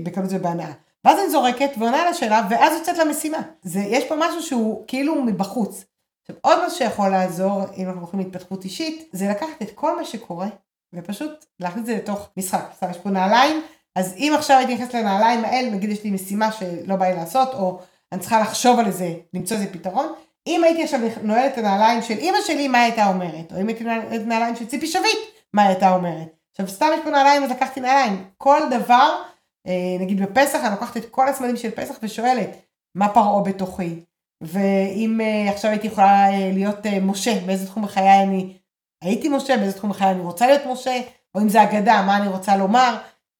בקלות 0.03 0.29
ובהנאה. 0.29 0.71
ואז 1.05 1.19
אני 1.19 1.29
זורקת 1.29 1.69
ועונה 1.77 2.01
על 2.01 2.07
השאלה, 2.07 2.47
ואז 2.49 2.77
יוצאת 2.77 2.97
למשימה. 2.97 3.37
זה, 3.61 3.79
יש 3.79 4.03
פה 4.09 4.15
משהו 4.19 4.41
שהוא 4.41 4.83
כאילו 4.87 5.21
מבחוץ. 5.21 5.85
עכשיו, 6.21 6.35
עוד 6.41 6.65
משהו 6.65 6.77
שיכול 6.77 7.09
לעזור, 7.09 7.61
אם 7.77 7.87
אנחנו 7.87 8.01
הולכים 8.01 8.19
להתפתחות 8.19 8.63
אישית, 8.63 9.09
זה 9.11 9.29
לקחת 9.29 9.61
את 9.61 9.71
כל 9.75 9.95
מה 9.95 10.05
שקורה, 10.05 10.47
ופשוט 10.93 11.45
להכניס 11.59 11.81
את 11.81 11.85
זה 11.85 11.95
לתוך 11.95 12.29
משחק. 12.37 12.71
סתם, 12.75 12.91
יש 12.91 12.97
פה 12.97 13.09
נעליים, 13.09 13.61
אז 13.95 14.13
אם 14.17 14.33
עכשיו 14.37 14.57
הייתי 14.57 14.73
נכנסת 14.75 14.93
לנעליים 14.93 15.45
האלה, 15.45 15.69
נגיד 15.69 15.89
יש 15.89 16.03
לי 16.03 16.11
משימה 16.11 16.51
שלא 16.51 16.95
בא 16.95 17.05
לי 17.05 17.15
לעשות, 17.15 17.53
או 17.53 17.79
אני 18.11 18.19
צריכה 18.19 18.41
לחשוב 18.41 18.79
על 18.79 18.85
איזה, 18.85 19.13
למצוא 19.33 19.57
איזה 19.57 19.73
פתרון, 19.73 20.13
אם 20.47 20.63
הייתי 20.63 20.83
עכשיו 20.83 20.99
נועלת 21.23 21.53
את 21.53 21.57
הנעליים 21.57 22.01
של 22.01 22.17
אימא 22.17 22.37
שלי, 22.45 22.67
מה 22.67 22.81
הייתה 22.81 23.07
אומרת? 23.07 23.53
או 23.53 23.61
אם 23.61 23.67
הייתי 23.67 23.83
נועלת 23.83 24.03
את 24.15 24.21
הנעליים 24.21 24.55
של 24.55 24.65
ציפי 24.65 24.87
שביט, 24.87 25.19
מה 25.53 25.63
הייתה 25.63 25.95
אומרת? 25.95 26.27
עכשיו 26.51 26.67
סתם 26.67 26.87
יש 26.93 26.99
פה 27.03 27.09
נעליים, 27.09 27.43
אז 27.43 27.51
לקחתי 27.51 27.79
נעליים. 27.79 28.25
כל 28.37 28.59
דבר, 28.71 29.21
אה, 29.67 29.97
נגיד 29.99 30.21
בפסח, 30.21 30.59
אני 30.63 30.71
לוקחת 30.71 30.97
את 30.97 31.09
כל 31.09 31.27
הסמלים 31.27 31.57
של 31.57 31.71
פסח 31.71 31.95
ושואלת, 32.03 32.49
מה 32.95 33.13
פרעה 33.13 33.43
בתוכי? 33.43 34.03
ואם 34.41 35.21
אה, 35.21 35.51
עכשיו 35.51 35.71
הייתי 35.71 35.87
יכולה 35.87 36.29
אה, 36.29 36.51
להיות 36.53 36.85
משה, 37.01 37.39
באיזה 37.45 37.65
תחום 37.65 37.83
בחיי 37.83 38.23
אני 38.23 38.57
הייתי 39.03 39.29
משה, 39.29 39.57
באיזה 39.57 39.77
תחום 39.77 39.89
בחיי 39.89 40.11
אני 40.11 40.21
רוצה 40.21 40.47
להיות 40.47 40.61
משה, 40.65 41.01
או 41.35 41.41
אם 41.41 41.49
זה 41.49 41.63
אגדה, 41.63 42.01
מה 42.01 42.17
אני 42.17 42.27
רוצה 42.27 42.57
לומר. 42.57 42.97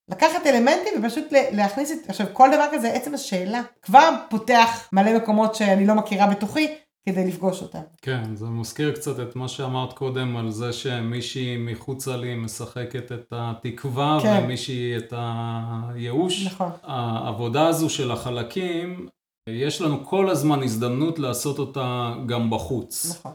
לקחת 0.10 0.48
אלמנטים 0.48 0.94
ופשוט 1.00 1.26
להכניס 1.32 1.92
את, 1.92 2.10
עכשיו 2.10 2.28
כל 2.34 2.50
דבר 2.52 2.66
כזה, 2.72 2.94
עצם 2.94 3.14
השאלה, 3.14 3.62
כבר 3.82 4.10
פותח 4.30 4.90
מלא 4.94 5.18
מקומות 5.18 5.56
שאני 5.56 5.86
לא 5.86 5.96
מכירה 5.96 6.28
בתוכי, 6.28 6.76
כדי 7.06 7.28
לפגוש 7.28 7.62
אותם. 7.62 7.82
כן, 8.02 8.36
זה 8.36 8.46
מזכיר 8.46 8.92
קצת 8.92 9.20
את 9.20 9.36
מה 9.36 9.48
שאמרת 9.48 9.94
קודם 9.94 10.38
על 10.38 10.52
זה 10.52 10.74
שמישהי 10.74 11.58
מחוצה 11.58 12.18
לי 12.18 12.36
משחקת 12.36 13.12
את 13.12 13.34
התקווה 13.36 14.20
כן. 14.22 14.42
ומישהי 14.44 14.98
את 14.98 15.14
הייאוש. 15.18 16.46
נכון. 16.46 16.72
העבודה 16.84 17.68
הזו 17.68 17.90
של 17.90 18.12
החלקים, 18.12 19.08
יש 19.50 19.82
לנו 19.82 20.06
כל 20.06 20.30
הזמן 20.30 20.64
הזדמנות 20.64 21.20
לעשות 21.20 21.60
אותה 21.60 22.14
גם 22.26 22.50
בחוץ. 22.50 23.18
נכון. 23.20 23.32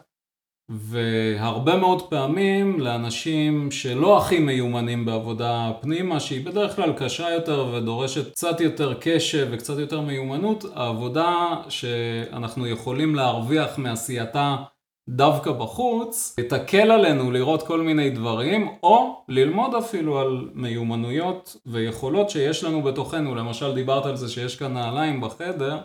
והרבה 0.68 1.76
מאוד 1.76 2.10
פעמים 2.10 2.80
לאנשים 2.80 3.70
שלא 3.70 4.18
הכי 4.18 4.38
מיומנים 4.38 5.04
בעבודה 5.04 5.72
פנימה, 5.80 6.20
שהיא 6.20 6.46
בדרך 6.46 6.76
כלל 6.76 6.92
קשה 6.92 7.30
יותר 7.30 7.66
ודורשת 7.72 8.30
קצת 8.32 8.60
יותר 8.60 8.94
קשב 9.00 9.48
וקצת 9.50 9.78
יותר 9.78 10.00
מיומנות, 10.00 10.64
העבודה 10.74 11.56
שאנחנו 11.68 12.66
יכולים 12.66 13.14
להרוויח 13.14 13.78
מעשייתה 13.78 14.56
דווקא 15.08 15.52
בחוץ, 15.52 16.36
תקל 16.48 16.90
עלינו 16.90 17.30
לראות 17.30 17.66
כל 17.66 17.80
מיני 17.80 18.10
דברים, 18.10 18.68
או 18.82 19.24
ללמוד 19.28 19.74
אפילו 19.74 20.18
על 20.18 20.48
מיומנויות 20.54 21.56
ויכולות 21.66 22.30
שיש 22.30 22.64
לנו 22.64 22.82
בתוכנו. 22.82 23.34
למשל, 23.34 23.74
דיברת 23.74 24.06
על 24.06 24.16
זה 24.16 24.28
שיש 24.28 24.56
כאן 24.56 24.72
נעליים 24.72 25.20
בחדר. 25.20 25.78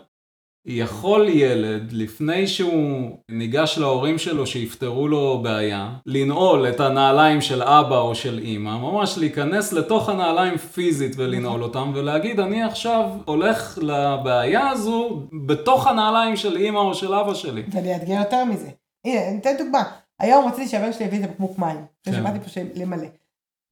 יכול 0.66 1.28
ילד, 1.28 1.92
לפני 1.92 2.46
שהוא 2.46 3.10
ניגש 3.28 3.78
להורים 3.78 4.18
שלו 4.18 4.46
שיפתרו 4.46 5.08
לו 5.08 5.40
בעיה, 5.42 5.90
לנעול 6.06 6.68
את 6.68 6.80
הנעליים 6.80 7.40
של 7.40 7.62
אבא 7.62 7.98
או 7.98 8.14
של 8.14 8.38
אימא, 8.38 8.78
ממש 8.78 9.18
להיכנס 9.18 9.72
לתוך 9.72 10.08
הנעליים 10.08 10.56
פיזית 10.58 11.12
ולנעול 11.16 11.62
אותם 11.62 11.92
ולהגיד, 11.94 12.40
אני 12.40 12.62
עכשיו 12.62 13.10
הולך 13.24 13.78
לבעיה 13.82 14.68
הזו 14.68 15.22
בתוך 15.46 15.86
הנעליים 15.86 16.36
של 16.36 16.56
אימא 16.56 16.78
או 16.78 16.94
של 16.94 17.14
אבא 17.14 17.34
שלי. 17.34 17.62
ואני 17.72 17.94
אאתגר 17.94 18.14
יותר 18.14 18.44
מזה. 18.44 18.68
הנה, 19.06 19.28
אני 19.28 19.38
אתן 19.38 19.54
דוגמה. 19.58 19.82
היום 20.20 20.48
רציתי 20.48 20.68
שהבן 20.68 20.92
שלי 20.92 21.04
יביא 21.06 21.18
את 21.18 21.24
הבקבוק 21.24 21.58
מים, 21.58 21.76
כן. 22.04 22.12
שבאתי 22.12 22.40
פה 22.40 22.48
של- 22.48 22.66
למלא. 22.74 23.06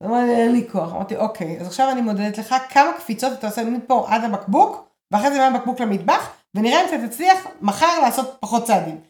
הוא 0.03 0.09
אמר 0.11 0.25
לי, 0.25 0.37
אין 0.37 0.53
לי 0.53 0.69
כוח, 0.73 0.93
אמרתי, 0.93 1.17
אוקיי, 1.17 1.59
אז 1.61 1.67
עכשיו 1.67 1.91
אני 1.93 2.01
מודדת 2.03 2.39
לך 2.39 2.55
כמה 2.71 2.93
קפיצות 2.99 3.33
אתה 3.39 3.47
עושה 3.47 3.65
מפה 3.65 4.07
עד 4.09 4.25
הבקבוק, 4.25 4.89
ואחרי 5.13 5.33
זה 5.33 5.39
מהבקבוק 5.51 5.81
למטבח, 5.81 6.29
ונראה 6.55 6.81
אם 6.81 6.99
אתה 6.99 7.09
תצליח 7.09 7.39
מחר 7.61 8.01
לעשות 8.03 8.37
פחות 8.41 8.65
צעדים. 8.67 9.01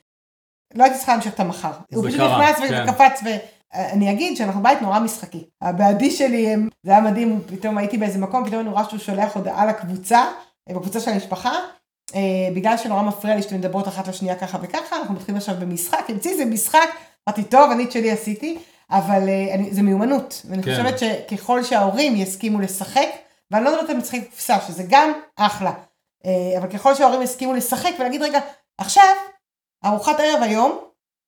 לא 0.74 0.84
הייתי 0.84 0.96
צריכה 0.98 1.12
להמשיך 1.12 1.34
את 1.34 1.40
המחר. 1.40 1.70
הוא 1.94 2.08
פשוט 2.08 2.20
נכנס 2.20 2.56
כן. 2.68 2.84
וקפץ, 2.88 3.20
ואני 3.74 4.10
אגיד 4.12 4.36
שאנחנו 4.36 4.62
בית 4.62 4.82
נורא 4.82 4.98
משחקי. 4.98 5.44
הבעדי 5.62 6.10
שלי, 6.10 6.52
הם- 6.52 6.68
זה 6.82 6.90
היה 6.90 7.00
מדהים, 7.00 7.40
פתאום 7.46 7.78
הייתי 7.78 7.98
באיזה 7.98 8.18
מקום, 8.18 8.46
פתאום 8.46 8.60
אני 8.60 8.68
רואה 8.68 8.84
שהוא 8.88 8.98
שולח 9.00 9.36
הודעה 9.36 9.66
לקבוצה, 9.66 10.18
אה, 10.68 10.74
בקבוצה 10.74 11.00
של 11.00 11.10
המשפחה, 11.10 11.52
אה, 12.14 12.20
בגלל 12.54 12.76
שנורא 12.76 13.02
מפריע 13.02 13.36
לי 13.36 13.42
שאתן 13.42 13.56
מדברות 13.56 13.88
אחת 13.88 14.08
לשנייה 14.08 14.34
ככה 14.36 14.58
וככה, 14.62 14.96
אנחנו 14.96 15.14
מתחילים 15.14 15.36
עכשיו 15.36 15.54
במשחק, 15.60 16.04
המציא 16.08 16.30
איזה 16.30 16.44
משחק, 16.44 16.88
אמרתי, 17.28 17.44
טוב, 17.44 17.70
אני 17.70 17.84
את 17.84 17.92
שלי 17.92 18.10
עשיתי, 18.10 18.58
אבל 18.90 19.28
אה, 19.28 19.54
אני, 19.54 19.74
זה 19.74 19.82
מיומנות, 19.82 20.42
ואני 20.50 20.62
כן. 20.62 20.70
חושבת 20.70 20.98
שככל 20.98 21.62
שההורים 21.64 22.16
יסכימו 22.16 22.60
לשחק, 22.60 23.08
ואני 23.50 23.64
לא 23.64 23.72
מדברת 23.72 23.90
על 23.90 23.96
משחק 23.96 24.18
קופסה, 24.30 24.60
שזה 24.60 24.84
גם 24.88 25.12
אחלה, 25.36 25.72
אבל 26.58 26.68
ככל 26.68 26.94
שההורים 26.94 27.22
יסכימו 27.22 27.54
לשחק 27.54 27.90
ולהגיד, 27.98 28.22
רגע, 28.22 28.40
עכשיו, 28.78 29.16
ארוחת 29.84 30.20
ערב 30.20 30.42
היום, 30.42 30.78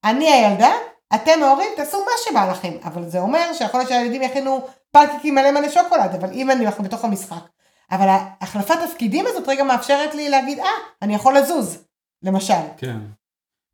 אני 0.04 0.32
הילדה, 0.32 0.72
אתם 1.14 1.42
ההורים, 1.42 1.68
תעשו 1.76 1.98
מה 1.98 2.12
שבא 2.24 2.50
לכם, 2.50 2.72
אבל 2.84 3.08
זה 3.08 3.18
אומר 3.18 3.52
שיכול 3.52 3.80
להיות 3.80 3.88
שהילדים 3.88 4.22
יכינו 4.22 4.66
פנקקים 4.90 5.34
מלא 5.34 5.50
מלא 5.50 5.68
שוקולד, 5.68 6.14
אבל 6.14 6.32
אם 6.32 6.50
אני 6.50 6.66
אנחנו 6.66 6.84
בתוך 6.84 7.04
המשחק. 7.04 7.42
אבל 7.90 8.08
החלפת 8.40 8.74
תפקידים 8.88 9.26
הזאת 9.26 9.48
רגע 9.48 9.64
מאפשרת 9.64 10.14
לי 10.14 10.28
להגיד, 10.28 10.58
אה, 10.58 10.66
אני 11.02 11.14
יכול 11.14 11.38
לזוז, 11.38 11.84
למשל. 12.22 12.54
כן. 12.76 12.96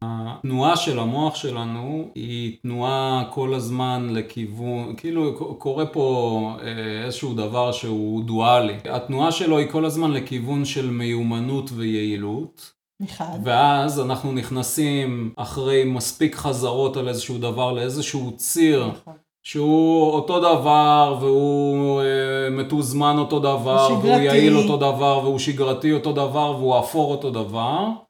התנועה 0.03 0.76
של 0.76 0.99
המוח 0.99 1.34
שלנו 1.34 2.09
היא 2.14 2.57
תנועה 2.62 3.24
כל 3.30 3.55
הזמן 3.55 4.09
לכיוון, 4.11 4.94
כאילו 4.96 5.57
קורה 5.59 5.86
פה 5.86 6.57
אה, 6.62 7.05
איזשהו 7.05 7.34
דבר 7.34 7.72
שהוא 7.72 8.24
דואלי. 8.24 8.76
התנועה 8.84 9.32
שלו 9.32 9.59
היא 9.59 9.70
כל 9.70 9.84
הזמן 9.84 10.11
לכיוון 10.11 10.64
של 10.64 10.90
מיומנות 10.90 11.70
ויעילות. 11.74 12.72
מחד. 13.01 13.38
ואז 13.44 14.01
אנחנו 14.01 14.32
נכנסים 14.32 15.32
אחרי 15.36 15.84
מספיק 15.84 16.34
חזרות 16.34 16.96
על 16.96 17.09
איזשהו 17.09 17.38
דבר 17.38 17.72
לאיזשהו 17.72 18.32
ציר 18.36 18.86
נכון. 18.86 19.14
שהוא 19.42 20.11
אותו 20.11 20.40
דבר 20.40 21.16
והוא 21.20 22.01
אה, 22.01 22.51
מתוזמן 22.51 23.18
אותו 23.18 23.38
דבר 23.38 23.86
הוא 23.86 23.99
והוא 23.99 24.03
שגרתי. 24.03 24.24
יעיל 24.24 24.57
אותו 24.57 24.76
דבר 24.76 25.20
והוא 25.22 25.38
שגרתי 25.38 25.92
אותו 25.92 26.12
דבר 26.12 26.57
והוא 26.59 26.78
אפור 26.78 27.11
אותו 27.11 27.30
דבר. 27.30 28.08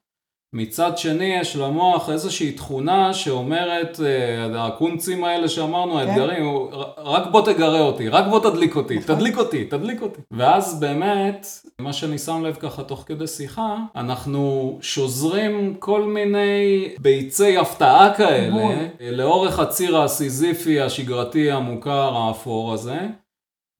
מצד 0.53 0.97
שני 0.97 1.37
יש 1.41 1.55
למוח 1.55 2.09
איזושהי 2.09 2.51
תכונה 2.51 3.13
שאומרת 3.13 3.99
אה, 4.05 4.65
הקונצים 4.65 5.23
האלה 5.23 5.49
שאמרנו 5.49 5.93
כן. 5.93 5.99
האתגרים 5.99 6.67
רק 6.97 7.27
בוא 7.31 7.41
תגרה 7.41 7.79
אותי 7.79 8.09
רק 8.09 8.25
בוא 8.29 8.39
תדליק 8.39 8.75
אותי 8.75 8.97
נכון. 8.97 9.15
תדליק 9.15 9.37
אותי 9.37 9.65
תדליק 9.65 10.01
אותי 10.01 10.21
ואז 10.31 10.79
באמת 10.79 11.47
מה 11.79 11.93
שאני 11.93 12.17
שם 12.17 12.45
לב 12.45 12.55
ככה 12.55 12.83
תוך 12.83 13.03
כדי 13.07 13.27
שיחה 13.27 13.77
אנחנו 13.95 14.77
שוזרים 14.81 15.75
כל 15.79 16.03
מיני 16.03 16.89
ביצי 16.99 17.57
הפתעה 17.57 18.13
כאלה 18.17 18.51
בול. 18.51 18.75
לאורך 19.11 19.59
הציר 19.59 19.97
הסיזיפי 19.97 20.81
השגרתי 20.81 21.51
המוכר 21.51 22.17
האפור 22.17 22.73
הזה 22.73 22.99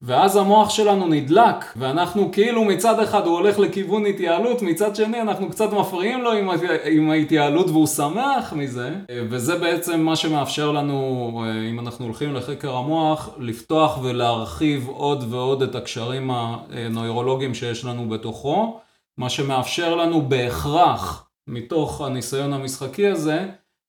ואז 0.02 0.36
המוח 0.36 0.70
שלנו 0.70 1.06
נדלק, 1.06 1.64
ואנחנו 1.76 2.32
כאילו 2.32 2.64
מצד 2.64 3.00
אחד 3.00 3.26
הוא 3.26 3.34
הולך 3.34 3.58
לכיוון 3.58 4.06
התייעלות, 4.06 4.62
מצד 4.62 4.96
שני 4.96 5.20
אנחנו 5.20 5.50
קצת 5.50 5.72
מפריעים 5.72 6.22
לו 6.22 6.32
עם, 6.32 6.48
עם 6.84 7.10
ההתייעלות 7.10 7.68
והוא 7.68 7.86
שמח 7.86 8.52
מזה, 8.52 8.94
וזה 9.30 9.58
בעצם 9.58 10.00
מה 10.00 10.16
שמאפשר 10.16 10.72
לנו, 10.72 11.42
אם 11.70 11.80
אנחנו 11.80 12.04
הולכים 12.04 12.34
לחקר 12.34 12.76
המוח, 12.76 13.28
לפתוח 13.38 13.98
ולהרחיב 14.02 14.88
עוד 14.88 15.24
ועוד 15.30 15.62
את 15.62 15.74
הקשרים 15.74 16.30
הנוירולוגיים 16.30 17.54
שיש 17.54 17.84
לנו 17.84 18.08
בתוכו, 18.08 18.80
מה 19.18 19.30
שמאפשר 19.30 19.94
לנו 19.94 20.22
בהכרח, 20.22 21.28
מתוך 21.46 22.00
הניסיון 22.00 22.52
המשחקי 22.52 23.06
הזה, 23.06 23.48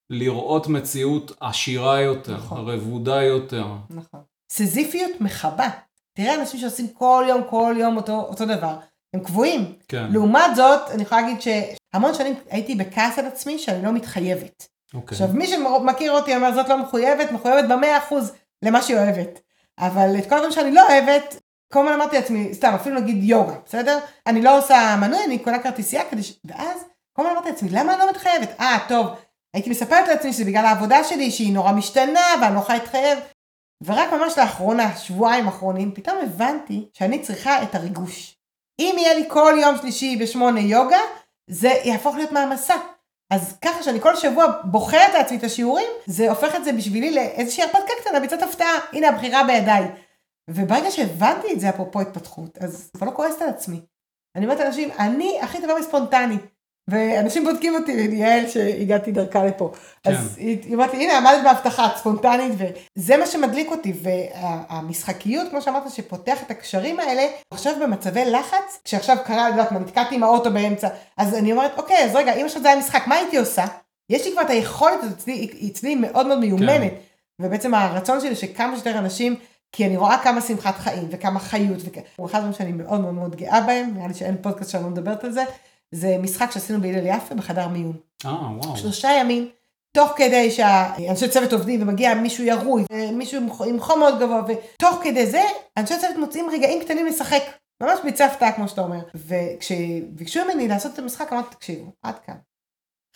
לראות 0.09 0.67
מציאות 0.67 1.31
עשירה 1.39 2.01
יותר, 2.01 2.33
נכון. 2.33 2.69
רבודה 2.69 3.23
יותר. 3.23 3.65
נכון. 3.89 4.19
סיזיפיות 4.51 5.11
מכבה. 5.21 5.69
תראה 6.23 6.35
אנשים 6.35 6.59
שעושים 6.59 6.87
כל 6.87 7.25
יום, 7.27 7.43
כל 7.49 7.75
יום 7.77 7.97
אותו, 7.97 8.19
אותו 8.19 8.45
דבר. 8.45 8.75
הם 9.13 9.23
קבועים. 9.23 9.73
כן, 9.87 10.07
לעומת 10.11 10.55
זאת, 10.55 10.91
אני 10.91 11.01
יכולה 11.01 11.21
להגיד 11.21 11.41
שהמון 11.41 12.13
שנים 12.13 12.35
הייתי 12.49 12.75
בכעס 12.75 13.19
על 13.19 13.25
עצמי 13.25 13.59
שאני 13.59 13.83
לא 13.85 13.91
מתחייבת. 13.91 14.67
אוקיי. 14.93 15.15
עכשיו, 15.15 15.27
מי 15.33 15.47
שמכיר 15.47 16.11
אותי 16.11 16.35
אומר, 16.35 16.53
זאת 16.53 16.69
לא 16.69 16.77
מחויבת, 16.77 17.31
מחויבת 17.31 17.69
במאה 17.69 17.97
אחוז 17.97 18.31
למה 18.61 18.81
שהיא 18.81 18.97
אוהבת. 18.97 19.39
אבל 19.79 20.15
את 20.17 20.29
כל 20.29 20.35
הדברים 20.35 20.51
שאני 20.51 20.71
לא 20.71 20.87
אוהבת, 20.87 21.39
כל 21.73 21.79
הזמן 21.79 21.93
אמרתי 21.93 22.15
לעצמי, 22.15 22.53
סתם, 22.53 22.73
אפילו 22.75 22.99
נגיד 22.99 23.23
יוגה, 23.23 23.55
בסדר? 23.65 23.99
אני 24.27 24.41
לא 24.41 24.57
עושה 24.57 24.95
מנוי, 25.01 25.23
אני 25.25 25.39
קונה 25.39 25.59
כרטיסייה 25.59 26.03
כדי 26.09 26.23
ש... 26.23 26.33
ואז, 26.45 26.77
כל 27.13 27.21
הזמן 27.21 27.35
אמרתי 27.35 27.49
לעצמי, 27.49 27.69
למה 27.69 27.93
אני 27.93 27.99
לא 27.99 28.09
מתחייבת? 28.09 28.49
אה, 28.59 28.77
טוב, 28.87 29.07
הייתי 29.53 29.69
מספרת 29.69 30.07
לעצמי 30.07 30.33
שזה 30.33 30.45
בגלל 30.45 30.65
העבודה 30.65 31.03
שלי, 31.03 31.31
שהיא 31.31 31.53
נורא 31.53 31.71
משתנה, 31.71 32.25
ואני 32.41 32.55
לא 32.55 32.59
יכולה 32.59 32.77
להתחייב. 32.77 33.19
ורק 33.85 34.13
ממש 34.13 34.37
לאחרונה, 34.37 34.95
שבועיים 34.95 35.47
אחרונים, 35.47 35.91
פתאום 35.95 36.17
הבנתי 36.23 36.89
שאני 36.93 37.19
צריכה 37.21 37.63
את 37.63 37.75
הריגוש. 37.75 38.37
אם 38.79 38.95
יהיה 38.97 39.13
לי 39.13 39.25
כל 39.27 39.53
יום 39.61 39.77
שלישי 39.77 40.17
בשמונה 40.21 40.59
יוגה, 40.59 40.99
זה 41.47 41.69
יהפוך 41.83 42.15
להיות 42.15 42.31
מעמסה. 42.31 42.75
אז 43.29 43.57
ככה 43.61 43.83
שאני 43.83 43.99
כל 44.01 44.15
שבוע 44.15 44.45
בוחרת 44.63 45.13
לעצמי 45.13 45.37
את 45.37 45.43
השיעורים, 45.43 45.87
זה 46.05 46.29
הופך 46.29 46.55
את 46.55 46.63
זה 46.63 46.73
בשבילי 46.73 47.11
לאיזושהי 47.11 47.63
הרפתקה 47.63 47.93
קטנה, 48.01 48.19
ביצת 48.19 48.41
הפתעה, 48.41 48.79
הנה 48.93 49.09
הבחירה 49.09 49.43
בידיי. 49.43 49.83
וברגע 50.49 50.91
שהבנתי 50.91 51.53
את 51.53 51.59
זה, 51.59 51.69
אפרופו 51.69 52.01
התפתחות, 52.01 52.57
אז 52.57 52.91
כבר 52.97 53.07
לא 53.07 53.11
כועסת 53.15 53.41
על 53.41 53.49
עצמי. 53.49 53.81
אני 54.35 54.45
אומרת 54.45 54.59
לאנשים, 54.59 54.89
אני 54.99 55.39
הכי 55.41 55.61
טובה 55.61 55.79
מספונטני. 55.79 56.37
ואנשים 56.87 57.43
בודקים 57.43 57.75
אותי, 57.75 57.91
יעל 57.91 58.47
שהגעתי 58.49 59.11
דרכה 59.11 59.45
לפה. 59.45 59.71
כן. 60.03 60.11
אז 60.11 60.37
היא 60.37 60.73
אומרת 60.73 60.93
לי, 60.93 61.03
הנה 61.03 61.17
עמדת 61.17 61.43
בהבטחה, 61.43 61.85
את 61.85 61.97
ספונטנית, 61.97 62.53
וזה 62.97 63.17
מה 63.17 63.25
שמדליק 63.25 63.71
אותי. 63.71 63.93
והמשחקיות, 64.69 65.49
כמו 65.49 65.61
שאמרת, 65.61 65.91
שפותח 65.91 66.43
את 66.45 66.51
הקשרים 66.51 66.99
האלה, 66.99 67.21
עכשיו 67.51 67.73
במצבי 67.81 68.25
לחץ, 68.25 68.79
כשעכשיו 68.83 69.17
קרה, 69.25 69.47
את 69.49 69.53
יודעת 69.53 69.71
נתקעתי 69.71 70.15
עם 70.15 70.23
האוטו 70.23 70.51
באמצע, 70.51 70.87
אז 71.17 71.33
אני 71.35 71.51
אומרת, 71.51 71.71
אוקיי, 71.77 72.03
אז 72.03 72.15
רגע, 72.15 72.33
אם 72.33 72.45
עכשיו 72.45 72.61
זה 72.61 72.67
היה 72.69 72.77
משחק, 72.79 73.07
מה 73.07 73.15
הייתי 73.15 73.37
עושה? 73.37 73.65
יש 74.09 74.25
לי 74.25 74.31
כבר 74.31 74.41
את 74.41 74.49
היכולת 74.49 75.03
הזאת, 75.03 75.17
אצלי, 75.17 75.49
אצלי 75.71 75.95
מאוד 75.95 76.27
מאוד 76.27 76.39
מיומנת. 76.39 76.91
ובעצם 77.41 77.73
הרצון 77.73 78.21
שלי 78.21 78.35
שכמה 78.35 78.75
שיותר 78.75 78.97
אנשים, 78.97 79.35
כי 79.71 79.85
אני 79.85 79.97
רואה 79.97 80.17
כמה 80.23 80.41
שמחת 80.41 80.77
חיים 80.77 81.07
וכמה 81.11 81.39
חיות, 81.39 81.77
וכ- 81.85 81.97
הוא 82.15 82.27
אחד 82.27 82.37
הדברים 82.37 82.53
שאני 82.57 82.71
מאוד 82.71 83.01
מאוד 83.01 83.13
מאוד 83.13 83.35
גאה 83.35 83.61
בהם, 83.61 83.91
נראה 83.95 84.07
לי 84.07 84.13
שאין 84.13 84.35
פודקאסט 84.41 84.69
שאני 84.71 84.83
לא 84.83 84.89
מדברת 84.89 85.23
על 85.23 85.31
זה, 85.31 85.43
זה 85.91 86.17
משחק 86.19 86.51
שעשינו 86.51 86.81
בהלל 86.81 87.07
יפה 87.07 87.35
בחדר 87.35 87.67
מיון. 87.67 87.97
אה, 88.25 88.31
וואו. 88.31 88.77
שלושה 88.77 89.09
ימים, 89.19 89.49
תוך 89.93 90.13
כדי 90.15 90.51
שהאנשי 90.51 91.29
צוות 91.29 91.53
עובדים 91.53 91.81
ומגיע 91.81 92.13
מישהו 92.13 92.43
ירוי, 92.43 92.83
מישהו 93.13 93.41
עם, 93.65 93.79
חום 93.79 93.99
מאוד 93.99 94.19
גבוה, 94.19 94.41
ותוך 94.47 94.99
כדי 95.03 95.25
זה, 95.25 95.41
אנשי 95.77 95.93
צוות 96.01 96.15
מוצאים 96.17 96.49
רגעים 96.49 96.83
קטנים 96.83 97.05
לשחק. 97.05 97.41
ממש 97.81 98.21
הפתעה, 98.21 98.51
כמו 98.51 98.67
שאתה 98.67 98.81
אומר. 98.81 98.99
וכשביקשו 99.15 100.39
ממני 100.45 100.67
לעשות 100.67 100.93
את 100.93 100.99
המשחק, 100.99 101.33
אמרתי, 101.33 101.55
תקשיבו, 101.55 101.91
עד 102.03 102.19
כאן. 102.25 102.35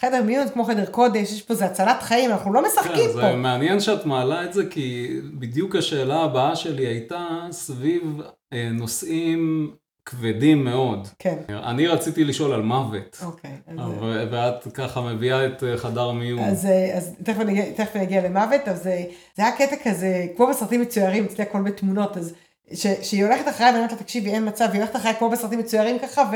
חדר 0.01 0.23
מיון 0.23 0.47
זה 0.47 0.53
כמו 0.53 0.63
חדר 0.63 0.85
קודש, 0.85 1.31
יש 1.31 1.41
פה 1.41 1.53
זה 1.53 1.65
הצלת 1.65 2.03
חיים, 2.03 2.31
אנחנו 2.31 2.53
לא 2.53 2.63
משחקים 2.65 3.07
כן, 3.07 3.13
פה. 3.13 3.21
זה 3.21 3.35
מעניין 3.35 3.79
שאת 3.79 4.05
מעלה 4.05 4.43
את 4.43 4.53
זה, 4.53 4.65
כי 4.69 5.19
בדיוק 5.39 5.75
השאלה 5.75 6.23
הבאה 6.23 6.55
שלי 6.55 6.87
הייתה 6.87 7.47
סביב 7.51 8.21
אה, 8.53 8.69
נושאים 8.73 9.71
כבדים 10.05 10.63
מאוד. 10.63 11.07
כן, 11.19 11.35
אני 11.49 11.87
רציתי 11.87 12.23
לשאול 12.23 12.53
על 12.53 12.61
מוות, 12.61 13.17
אוקיי. 13.25 13.51
אז, 13.67 13.89
ו- 13.99 14.23
ואת 14.31 14.73
ככה 14.73 15.01
מביאה 15.01 15.45
את 15.45 15.63
אה, 15.63 15.77
חדר 15.77 16.11
מיון. 16.11 16.39
אז, 16.39 16.65
אה, 16.65 16.97
אז 16.97 17.15
תכף, 17.23 17.39
אני, 17.39 17.73
תכף 17.73 17.95
אני 17.95 18.03
אגיע 18.03 18.21
למוות, 18.21 18.61
אז 18.67 18.87
אה, 18.87 19.03
זה 19.35 19.43
היה 19.43 19.57
קטע 19.57 19.75
כזה, 19.83 20.27
כמו 20.37 20.47
בסרטים 20.47 20.81
מצוירים, 20.81 21.25
אצלי 21.25 21.43
הכל 21.43 21.61
בתמונות, 21.61 22.17
אז 22.17 22.33
ש, 22.73 22.87
שהיא 23.01 23.25
הולכת 23.25 23.47
אחריי 23.47 23.69
ואני 23.69 23.77
אומרת 23.77 23.91
לה, 23.91 23.97
תקשיבי, 23.97 24.31
אין 24.31 24.47
מצב, 24.47 24.69
היא 24.71 24.79
הולכת 24.81 24.95
אחריי 24.95 25.13
כמו 25.15 25.29
בסרטים 25.29 25.59
מצוירים 25.59 25.99
ככה, 25.99 26.29
ו, 26.31 26.35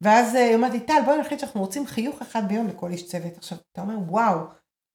ואז 0.00 0.34
היא 0.34 0.54
אומרת 0.54 0.72
לי, 0.72 0.80
טל, 0.80 1.00
בואי 1.04 1.18
נחליט 1.18 1.40
שאנחנו 1.40 1.60
רוצים 1.60 1.86
חיוך 1.86 2.22
אחד 2.22 2.48
ביום 2.48 2.68
לכל 2.68 2.90
איש 2.90 3.06
צוות. 3.06 3.36
עכשיו, 3.36 3.58
אתה 3.72 3.80
אומר, 3.80 3.94
וואו, 4.08 4.38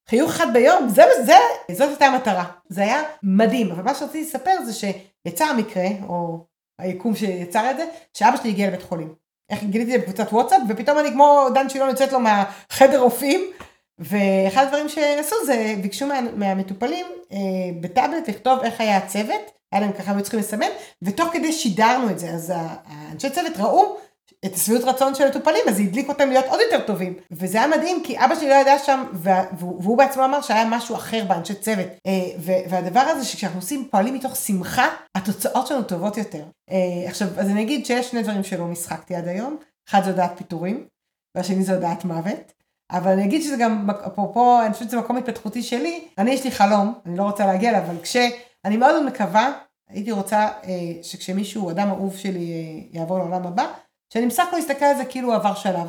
חיוך 0.10 0.32
אחד 0.32 0.48
ביום, 0.54 0.90
זה, 0.90 1.04
זה, 1.26 1.34
זאת 1.72 1.90
הייתה 1.90 2.06
המטרה. 2.06 2.46
זה 2.70 2.82
היה 2.82 3.02
מדהים, 3.24 3.72
אבל 3.72 3.84
מה 3.84 3.96
שרציתי 3.96 4.22
לספר 4.22 4.52
זה 4.66 4.74
שיצא 4.74 5.46
המקרה, 5.46 5.88
או 6.08 6.46
היקום 6.82 7.16
שיצר 7.16 7.72
את 7.72 7.78
זה, 7.78 7.86
שאבא 8.14 8.38
שלי 8.38 8.50
הגיע 8.50 8.68
לבית 8.68 8.82
חולים. 8.82 9.14
איך 9.50 9.64
גיליתי 9.64 9.96
את 9.96 10.00
זה 10.00 10.06
בקבוצת 10.08 10.34
וואטסאפ, 10.34 10.62
ופתאום 10.70 11.00
אני 11.00 11.12
כמו 11.12 11.48
דן 11.54 11.70
שילון 11.70 11.90
יוצאת 11.90 12.12
לו 12.12 12.20
מהחדר 12.20 13.00
רופאים, 13.00 13.42
ואחד 14.00 14.64
הדברים 14.66 14.90
שעשו 14.90 15.36
זה, 15.46 15.76
ביקשו 15.82 16.08
מה, 16.08 16.22
מהמטופלים 16.36 17.06
אה, 17.32 17.38
בטאבלט 17.82 18.30
לכתוב 18.30 18.60
איך 18.60 18.82
היה 18.82 18.98
הצוות, 18.98 19.52
היה 19.72 19.82
להם 19.82 19.92
ככה, 19.92 20.12
היו 20.12 20.22
צריכים 20.22 20.40
לסמן, 20.40 20.68
ותוך 21.02 21.30
כדי 21.34 21.54
שידרנו 21.54 22.10
את 22.10 22.20
זה, 22.20 22.30
אז 22.30 22.54
האנשי 22.86 23.30
צוות 23.30 23.54
ראו 23.60 23.98
את 24.46 24.54
השביעות 24.54 24.84
רצון 24.84 25.16
של 25.16 25.28
מטופלים, 25.28 25.62
אז 25.68 25.76
זה 25.76 25.84
הדליק 25.84 26.10
אותם 26.10 26.30
להיות 26.30 26.46
עוד 26.46 26.60
יותר 26.72 26.86
טובים. 26.86 27.14
וזה 27.32 27.58
היה 27.58 27.68
מדהים, 27.68 28.04
כי 28.04 28.18
אבא 28.26 28.36
שלי 28.36 28.50
לא 28.50 28.54
ידע 28.54 28.80
שם, 28.80 29.04
והוא, 29.14 29.82
והוא 29.84 29.98
בעצמו 29.98 30.26
אמר 30.26 30.42
שהיה 30.42 30.66
משהו 30.66 30.96
אחר 30.96 31.26
באנשי 31.28 31.56
צוות. 31.56 31.88
והדבר 32.70 33.00
הזה 33.00 33.26
שכשאנחנו 33.26 33.60
עושים, 33.60 33.88
פועלים 33.92 34.14
מתוך 34.14 34.36
שמחה, 34.36 34.88
התוצאות 35.16 35.68
שלנו 35.68 35.84
טובות 35.84 36.18
יותר. 36.18 36.44
עכשיו, 37.08 37.28
אז 37.38 37.50
אני 37.50 37.62
אגיד 37.62 37.86
שיש 37.86 38.12
שני 38.12 38.24
דברים 38.24 38.44
שלא 38.44 38.66
משחקתי 38.66 39.16
עד 39.16 39.28
היום. 39.28 39.58
אחד 39.90 40.04
זה 40.04 40.10
הודעת 40.10 40.32
פיטורים, 40.38 40.86
והשני 41.36 41.64
זה 41.64 41.76
הודעת 41.76 42.06
מוות. 42.06 42.54
אבל 42.92 43.12
אני 43.12 43.26
אגיד 43.26 43.42
שזה 43.42 43.56
גם, 43.58 43.90
אפרופו, 44.08 44.62
אני 44.66 44.74
חושבת 44.74 44.88
שזה 44.88 44.98
מקום 44.98 45.18
התפתחותי 45.18 45.64
שלי, 45.64 46.08
אני 46.18 46.32
יש 46.32 46.44
לי 46.44 46.52
חלום, 46.52 46.94
אני 47.06 47.18
לא 47.18 47.24
רוצה 47.24 47.46
להגיע 47.46 47.70
אליו, 47.70 47.82
אבל 47.82 48.02
כשאני 48.02 48.78
מאוד 48.78 48.94
מאוד 48.94 49.06
מקווה, 49.06 49.52
הייתי 49.90 50.12
רוצה 50.12 50.40
אה, 50.40 51.04
שכשמישהו, 51.04 51.72
אדם 51.72 51.88
אהוב 51.90 52.18
שלי, 52.18 52.54
אה, 52.54 53.00
יעבור 53.00 53.18
לעולם 53.18 53.48
הבא, 53.48 53.66
שאני 54.14 54.28
בסך 54.28 54.44
הכל 54.48 54.60
אסתכל 54.60 54.86
על 54.86 54.98
זה 54.98 55.06
כאילו 55.06 55.28
הוא 55.28 55.36
עבר 55.36 55.56
שלב. 55.56 55.88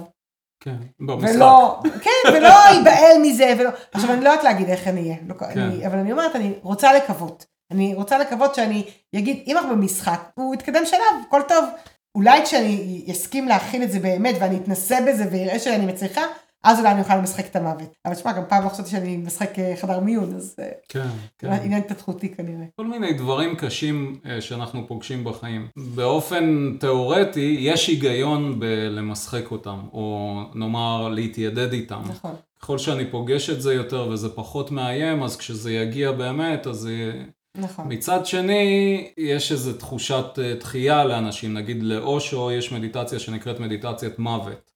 כן, 0.60 0.76
במשחק. 1.00 1.34
ולא, 1.34 1.80
כן, 2.02 2.32
ולא 2.32 2.48
ייבהל 2.74 3.18
מזה, 3.22 3.54
ולא, 3.58 3.70
עכשיו 3.92 4.12
אני 4.12 4.24
לא 4.24 4.28
יודעת 4.28 4.44
להגיד 4.44 4.68
איך 4.68 4.88
אני 4.88 5.00
אהיה, 5.00 5.16
לא, 5.26 5.34
כן. 5.34 5.60
אני, 5.60 5.86
אבל 5.86 5.98
אני 5.98 6.12
אומרת, 6.12 6.36
אני 6.36 6.52
רוצה 6.62 6.92
לקוות. 6.92 7.46
אני 7.70 7.94
רוצה 7.94 8.18
לקוות 8.18 8.54
שאני 8.54 8.84
אגיד, 9.16 9.42
אם 9.46 9.56
אנחנו 9.56 9.76
במשחק, 9.76 10.20
הוא 10.34 10.54
יתקדם 10.54 10.86
שלב, 10.86 11.00
הכל 11.26 11.42
טוב. 11.48 11.64
אולי 12.14 12.42
כשאני 12.42 13.04
אסכים 13.10 13.48
להכין 13.48 13.82
את 13.82 13.92
זה 13.92 13.98
באמת, 13.98 14.34
ואני 14.40 14.56
אתנסה 14.56 14.98
בזה 15.08 15.24
ויראה 15.30 15.58
שאני 15.58 15.86
מצליחה, 15.86 16.22
אז 16.64 16.78
אולי 16.78 16.90
אני 16.90 17.00
אוכל 17.00 17.16
לשחק 17.22 17.46
את 17.46 17.56
המוות. 17.56 17.94
אבל 18.06 18.14
תשמע, 18.14 18.32
גם 18.32 18.42
פעם 18.48 18.64
לא 18.64 18.68
חשבתי 18.68 18.90
שאני 18.90 19.16
משחק 19.16 19.58
אה, 19.58 19.74
חדר 19.80 20.00
מיון, 20.00 20.34
אז 20.34 20.56
אה, 20.58 20.68
כן, 20.88 21.08
כן. 21.38 21.52
עניין 21.52 21.80
התפתחותי 21.80 22.28
כנראה. 22.28 22.64
כל 22.76 22.86
מיני 22.86 23.12
דברים 23.12 23.56
קשים 23.56 24.20
אה, 24.26 24.40
שאנחנו 24.40 24.88
פוגשים 24.88 25.24
בחיים. 25.24 25.68
באופן 25.94 26.74
תיאורטי, 26.80 27.56
יש 27.60 27.88
היגיון 27.88 28.60
בלמשחק 28.60 29.50
אותם, 29.50 29.78
או 29.92 30.36
נאמר 30.54 31.08
להתיידד 31.08 31.72
איתם. 31.72 32.02
נכון. 32.08 32.34
ככל 32.60 32.78
שאני 32.78 33.10
פוגש 33.10 33.50
את 33.50 33.62
זה 33.62 33.74
יותר 33.74 34.08
וזה 34.08 34.28
פחות 34.28 34.70
מאיים, 34.70 35.22
אז 35.22 35.36
כשזה 35.36 35.72
יגיע 35.72 36.12
באמת, 36.12 36.66
אז 36.66 36.76
זה... 36.76 37.22
נכון. 37.56 37.84
מצד 37.88 38.26
שני, 38.26 39.10
יש 39.18 39.52
איזו 39.52 39.72
תחושת 39.72 40.24
דחייה 40.60 41.04
לאנשים, 41.04 41.54
נגיד 41.54 41.82
לאושו 41.82 42.50
יש 42.50 42.72
מדיטציה 42.72 43.18
שנקראת 43.18 43.60
מדיטציית 43.60 44.18
מוות. 44.18 44.71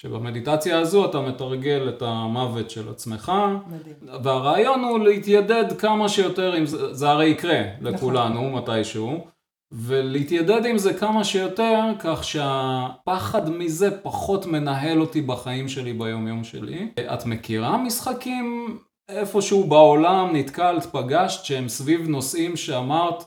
שבמדיטציה 0.00 0.78
הזו 0.78 1.04
אתה 1.04 1.20
מתרגל 1.20 1.88
את 1.88 2.02
המוות 2.02 2.70
של 2.70 2.88
עצמך, 2.88 3.32
מדהים. 3.66 4.22
והרעיון 4.24 4.84
הוא 4.84 4.98
להתיידד 4.98 5.64
כמה 5.78 6.08
שיותר 6.08 6.52
עם 6.52 6.66
זה, 6.66 6.94
זה 6.94 7.08
הרי 7.08 7.26
יקרה 7.26 7.62
לכולנו 7.80 8.48
נכון. 8.58 8.74
מתישהו, 8.74 9.26
ולהתיידד 9.72 10.64
עם 10.64 10.78
זה 10.78 10.94
כמה 10.94 11.24
שיותר, 11.24 11.80
כך 11.98 12.24
שהפחד 12.24 13.50
מזה 13.50 14.00
פחות 14.02 14.46
מנהל 14.46 15.00
אותי 15.00 15.20
בחיים 15.20 15.68
שלי 15.68 15.92
ביום 15.92 16.28
יום 16.28 16.44
שלי. 16.44 16.88
את 17.14 17.26
מכירה 17.26 17.76
משחקים 17.76 18.78
איפשהו 19.08 19.64
בעולם, 19.64 20.36
נתקלת, 20.36 20.86
פגשת, 20.86 21.44
שהם 21.44 21.68
סביב 21.68 22.08
נושאים 22.08 22.56
שאמרת, 22.56 23.24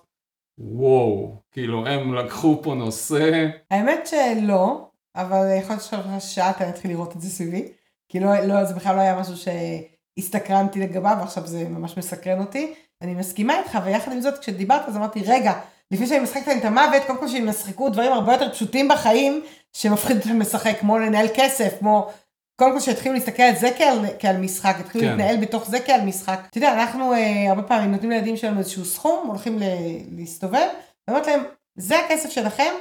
וואו, 0.58 1.42
כאילו 1.52 1.88
הם 1.88 2.14
לקחו 2.14 2.60
פה 2.64 2.74
נושא. 2.74 3.48
האמת 3.72 4.08
שלא. 4.08 4.93
אבל 5.16 5.58
יכול 5.60 5.76
להיות 5.92 6.22
ששאלת, 6.22 6.62
אני 6.62 6.70
אתחיל 6.70 6.92
לראות 6.92 7.16
את 7.16 7.22
זה 7.22 7.30
סביבי. 7.30 7.68
כי 8.10 8.20
לא, 8.20 8.40
לא, 8.40 8.66
זה 8.66 8.74
בכלל 8.74 8.96
לא 8.96 9.02
היה 9.02 9.20
משהו 9.20 9.34
שהסתקרנתי 9.38 10.80
לגביו, 10.80 11.18
ועכשיו 11.20 11.48
זה 11.48 11.70
ממש 11.70 11.98
מסקרן 11.98 12.40
אותי. 12.40 12.74
אני 13.02 13.14
מסכימה 13.14 13.60
איתך, 13.60 13.80
ויחד 13.86 14.12
עם 14.12 14.22
זאת, 14.22 14.38
כשדיברת, 14.38 14.88
אז 14.88 14.98
אמרתי, 14.98 15.24
רגע, 15.26 15.54
לפני 15.92 16.08
שאני 16.08 16.20
משחקת 16.20 16.48
להם 16.48 16.58
את 16.58 16.66
המוות, 16.66 17.04
קודם 17.08 17.20
כל 17.20 17.28
שהם 17.28 17.50
ישחקו 17.50 17.90
דברים 17.90 18.12
הרבה 18.12 18.34
יותר 18.34 18.52
פשוטים 18.52 18.88
בחיים, 18.88 19.44
שמפחיד 19.74 20.18
אותם 20.18 20.40
לשחק, 20.40 20.80
כמו 20.80 21.00
לנהל 21.00 21.28
כסף, 21.36 21.80
כמו... 21.80 22.10
קודם 22.56 22.72
כל 22.74 22.80
שיתחילו 22.80 23.14
להסתכל 23.14 23.44
על 23.44 23.56
זה 23.56 23.70
כעל, 23.78 24.06
כעל 24.20 24.38
משחק, 24.38 24.76
יתחילו 24.80 25.04
כן. 25.04 25.10
להתנהל 25.10 25.38
בתוך 25.42 25.70
זה 25.70 25.80
כעל 25.80 26.02
משחק. 26.02 26.40
אתה 26.50 26.58
יודע, 26.58 26.74
אנחנו 26.74 27.14
אה, 27.14 27.50
הרבה 27.50 27.64
פעמים 27.64 27.92
נותנים 27.92 28.12
לילדים 28.12 28.38
שלנו 28.38 28.60
איזשהו 28.60 28.86
סכום, 28.86 29.28
הולכים 29.28 29.60
ל, 29.60 29.64
להסתובב, 30.12 30.68
ואומרת 31.08 31.28
להם, 31.28 31.44
זה 31.76 32.00
הכסף 32.00 32.30
שלכם, 32.30 32.74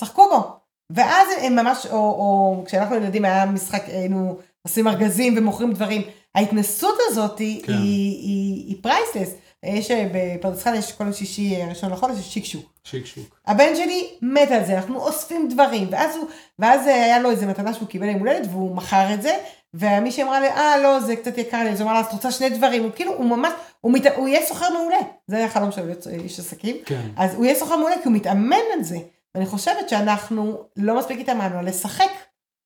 צחקו 0.00 0.28
בו. 0.28 0.57
ואז 0.92 1.28
הם 1.40 1.56
ממש, 1.56 1.86
או, 1.86 1.96
או 1.96 2.62
כשאנחנו 2.66 2.96
ילדים 2.96 3.24
היה 3.24 3.46
משחק, 3.46 3.82
היינו 3.86 4.38
עושים 4.62 4.88
ארגזים 4.88 5.34
ומוכרים 5.36 5.72
דברים. 5.72 6.02
ההתנסות 6.34 6.94
הזאת 7.08 7.38
כן. 7.38 7.72
היא, 7.72 8.22
היא, 8.22 8.66
היא 8.66 8.76
priceless. 8.82 9.34
יש 9.62 9.90
בפרדס 9.90 10.62
חנה 10.62 10.76
יש 10.76 10.92
כל 10.92 11.12
שישי 11.12 11.56
ראשון 11.68 11.90
לחודש, 11.90 12.18
יש 12.18 12.34
שיק 12.34 12.44
שוק. 12.44 12.72
שיק 12.84 13.06
שוק. 13.06 13.40
הבן 13.46 13.76
שלי 13.76 14.08
מת 14.22 14.50
על 14.50 14.64
זה, 14.64 14.76
אנחנו 14.76 15.00
אוספים 15.00 15.48
דברים, 15.48 15.88
ואז, 15.90 16.16
הוא, 16.16 16.26
ואז 16.58 16.86
היה 16.86 17.18
לו 17.18 17.30
איזה 17.30 17.46
מתנה 17.46 17.74
שהוא 17.74 17.88
קיבל 17.88 18.08
עם 18.08 18.18
הולדת 18.18 18.48
והוא 18.50 18.76
מכר 18.76 19.14
את 19.14 19.22
זה, 19.22 19.36
ומישהי 19.74 20.22
אמרה 20.22 20.40
לי, 20.40 20.48
אה 20.48 20.78
לא, 20.78 21.00
זה 21.00 21.16
קצת 21.16 21.38
יקר 21.38 21.62
לי, 21.64 21.70
אז 21.70 21.80
הוא 21.80 21.90
אמר 21.90 22.00
לה, 22.00 22.06
את 22.06 22.12
רוצה 22.12 22.32
שני 22.32 22.48
דברים, 22.48 22.82
הוא 22.82 22.90
כאילו, 22.94 23.14
הוא 23.14 23.26
ממש, 23.26 23.52
הוא, 23.80 23.92
מת, 23.92 24.06
הוא 24.16 24.28
יהיה 24.28 24.46
סוחר 24.46 24.72
מעולה, 24.72 24.98
זה 25.26 25.44
החלום 25.44 25.72
של 25.72 25.92
איש 26.24 26.38
עסקים, 26.38 26.76
כן. 26.84 27.08
אז 27.16 27.34
הוא 27.34 27.44
יהיה 27.44 27.54
סוחר 27.54 27.76
מעולה 27.76 27.94
כי 27.94 28.02
הוא 28.04 28.12
מתאמן 28.12 28.56
על 28.74 28.82
זה. 28.82 28.96
ואני 29.38 29.46
חושבת 29.46 29.88
שאנחנו 29.88 30.58
לא 30.76 30.98
מספיק 30.98 31.20
התאמנו 31.20 31.62
לשחק 31.62 32.10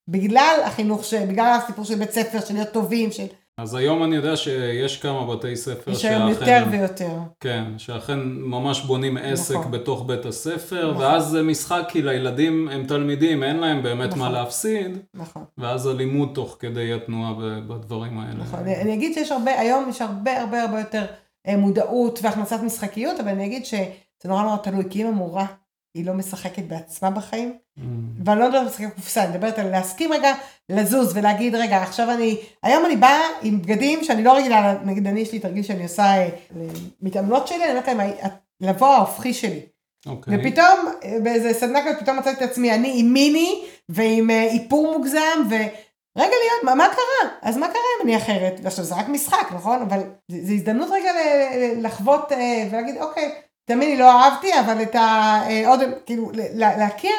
בגלל 0.08 0.60
החינוך, 0.64 1.04
ש... 1.04 1.14
בגלל 1.14 1.58
הסיפור 1.62 1.84
של 1.84 1.94
בית 1.94 2.10
ספר, 2.10 2.40
של 2.40 2.54
להיות 2.54 2.68
טובים, 2.68 3.12
של... 3.12 3.26
אז 3.58 3.74
היום 3.74 4.04
אני 4.04 4.16
יודע 4.16 4.36
שיש 4.36 5.00
כמה 5.00 5.26
בתי 5.26 5.56
ספר 5.56 5.90
יש 5.90 6.04
היום 6.04 6.28
יותר 6.28 6.64
ויותר. 6.70 7.10
כן, 7.40 7.64
שאכן 7.78 8.18
ממש 8.24 8.80
בונים 8.80 9.16
עסק 9.16 9.54
נכון. 9.54 9.70
בתוך 9.70 10.04
בית 10.06 10.26
הספר, 10.26 10.90
נכון. 10.90 11.02
ואז 11.02 11.26
זה 11.26 11.42
משחק 11.42 11.82
כי 11.88 12.02
לילדים 12.02 12.68
הם 12.68 12.86
תלמידים, 12.86 13.42
אין 13.42 13.56
להם 13.56 13.82
באמת 13.82 14.08
נכון. 14.08 14.18
מה 14.18 14.30
להפסיד, 14.30 14.98
נכון. 15.14 15.44
ואז 15.58 15.86
הלימוד 15.86 16.30
תוך 16.34 16.56
כדי 16.60 16.92
התנועה 16.92 17.34
בדברים 17.68 18.18
האלה. 18.18 18.34
נכון, 18.34 18.60
אני, 18.60 18.76
אני 18.76 18.94
אגיד 18.94 19.14
שיש 19.14 19.32
הרבה, 19.32 19.60
היום 19.60 19.88
יש 19.88 20.02
הרבה 20.02 20.40
הרבה 20.40 20.62
הרבה 20.62 20.78
יותר 20.78 21.04
אה, 21.48 21.56
מודעות 21.56 22.18
והכנסת 22.22 22.60
משחקיות, 22.62 23.20
אבל 23.20 23.28
אני 23.28 23.46
אגיד 23.46 23.64
שזה 23.64 23.84
נורא 24.24 24.42
נורא 24.42 24.56
תלוי, 24.56 24.84
כי 24.90 25.02
אם 25.02 25.06
המורה 25.06 25.46
היא 25.94 26.06
לא 26.06 26.14
משחקת 26.14 26.62
בעצמה 26.62 27.10
בחיים. 27.10 27.58
Mm. 27.78 27.82
ואני 28.24 28.40
לא 28.40 28.46
מדברת 28.46 28.62
על 28.62 28.66
משחקי 28.66 28.90
קופסה, 28.90 29.24
אני 29.24 29.30
מדברת 29.30 29.58
על 29.58 29.70
להסכים 29.70 30.12
רגע 30.12 30.34
לזוז 30.68 31.16
ולהגיד 31.16 31.54
רגע 31.54 31.82
עכשיו 31.82 32.10
אני, 32.10 32.36
היום 32.62 32.86
אני 32.86 32.96
באה 32.96 33.20
עם 33.42 33.62
בגדים 33.62 34.04
שאני 34.04 34.24
לא 34.24 34.36
רגילה, 34.36 34.74
נגיד 34.84 35.06
אני 35.06 35.20
יש 35.20 35.32
לי 35.32 35.38
תרגיל 35.38 35.62
שאני 35.62 35.82
עושה 35.82 36.02
אה, 36.02 36.28
מתאמנות 37.02 37.46
שלי, 37.46 37.64
אני 37.64 37.70
אומרת 37.70 37.88
להם 37.88 38.00
לבוא 38.60 38.88
ההופכי 38.88 39.34
שלי. 39.34 39.60
Okay. 39.60 40.10
אוקיי. 40.10 40.36
ופתאום 40.36 40.86
באיזה 41.22 41.52
סדנה 41.52 41.80
כזאת 41.84 42.00
פתאום 42.00 42.18
מצאתי 42.18 42.44
את 42.44 42.50
עצמי 42.50 42.74
אני 42.74 42.92
עם 42.96 43.12
מיני 43.12 43.64
ועם 43.88 44.30
אה, 44.30 44.42
איפור 44.42 44.92
מוגזם 44.98 45.42
ורגע 45.46 45.66
להיות 46.16 46.64
מה, 46.64 46.74
מה 46.74 46.88
קרה 46.88 47.30
אז 47.42 47.56
מה 47.56 47.66
קרה 47.66 47.82
אם 47.96 48.08
אני 48.08 48.16
אחרת 48.16 48.66
עכשיו 48.66 48.84
זה 48.84 48.94
רק 48.94 49.08
משחק 49.08 49.52
נכון 49.54 49.82
אבל 49.82 50.00
זו 50.28 50.52
הזדמנות 50.52 50.88
רגע 50.90 51.12
לחוות 51.76 52.32
אה, 52.32 52.68
ולהגיד 52.70 52.96
אוקיי 52.96 53.32
תמיד 53.64 53.98
לא 53.98 54.10
אהבתי, 54.10 54.60
אבל 54.60 54.82
את 54.82 54.94
ה... 54.94 55.00
אה, 55.48 55.68
עוד, 55.68 55.80
כאילו, 56.06 56.30
להכיר, 56.54 57.10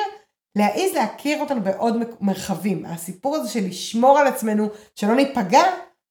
להעיז 0.57 0.93
להכיר 0.93 1.41
אותנו 1.41 1.61
בעוד 1.61 1.95
מרחבים. 2.21 2.85
הסיפור 2.85 3.35
הזה 3.35 3.49
של 3.49 3.65
לשמור 3.67 4.19
על 4.19 4.27
עצמנו, 4.27 4.69
שלא 4.95 5.15
ניפגע, 5.15 5.63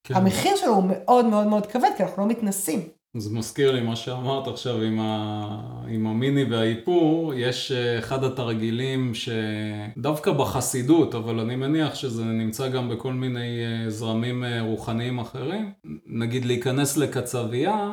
כן. 0.04 0.14
המחיר 0.14 0.56
שלו 0.56 0.74
הוא 0.74 0.84
מאוד 0.88 1.24
מאוד 1.24 1.46
מאוד 1.46 1.66
כבד, 1.66 1.90
כי 1.96 2.02
אנחנו 2.02 2.22
לא 2.22 2.28
מתנסים. 2.28 2.88
זה 3.16 3.30
מזכיר 3.30 3.72
לי 3.72 3.80
מה 3.80 3.96
שאמרת 3.96 4.48
עכשיו 4.48 4.82
עם, 4.82 5.00
ה... 5.00 5.84
עם 5.88 6.06
המיני 6.06 6.44
והאיפור, 6.44 7.34
יש 7.34 7.72
אה, 7.72 7.98
אחד 7.98 8.24
התרגילים 8.24 9.12
שדווקא 9.14 10.32
בחסידות, 10.32 11.14
אבל 11.14 11.40
אני 11.40 11.56
מניח 11.56 11.94
שזה 11.94 12.24
נמצא 12.24 12.68
גם 12.68 12.88
בכל 12.88 13.12
מיני 13.12 13.60
אה, 13.64 13.90
זרמים 13.90 14.44
רוחניים 14.60 15.18
אחרים, 15.18 15.72
נגיד 16.06 16.44
להיכנס 16.44 16.96
לקצבייה 16.96 17.90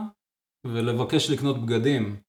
ולבקש 0.68 1.30
לקנות 1.30 1.66
בגדים. 1.66 2.29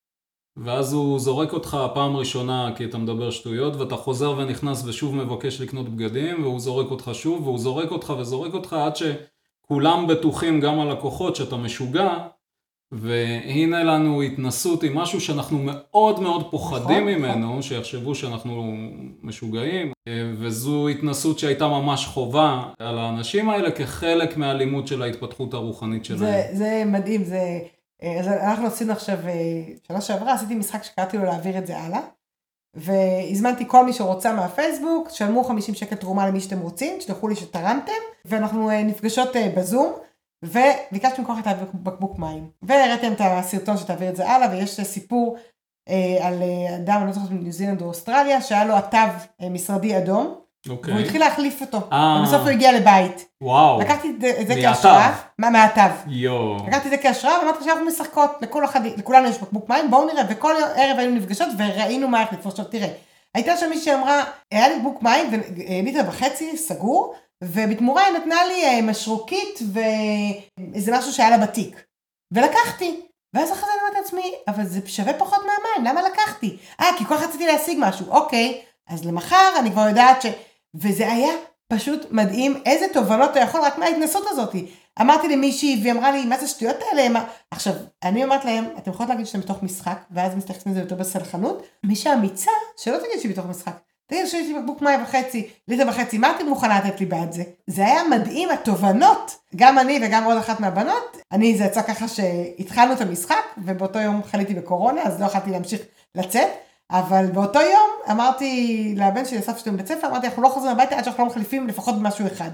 ואז 0.56 0.92
הוא 0.92 1.18
זורק 1.18 1.52
אותך 1.52 1.76
פעם 1.94 2.16
ראשונה 2.16 2.72
כי 2.76 2.84
אתה 2.84 2.98
מדבר 2.98 3.30
שטויות, 3.30 3.76
ואתה 3.76 3.96
חוזר 3.96 4.34
ונכנס 4.38 4.84
ושוב 4.84 5.14
מבקש 5.14 5.60
לקנות 5.60 5.88
בגדים, 5.88 6.42
והוא 6.42 6.60
זורק 6.60 6.90
אותך 6.90 7.10
שוב, 7.12 7.46
והוא 7.46 7.58
זורק 7.58 7.90
אותך 7.90 8.12
וזורק 8.18 8.54
אותך 8.54 8.72
עד 8.72 8.92
שכולם 8.96 10.06
בטוחים, 10.06 10.60
גם 10.60 10.80
הלקוחות, 10.80 11.36
שאתה 11.36 11.56
משוגע, 11.56 12.26
והנה 12.92 13.84
לנו 13.84 14.22
התנסות 14.22 14.82
עם 14.82 14.94
משהו 14.94 15.20
שאנחנו 15.20 15.58
מאוד 15.62 16.20
מאוד 16.20 16.50
פוחדים 16.50 17.08
נכון, 17.08 17.22
ממנו, 17.22 17.48
נכון. 17.48 17.62
שיחשבו 17.62 18.14
שאנחנו 18.14 18.72
משוגעים, 19.22 19.92
וזו 20.38 20.88
התנסות 20.88 21.38
שהייתה 21.38 21.68
ממש 21.68 22.06
חובה 22.06 22.62
על 22.78 22.98
האנשים 22.98 23.50
האלה 23.50 23.70
כחלק 23.70 24.36
מהלימוד 24.36 24.86
של 24.86 25.02
ההתפתחות 25.02 25.54
הרוחנית 25.54 26.04
שלהם. 26.04 26.20
זה, 26.20 26.42
זה 26.52 26.82
מדהים, 26.86 27.24
זה... 27.24 27.58
אז 28.20 28.28
אנחנו 28.28 28.66
עשינו 28.66 28.92
עכשיו, 28.92 29.28
אה, 29.28 29.62
שנה 29.88 30.00
שעברה 30.00 30.34
עשיתי 30.34 30.54
משחק 30.54 30.82
שקראתי 30.82 31.18
לו 31.18 31.24
להעביר 31.24 31.58
את 31.58 31.66
זה 31.66 31.78
הלאה. 31.78 32.00
והזמנתי 32.74 33.64
כל 33.68 33.84
מי 33.84 33.92
שרוצה 33.92 34.32
מהפייסבוק, 34.32 35.08
תשלמו 35.08 35.44
50 35.44 35.74
שקל 35.74 35.96
תרומה 35.96 36.28
למי 36.28 36.40
שאתם 36.40 36.60
רוצים, 36.60 36.98
תשלחו 36.98 37.28
לי 37.28 37.36
שתרמתם, 37.36 37.92
ואנחנו 38.24 38.70
אה, 38.70 38.82
נפגשות 38.82 39.36
אה, 39.36 39.52
בזום, 39.56 39.92
וביקשתי 40.44 41.20
ממך 41.20 41.48
את 41.50 41.74
בקבוק 41.74 42.18
מים. 42.18 42.50
והראיתם 42.62 43.12
את 43.12 43.20
הסרטון 43.20 43.76
שתעביר 43.76 44.08
את 44.08 44.16
זה 44.16 44.28
הלאה, 44.28 44.50
ויש 44.50 44.80
סיפור 44.80 45.36
אה, 45.88 46.26
על 46.26 46.42
אה, 46.42 46.76
אדם, 46.76 46.98
אני 46.98 47.06
לא 47.06 47.12
זוכרת 47.12 47.30
מניו 47.30 47.52
זילנד 47.52 47.82
או 47.82 47.86
אוסטרליה, 47.86 48.42
שהיה 48.42 48.64
לו 48.64 48.76
התו 48.76 48.96
אה, 49.40 49.48
משרדי 49.48 49.98
אדום, 49.98 50.40
אוקיי. 50.68 50.94
והוא 50.94 51.04
התחיל 51.04 51.20
להחליף 51.20 51.60
אותו, 51.60 51.78
אה. 51.92 52.18
ובסוף 52.22 52.40
הוא 52.40 52.48
הגיע 52.48 52.72
לבית. 52.72 53.28
וואו. 53.40 53.80
לקחתי 53.80 54.10
את 54.10 54.20
זה-. 54.48 54.54
כהשראה, 54.62 55.12
מה- 55.38 55.50
מהתו. 55.50 55.80
יואו. 56.06 56.56
לקחתי 56.66 56.84
את 56.86 56.90
זה 56.90 56.98
כהשראה 56.98 57.38
ואמרתי 57.38 57.64
שאנחנו 57.64 57.84
משחקות, 57.84 58.30
לכל 58.40 58.64
אחד, 58.64 58.80
לכולנו 58.86 59.28
יש 59.28 59.38
בקבוק 59.38 59.68
מים, 59.68 59.90
בואו 59.90 60.04
נראה, 60.06 60.22
וכל 60.28 60.54
ערב 60.76 60.98
היינו 60.98 61.14
נפגשות 61.14 61.48
וראינו 61.58 62.08
מה 62.08 62.20
איך. 62.20 62.46
עכשיו 62.46 62.64
תראה, 62.64 62.88
הייתה 63.34 63.56
שם 63.56 63.68
מישהי 63.70 63.84
שאמרה, 63.84 64.24
היה 64.52 64.68
לי 64.68 64.74
בקבוק 64.76 65.02
מים 65.02 65.30
וליטר 65.30 66.02
וחצי, 66.08 66.56
סגור, 66.56 67.14
ובתמורה 67.44 68.02
היא 68.04 68.16
נתנה 68.18 68.44
לי 68.48 68.64
אה, 68.64 68.82
משרוקית 68.82 69.58
ואיזה 69.72 70.98
משהו 70.98 71.12
שהיה 71.12 71.30
לה 71.30 71.38
בתיק. 71.38 71.82
ולקחתי. 72.34 73.00
ואז 73.34 73.52
אחרי 73.52 73.60
זה 73.66 73.72
אני 73.72 73.88
אומרת 73.88 74.02
לעצמי, 74.02 74.32
אבל 74.48 74.64
זה 74.64 74.80
שווה 74.86 75.12
פחות 75.12 75.38
מהמים, 75.38 75.90
למה 75.92 76.08
לקחתי? 76.08 76.56
אה, 76.80 76.86
כי 76.98 77.04
כל 77.04 77.16
כך 77.16 77.22
רציתי 77.22 77.46
להשיג 77.46 77.78
משהו, 77.80 78.06
אוקיי, 78.10 78.60
אז 78.88 79.04
למחר 79.04 79.50
אני 79.58 79.70
כבר 79.70 79.88
יודעת 79.88 80.22
ש... 80.22 80.26
וזה 80.74 81.12
היה 81.12 81.32
פשוט 81.68 82.06
מדהים, 82.10 82.62
איזה 82.66 82.86
תובנות 82.92 83.30
אתה 83.30 83.40
יכול 83.40 83.60
רק 83.60 83.78
מההתנסות 83.78 84.24
הזאת. 84.28 84.54
אמרתי 85.00 85.28
למישהי, 85.28 85.78
והיא 85.82 85.92
אמרה 85.92 86.10
לי, 86.10 86.24
מה 86.24 86.38
זה 86.38 86.44
השטויות 86.44 86.76
האלה? 86.90 87.08
מה... 87.08 87.24
עכשיו, 87.50 87.72
אני 88.02 88.24
אומרת 88.24 88.44
להם, 88.44 88.64
אתם 88.78 88.90
יכולות 88.90 89.10
להגיד 89.10 89.26
שאתם 89.26 89.40
בתוך 89.40 89.62
משחק, 89.62 89.98
ואז 90.10 90.36
מתייחסים 90.36 90.72
לזה 90.72 90.80
יותר 90.80 90.94
בסלחנות. 90.94 91.62
מי 91.84 91.96
שאמיצה, 91.96 92.50
שלא 92.76 92.96
תגיד 92.96 93.20
שהיא 93.20 93.32
בתוך 93.32 93.46
משחק. 93.46 93.76
תגיד 94.06 94.26
שיש 94.26 94.46
לי 94.48 94.54
בקבוק 94.58 94.82
מים 94.82 95.02
וחצי, 95.02 95.48
ליטר 95.68 95.88
וחצי, 95.88 96.18
מה 96.18 96.32
אתם 96.36 96.46
מוכנה 96.46 96.80
לתת 96.80 97.00
לי 97.00 97.06
בעד 97.06 97.32
זה? 97.32 97.42
זה 97.66 97.86
היה 97.86 98.04
מדהים, 98.04 98.48
התובנות, 98.50 99.36
גם 99.56 99.78
אני 99.78 100.00
וגם 100.02 100.24
עוד 100.24 100.36
אחת 100.36 100.60
מהבנות, 100.60 101.16
אני, 101.32 101.58
זה 101.58 101.64
יצא 101.64 101.82
ככה 101.82 102.08
שהתחלנו 102.08 102.92
את 102.92 103.00
המשחק, 103.00 103.44
ובאותו 103.58 103.98
יום 103.98 104.22
חליתי 104.22 104.54
בקורונה, 104.54 105.02
אז 105.02 105.20
לא 105.20 105.26
יכולתי 105.26 105.50
להמשיך 105.50 105.80
לצאת, 106.14 106.48
אבל 106.90 107.26
באותו 107.32 107.60
יום 107.60 107.90
אמרתי 108.10 108.94
לבן 108.96 109.24
שלי, 109.24 109.38
אסף 109.38 109.58
שלי 109.58 109.72
מבית 109.72 109.86
ספר, 109.86 110.06
אמרתי, 110.06 110.26
אנחנו 110.26 110.42
לא 110.42 110.48
חוזרים 110.48 110.72
הביתה 110.72 110.98
עד 110.98 111.04
שאנחנו 111.04 111.24
לא 111.24 111.30
מחליפים 111.30 111.68
לפחות 111.68 111.98
במשהו 111.98 112.26
אחד. 112.26 112.50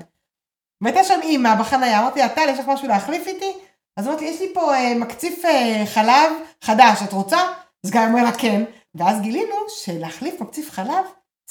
והייתה 0.81 1.05
שם 1.05 1.21
אימא 1.23 1.55
בחניה, 1.55 2.01
אמרתי 2.01 2.21
לה, 2.21 2.29
טל, 2.29 2.49
יש 2.49 2.59
לך 2.59 2.69
משהו 2.69 2.89
להחליף 2.89 3.27
איתי? 3.27 3.53
אז 3.97 4.09
אמרתי, 4.09 4.25
יש 4.25 4.41
לי 4.41 4.47
פה 4.55 4.75
אה, 4.75 4.95
מקציף 4.95 5.45
אה, 5.45 5.83
חלב 5.87 6.33
חדש, 6.63 7.03
את 7.05 7.13
רוצה? 7.13 7.39
אז 7.85 7.91
גם 7.91 8.03
אמרה 8.03 8.23
לה 8.23 8.33
כן. 8.33 8.63
ואז 8.95 9.21
גילינו 9.21 9.55
שלהחליף 9.69 10.41
מקציף 10.41 10.71
חלב 10.71 11.05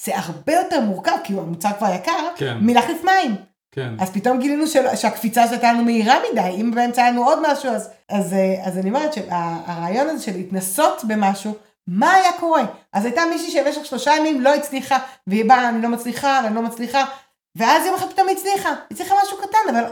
זה 0.04 0.18
הרבה 0.18 0.54
יותר 0.54 0.82
מורכב, 0.82 1.18
כי 1.24 1.34
המוצר 1.34 1.70
כבר 1.78 1.94
יקר, 1.94 2.28
כן. 2.36 2.58
מלהחליף 2.62 3.04
מים. 3.04 3.36
כן. 3.72 3.94
אז 4.00 4.10
פתאום 4.10 4.40
גילינו 4.40 4.68
של, 4.68 4.96
שהקפיצה 4.96 5.44
הזאת 5.44 5.54
הייתה 5.54 5.74
לנו 5.74 5.84
מהירה 5.84 6.16
מדי, 6.32 6.42
אם 6.62 6.72
באמצע 6.72 7.02
היה 7.02 7.12
לנו 7.12 7.26
עוד 7.26 7.40
משהו, 7.52 7.70
אז, 7.70 7.90
אז, 8.10 8.34
אה, 8.34 8.56
אז 8.64 8.78
אני 8.78 8.90
אומרת 8.90 9.14
שהרעיון 9.14 10.10
הזה 10.10 10.24
של 10.24 10.32
להתנסות 10.32 11.04
במשהו, 11.08 11.54
מה 11.88 12.14
היה 12.14 12.40
קורה? 12.40 12.64
אז 12.94 13.06
הייתה 13.06 13.22
מישהי 13.32 13.52
שבמשך 13.52 13.86
שלושה 13.86 14.12
ימים 14.20 14.42
לא 14.42 14.56
הצליחה, 14.56 14.98
והיא 15.28 15.46
באה, 15.46 15.70
אני 15.70 15.82
לא 15.82 15.90
מצליחה, 15.90 16.42
ואני 16.44 16.56
לא 16.56 16.62
מצליחה, 16.62 17.06
ואז 17.58 17.86
יום 17.86 17.96
אחד 17.96 18.10
פתאום 18.10 18.28
היא 18.28 18.38
הצליחה, 18.38 18.70
היא 18.70 18.78
הצליחה 18.92 19.16
משהו 19.24 19.38
קטן, 19.38 19.76
אבל 19.76 19.84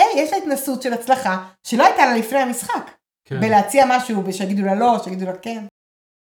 היי, 0.00 0.22
יש 0.22 0.32
לה 0.32 0.38
התנסות 0.38 0.82
של 0.82 0.92
הצלחה, 0.92 1.48
שלא 1.66 1.84
הייתה 1.84 2.06
לה 2.06 2.16
לפני 2.16 2.38
המשחק, 2.38 2.90
כן. 3.24 3.40
בלהציע 3.40 3.84
משהו, 3.88 4.24
ושיגידו 4.26 4.62
לה 4.62 4.74
לא, 4.74 4.96
שיגידו 5.04 5.26
לה 5.26 5.38
כן. 5.38 5.64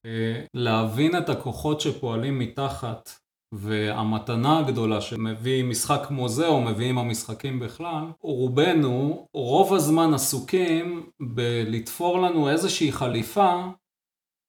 אה, 0.05 0.41
להבין 0.53 1.17
את 1.17 1.29
הכוחות 1.29 1.81
שפועלים 1.81 2.39
מתחת 2.39 3.09
והמתנה 3.53 4.59
הגדולה 4.59 5.01
שמביא 5.01 5.63
משחק 5.63 6.01
כמו 6.07 6.29
זה 6.29 6.47
או 6.47 6.61
מביאים 6.61 6.97
המשחקים 6.97 7.59
בכלל, 7.59 8.03
רובנו 8.21 9.27
רוב 9.33 9.73
הזמן 9.73 10.13
עסוקים 10.13 11.09
בלתפור 11.19 12.19
לנו 12.19 12.49
איזושהי 12.49 12.91
חליפה 12.91 13.63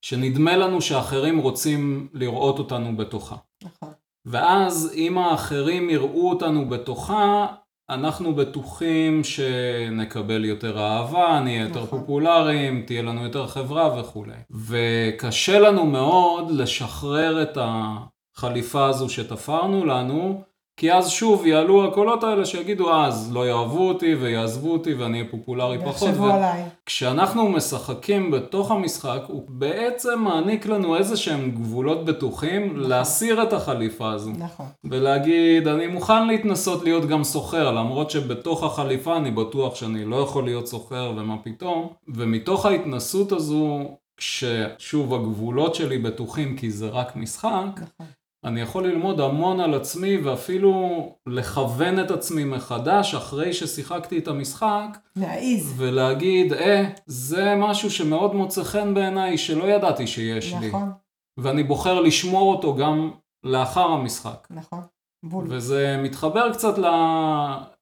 שנדמה 0.02 0.56
לנו 0.56 0.80
שאחרים 0.80 1.38
רוצים 1.38 2.08
לראות 2.12 2.58
אותנו 2.58 2.96
בתוכה. 2.96 3.36
נכון. 3.62 3.92
ואז 4.26 4.92
אם 4.94 5.18
האחרים 5.18 5.90
יראו 5.90 6.30
אותנו 6.30 6.68
בתוכה, 6.68 7.46
אנחנו 7.90 8.34
בטוחים 8.34 9.24
שנקבל 9.24 10.44
יותר 10.44 10.78
אהבה, 10.78 11.40
נהיה 11.44 11.62
יותר 11.62 11.82
נכון. 11.82 12.00
פופולריים, 12.00 12.82
תהיה 12.86 13.02
לנו 13.02 13.24
יותר 13.24 13.46
חברה 13.46 14.00
וכולי. 14.00 14.36
וקשה 14.50 15.58
לנו 15.58 15.86
מאוד 15.86 16.50
לשחרר 16.50 17.42
את 17.42 17.58
החליפה 17.60 18.86
הזו 18.86 19.08
שתפרנו 19.08 19.84
לנו, 19.84 20.42
כי 20.80 20.92
אז 20.92 21.10
שוב 21.10 21.46
יעלו 21.46 21.84
הקולות 21.84 22.24
האלה 22.24 22.46
שיגידו 22.46 22.94
אז 22.94 23.32
לא 23.32 23.48
יאהבו 23.48 23.88
אותי 23.88 24.14
ויעזבו 24.14 24.72
אותי 24.72 24.94
ואני 24.94 25.18
אהיה 25.20 25.30
פופולרי 25.30 25.78
פחות. 25.78 26.08
יחשבו 26.08 26.24
ו- 26.24 26.32
עליי. 26.32 26.62
כשאנחנו 26.86 27.48
משחקים 27.48 28.30
בתוך 28.30 28.70
המשחק, 28.70 29.20
הוא 29.26 29.42
בעצם 29.48 30.20
מעניק 30.20 30.66
לנו 30.66 30.96
איזה 30.96 31.16
שהם 31.16 31.50
גבולות 31.50 32.04
בטוחים 32.04 32.76
להסיר 32.76 33.42
את 33.42 33.52
החליפה 33.52 34.12
הזו. 34.12 34.30
נכון. 34.38 34.66
ולהגיד, 34.84 35.68
אני 35.68 35.86
מוכן 35.86 36.26
להתנסות 36.26 36.84
להיות 36.84 37.08
גם 37.08 37.24
סוחר, 37.24 37.70
למרות 37.70 38.10
שבתוך 38.10 38.64
החליפה 38.64 39.16
אני 39.16 39.30
בטוח 39.30 39.74
שאני 39.74 40.04
לא 40.04 40.16
יכול 40.16 40.44
להיות 40.44 40.66
סוחר 40.66 41.12
ומה 41.16 41.36
פתאום. 41.42 41.88
ומתוך 42.08 42.66
ההתנסות 42.66 43.32
הזו, 43.32 43.96
כששוב 44.16 45.14
הגבולות 45.14 45.74
שלי 45.74 45.98
בטוחים 45.98 46.56
כי 46.56 46.70
זה 46.70 46.88
רק 46.88 47.16
משחק, 47.16 47.66
נכון. 47.76 48.06
אני 48.44 48.60
יכול 48.60 48.86
ללמוד 48.86 49.20
המון 49.20 49.60
על 49.60 49.74
עצמי 49.74 50.16
ואפילו 50.16 51.06
לכוון 51.26 52.00
את 52.00 52.10
עצמי 52.10 52.44
מחדש 52.44 53.14
אחרי 53.14 53.52
ששיחקתי 53.52 54.18
את 54.18 54.28
המשחק 54.28 54.98
להעיז. 55.16 55.74
ולהגיד, 55.76 56.52
אה, 56.52 56.88
זה 57.06 57.54
משהו 57.58 57.90
שמאוד 57.90 58.34
מוצא 58.34 58.62
חן 58.62 58.94
בעיניי 58.94 59.38
שלא 59.38 59.64
ידעתי 59.64 60.06
שיש 60.06 60.54
לי. 60.60 60.68
נכון, 60.68 60.92
ואני 61.36 61.62
בוחר 61.62 62.00
לשמור 62.00 62.54
אותו 62.54 62.74
גם 62.74 63.10
לאחר 63.44 63.86
המשחק. 63.86 64.46
נכון. 64.50 64.80
בול. 65.22 65.44
וזה 65.48 65.96
מתחבר 66.02 66.52
קצת 66.52 66.74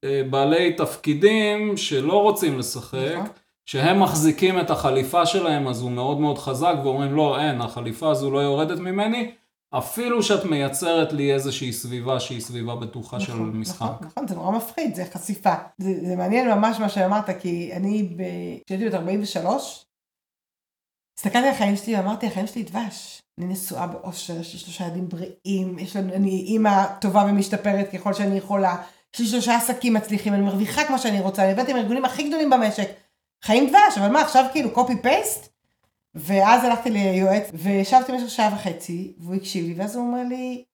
לבעלי 0.05 0.73
תפקידים 0.73 1.77
שלא 1.77 2.23
רוצים 2.23 2.59
לשחק, 2.59 3.13
נכון. 3.15 3.27
שהם 3.67 4.03
מחזיקים 4.03 4.61
את 4.61 4.71
החליפה 4.71 5.27
שלהם 5.27 5.69
אז 5.69 5.83
הוא 5.83 5.91
מאוד 5.91 6.21
מאוד 6.21 6.39
חזק 6.39 6.75
ואומרים 6.85 7.15
לא 7.15 7.41
אין 7.41 7.61
החליפה 7.61 8.11
הזו 8.11 8.31
לא 8.31 8.39
יורדת 8.39 8.79
ממני 8.79 9.31
אפילו 9.71 10.23
שאת 10.23 10.45
מייצרת 10.45 11.13
לי 11.13 11.35
איזושהי 11.35 11.73
סביבה 11.73 12.21
שהיא 12.21 12.41
סביבה 12.41 12.77
בטוחה 12.77 13.21
של 13.21 13.33
נכון, 13.33 13.57
משחק. 13.57 13.81
נכון, 13.81 14.07
נכון, 14.07 14.29
זה 14.29 14.35
נורא 14.35 14.57
מפחיד, 14.57 14.95
זה 14.95 15.05
חשיפה. 15.13 15.55
זה, 15.79 15.91
זה 16.09 16.17
מעניין 16.17 16.51
ממש 16.51 16.79
מה 16.81 16.89
שאמרת, 16.89 17.31
כי 17.41 17.71
אני, 17.73 18.09
כשהייתי 18.67 18.89
בת 18.89 18.95
43, 18.95 19.85
הסתכלתי 21.19 21.47
על 21.47 21.55
החיים 21.55 21.77
שלי 21.77 21.97
ואמרתי, 21.97 22.27
החיים 22.27 22.47
שלי 22.47 22.63
דבש. 22.63 23.23
אני 23.39 23.47
נשואה 23.47 23.87
באושר, 23.87 24.41
יש 24.41 24.53
לי 24.53 24.59
שלושה 24.59 24.85
ילדים 24.85 25.09
בריאים, 25.09 25.79
יש 25.79 25.97
לנו, 25.97 26.15
אני 26.15 26.31
אימא 26.31 26.87
טובה 27.01 27.25
ומשתפרת 27.29 27.93
ככל 27.93 28.15
שאני 28.15 28.39
יכולה, 28.39 28.77
יש 29.15 29.21
לי 29.21 29.27
שלושה 29.27 29.57
עסקים 29.57 29.95
מצליחים, 29.95 30.35
אני 30.35 30.43
מרוויחה 30.43 30.85
כמו 30.85 30.99
שאני 30.99 31.21
רוצה, 31.21 31.43
אני 31.43 31.51
עובדת 31.51 31.69
עם 31.69 31.77
הארגונים 31.77 32.05
הכי 32.05 32.29
גדולים 32.29 32.51
במשק. 32.51 32.89
חיים 33.45 33.69
דבש, 33.69 33.99
אבל 33.99 34.09
מה, 34.09 34.21
עכשיו 34.21 34.45
כאילו 34.53 34.71
קופי 34.71 35.03
פייסט? 35.03 35.48
ואז 36.19 36.65
הלכתי 36.65 36.91
ליועץ, 36.91 37.45
וישבתי 37.55 38.13
במשך 38.13 38.31
שעה 38.31 38.55
וחצי, 38.55 39.13
והוא 39.19 39.35
הקשיב 39.35 39.67
לי, 39.67 39.75
ואז 39.75 39.97
הוא 39.97 40.07
אומר 40.07 40.23
לי, 40.29 40.65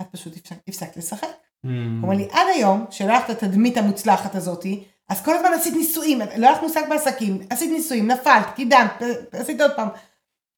את 0.00 0.06
פשוט 0.12 0.36
הפסק- 0.36 0.68
הפסקת 0.68 0.96
לשחק. 0.96 1.28
Mm. 1.66 1.68
הוא 1.68 2.02
אומר 2.02 2.16
לי, 2.16 2.28
עד 2.30 2.46
היום, 2.54 2.84
שלא 2.90 3.18
את 3.18 3.30
התדמית 3.30 3.76
המוצלחת 3.76 4.34
הזאתי, 4.34 4.84
אז 5.08 5.22
כל 5.24 5.36
הזמן 5.36 5.50
עשית 5.54 5.74
ניסויים, 5.74 6.18
לא 6.36 6.46
היה 6.46 6.52
לך 6.56 6.62
מושג 6.62 6.82
בעסקים, 6.88 7.38
עשית 7.50 7.70
ניסויים, 7.72 8.10
נפלת, 8.10 8.46
קידמת, 8.56 9.02
עשית 9.32 9.60
עוד 9.60 9.70
פעם. 9.76 9.88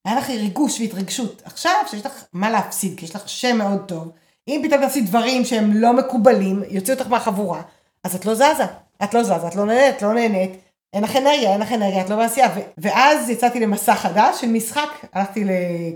היה 0.04 0.16
לך 0.18 0.30
ריגוש 0.30 0.80
והתרגשות. 0.80 1.42
עכשיו, 1.44 1.72
שיש 1.90 2.06
לך 2.06 2.24
מה 2.32 2.50
להפסיד, 2.50 2.98
כי 2.98 3.04
יש 3.04 3.16
לך 3.16 3.28
שם 3.28 3.58
מאוד 3.58 3.84
טוב, 3.88 4.12
אם 4.48 4.62
פתאום 4.64 4.80
תעשי 4.80 5.00
דברים 5.00 5.44
שהם 5.44 5.72
לא 5.72 5.92
מקובלים, 5.92 6.62
יוציאו 6.68 6.98
אותך 6.98 7.10
מהחבורה, 7.10 7.62
אז 8.04 8.14
את 8.14 8.26
לא 8.26 8.34
זזה. 8.34 8.64
את 9.04 9.14
לא 9.14 9.22
זזה, 9.22 9.48
את 9.48 9.56
לא 9.56 9.64
נהנית, 9.66 9.96
את 9.96 10.02
לא 10.02 10.14
נהנית, 10.14 10.52
אין 10.94 11.04
לך 11.04 11.16
אנרגיה, 11.16 11.52
אין 11.52 11.60
לך 11.60 11.72
אנרגיה, 11.72 12.00
את 12.00 12.10
לא 12.10 12.16
בעשייה. 12.16 12.48
ואז 12.78 13.30
יצאתי 13.30 13.60
למסע 13.60 13.94
חדש 13.94 14.40
של 14.40 14.46
משחק, 14.46 14.88
הלכתי 15.12 15.44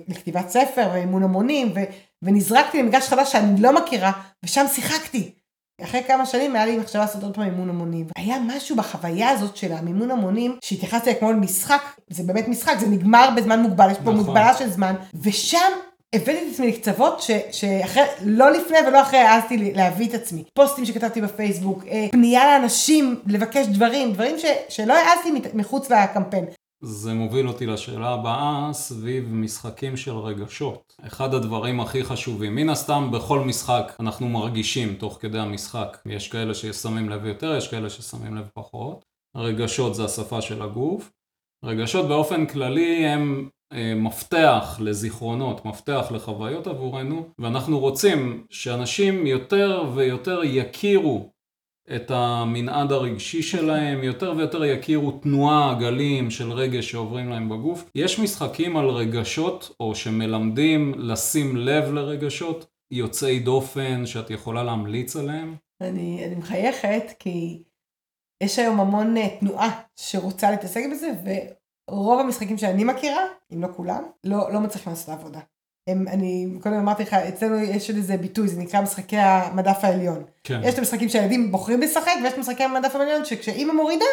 לכתיבת 0.09 0.49
ספר 0.49 0.89
ואימון 0.93 1.23
המונים, 1.23 1.73
ו- 1.75 1.85
ונזרקתי 2.23 2.83
למגרש 2.83 3.09
חדש 3.09 3.33
שאני 3.33 3.61
לא 3.61 3.83
מכירה, 3.83 4.13
ושם 4.45 4.67
שיחקתי. 4.69 5.31
אחרי 5.83 6.03
כמה 6.07 6.27
שנים 6.27 6.57
היה 6.57 6.67
לי 6.67 6.79
מחשבה 6.79 7.03
לעשות 7.03 7.23
עוד 7.23 7.35
פעם 7.35 7.45
אימון 7.45 7.69
המונים. 7.69 8.07
היה 8.17 8.37
משהו 8.41 8.77
בחוויה 8.77 9.29
הזאת 9.29 9.57
של 9.57 9.73
המימון 9.73 10.11
המונים, 10.11 10.57
שהתייחסתי 10.65 11.15
כמו 11.15 11.33
למשחק, 11.33 11.83
זה 12.11 12.23
באמת 12.23 12.49
משחק, 12.49 12.75
זה 12.79 12.87
נגמר 12.89 13.31
בזמן 13.37 13.61
מוגבל, 13.61 13.91
יש 13.91 13.97
פה 13.97 14.03
נכון. 14.03 14.17
מגבלה 14.17 14.55
של 14.55 14.71
זמן, 14.71 14.95
ושם 15.23 15.73
הבאתי 16.15 16.47
את 16.47 16.53
עצמי 16.53 16.69
לקצוות 16.69 17.21
שאחרי, 17.53 18.03
לא 18.25 18.51
לפני 18.51 18.79
ולא 18.89 19.03
אחרי 19.03 19.19
העזתי 19.19 19.73
להביא 19.75 20.09
את 20.09 20.15
עצמי. 20.15 20.45
פוסטים 20.55 20.85
שכתבתי 20.85 21.21
בפייסבוק, 21.21 21.85
אה, 21.87 22.09
פנייה 22.13 22.45
לאנשים 22.45 23.21
לבקש 23.27 23.67
דברים, 23.67 24.13
דברים 24.13 24.37
שלא 24.69 24.95
העזתי 24.95 25.31
מחוץ 25.55 25.91
לקמפיין. 25.91 26.45
זה 26.81 27.15
מוביל 27.15 27.49
אותי 27.49 27.67
לשאלה 27.67 28.09
הבאה 28.09 28.71
סביב 28.73 29.35
משחקים 29.35 29.97
של 29.97 30.17
רגשות. 30.17 30.93
אחד 31.07 31.35
הדברים 31.35 31.81
הכי 31.81 32.05
חשובים, 32.05 32.55
מן 32.55 32.69
הסתם 32.69 33.11
בכל 33.13 33.41
משחק 33.41 33.93
אנחנו 34.01 34.29
מרגישים 34.29 34.95
תוך 34.95 35.19
כדי 35.21 35.39
המשחק. 35.39 35.99
יש 36.07 36.29
כאלה 36.29 36.55
ששמים 36.55 37.09
לב 37.09 37.25
יותר, 37.25 37.57
יש 37.57 37.69
כאלה 37.69 37.91
ששמים 37.91 38.37
לב 38.37 38.49
פחות. 38.55 39.05
רגשות 39.37 39.95
זה 39.95 40.05
השפה 40.05 40.41
של 40.41 40.63
הגוף. 40.63 41.11
רגשות 41.65 42.09
באופן 42.09 42.47
כללי 42.47 43.07
הם 43.07 43.49
מפתח 43.97 44.79
לזיכרונות, 44.81 45.65
מפתח 45.65 46.07
לחוויות 46.11 46.67
עבורנו, 46.67 47.29
ואנחנו 47.39 47.79
רוצים 47.79 48.47
שאנשים 48.51 49.27
יותר 49.27 49.85
ויותר 49.95 50.41
יכירו 50.45 51.31
את 51.97 52.11
המנעד 52.11 52.93
הרגשי 52.93 53.43
שלהם, 53.43 54.03
יותר 54.03 54.35
ויותר 54.37 54.65
יכירו 54.65 55.11
תנועה, 55.11 55.77
גלים 55.81 56.31
של 56.31 56.53
רגש 56.53 56.91
שעוברים 56.91 57.29
להם 57.29 57.49
בגוף. 57.49 57.91
יש 57.95 58.19
משחקים 58.19 58.77
על 58.77 58.89
רגשות, 58.89 59.77
או 59.81 59.95
שמלמדים 59.95 60.95
לשים 60.97 61.57
לב 61.57 61.93
לרגשות, 61.93 62.67
יוצאי 62.91 63.39
דופן 63.39 64.07
שאת 64.07 64.31
יכולה 64.31 64.63
להמליץ 64.63 65.17
עליהם? 65.17 65.57
אני, 65.81 66.25
אני 66.27 66.35
מחייכת 66.35 67.13
כי 67.19 67.63
יש 68.43 68.59
היום 68.59 68.81
המון 68.81 69.17
אה, 69.17 69.29
תנועה 69.41 69.81
שרוצה 69.97 70.51
להתעסק 70.51 70.81
בזה, 70.91 71.13
ורוב 71.89 72.21
המשחקים 72.21 72.59
שאני 72.59 72.85
מכירה, 72.85 73.23
אם 73.55 73.63
לא 73.63 73.69
כולם, 73.77 74.03
לא, 74.25 74.53
לא 74.53 74.61
מצליחים 74.61 74.93
לעשות 74.93 75.09
עבודה. 75.09 75.41
הם, 75.89 76.09
אני 76.09 76.49
קודם 76.63 76.75
אמרתי 76.75 77.03
לך, 77.03 77.15
אצלנו 77.15 77.57
יש 77.57 77.91
איזה 77.91 78.17
ביטוי, 78.17 78.49
זה 78.49 78.61
נקרא 78.61 78.81
משחקי 78.81 79.17
המדף 79.17 79.79
העליון. 79.83 80.25
כן. 80.45 80.61
יש 80.65 80.75
את 80.75 80.79
המשחקים 80.79 81.09
שהילדים 81.09 81.53
בוחרים 81.53 81.81
לשחק, 81.81 82.13
ויש 82.23 82.33
את 82.33 82.39
משחקי 82.39 82.65
המדף 82.65 82.97
העליון 82.97 83.25
שכשאימא 83.25 83.73
מורידה, 83.73 84.05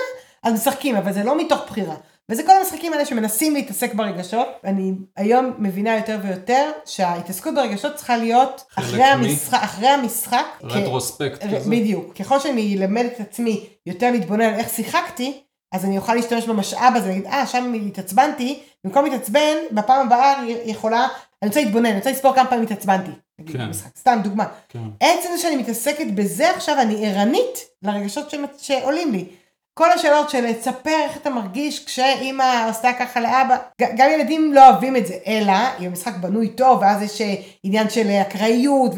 אז 0.43 0.53
משחקים, 0.53 0.95
אבל 0.95 1.13
זה 1.13 1.23
לא 1.23 1.38
מתוך 1.38 1.61
בחירה. 1.67 1.95
וזה 2.30 2.43
כל 2.43 2.51
המשחקים 2.59 2.93
האלה 2.93 3.05
שמנסים 3.05 3.53
להתעסק 3.53 3.93
ברגשות. 3.93 4.47
אני 4.63 4.93
היום 5.17 5.53
מבינה 5.59 5.95
יותר 5.95 6.19
ויותר 6.23 6.71
שההתעסקות 6.86 7.55
ברגשות 7.55 7.95
צריכה 7.95 8.17
להיות 8.17 8.63
אחרי 8.76 9.03
המשחק, 9.03 9.59
אחרי 9.63 9.88
המשחק. 9.88 10.45
רטרוספקט 10.63 11.43
כ... 11.43 11.45
כזה. 11.45 11.69
בדיוק. 11.69 12.13
ככל 12.13 12.39
שאני 12.39 12.78
אלמד 12.78 13.05
את 13.05 13.19
עצמי 13.19 13.65
יותר 13.86 14.11
להתבונן 14.11 14.41
על 14.41 14.59
איך 14.59 14.69
שיחקתי, 14.69 15.41
אז 15.72 15.86
אני 15.86 15.97
אוכל 15.97 16.13
להשתמש 16.13 16.45
במשאב 16.45 16.93
הזה, 16.95 17.07
להגיד, 17.07 17.26
אה, 17.26 17.47
שם 17.47 17.74
התעצבנתי, 17.88 18.59
במקום 18.84 19.05
להתעצבן, 19.05 19.55
בפעם 19.72 20.07
הבאה 20.07 20.39
אני 20.39 20.57
יכולה 20.66 21.07
אני 21.45 21.49
רוצה 21.49 21.63
להתבונן, 21.63 21.86
אני 21.86 21.97
רוצה 21.97 22.11
לספור 22.11 22.36
כמה 22.36 22.49
פעמים 22.49 22.63
התעצבנתי. 22.63 23.11
כן. 23.47 23.74
סתם 23.74 24.20
דוגמה. 24.24 24.45
כן. 24.70 24.80
עצם 24.99 25.30
זה 25.36 25.41
שאני 25.41 25.55
מתעסקת 25.55 26.05
בזה 26.16 26.49
עכשיו, 26.49 26.82
אני 26.82 27.07
ערנית 27.07 27.59
לרגשות 27.82 28.34
שעולים 28.57 29.11
לי. 29.11 29.26
כל 29.74 29.91
השאלות 29.91 30.30
של 30.30 30.45
לספר 30.45 30.99
איך 31.03 31.18
אתה 31.18 31.30
מרגיש 31.30 31.86
כשאימא 31.86 32.68
עשתה 32.70 32.93
ככה 32.99 33.20
לאבא, 33.20 33.57
גם 33.97 34.09
ילדים 34.09 34.53
לא 34.53 34.70
אוהבים 34.70 34.95
את 34.95 35.07
זה, 35.07 35.18
אלא 35.28 35.53
אם 35.80 35.86
המשחק 35.86 36.16
בנוי 36.16 36.49
טוב, 36.49 36.82
ואז 36.82 37.01
יש 37.01 37.22
אה, 37.22 37.36
עניין 37.63 37.89
של 37.89 38.07
אקראיות, 38.09 38.91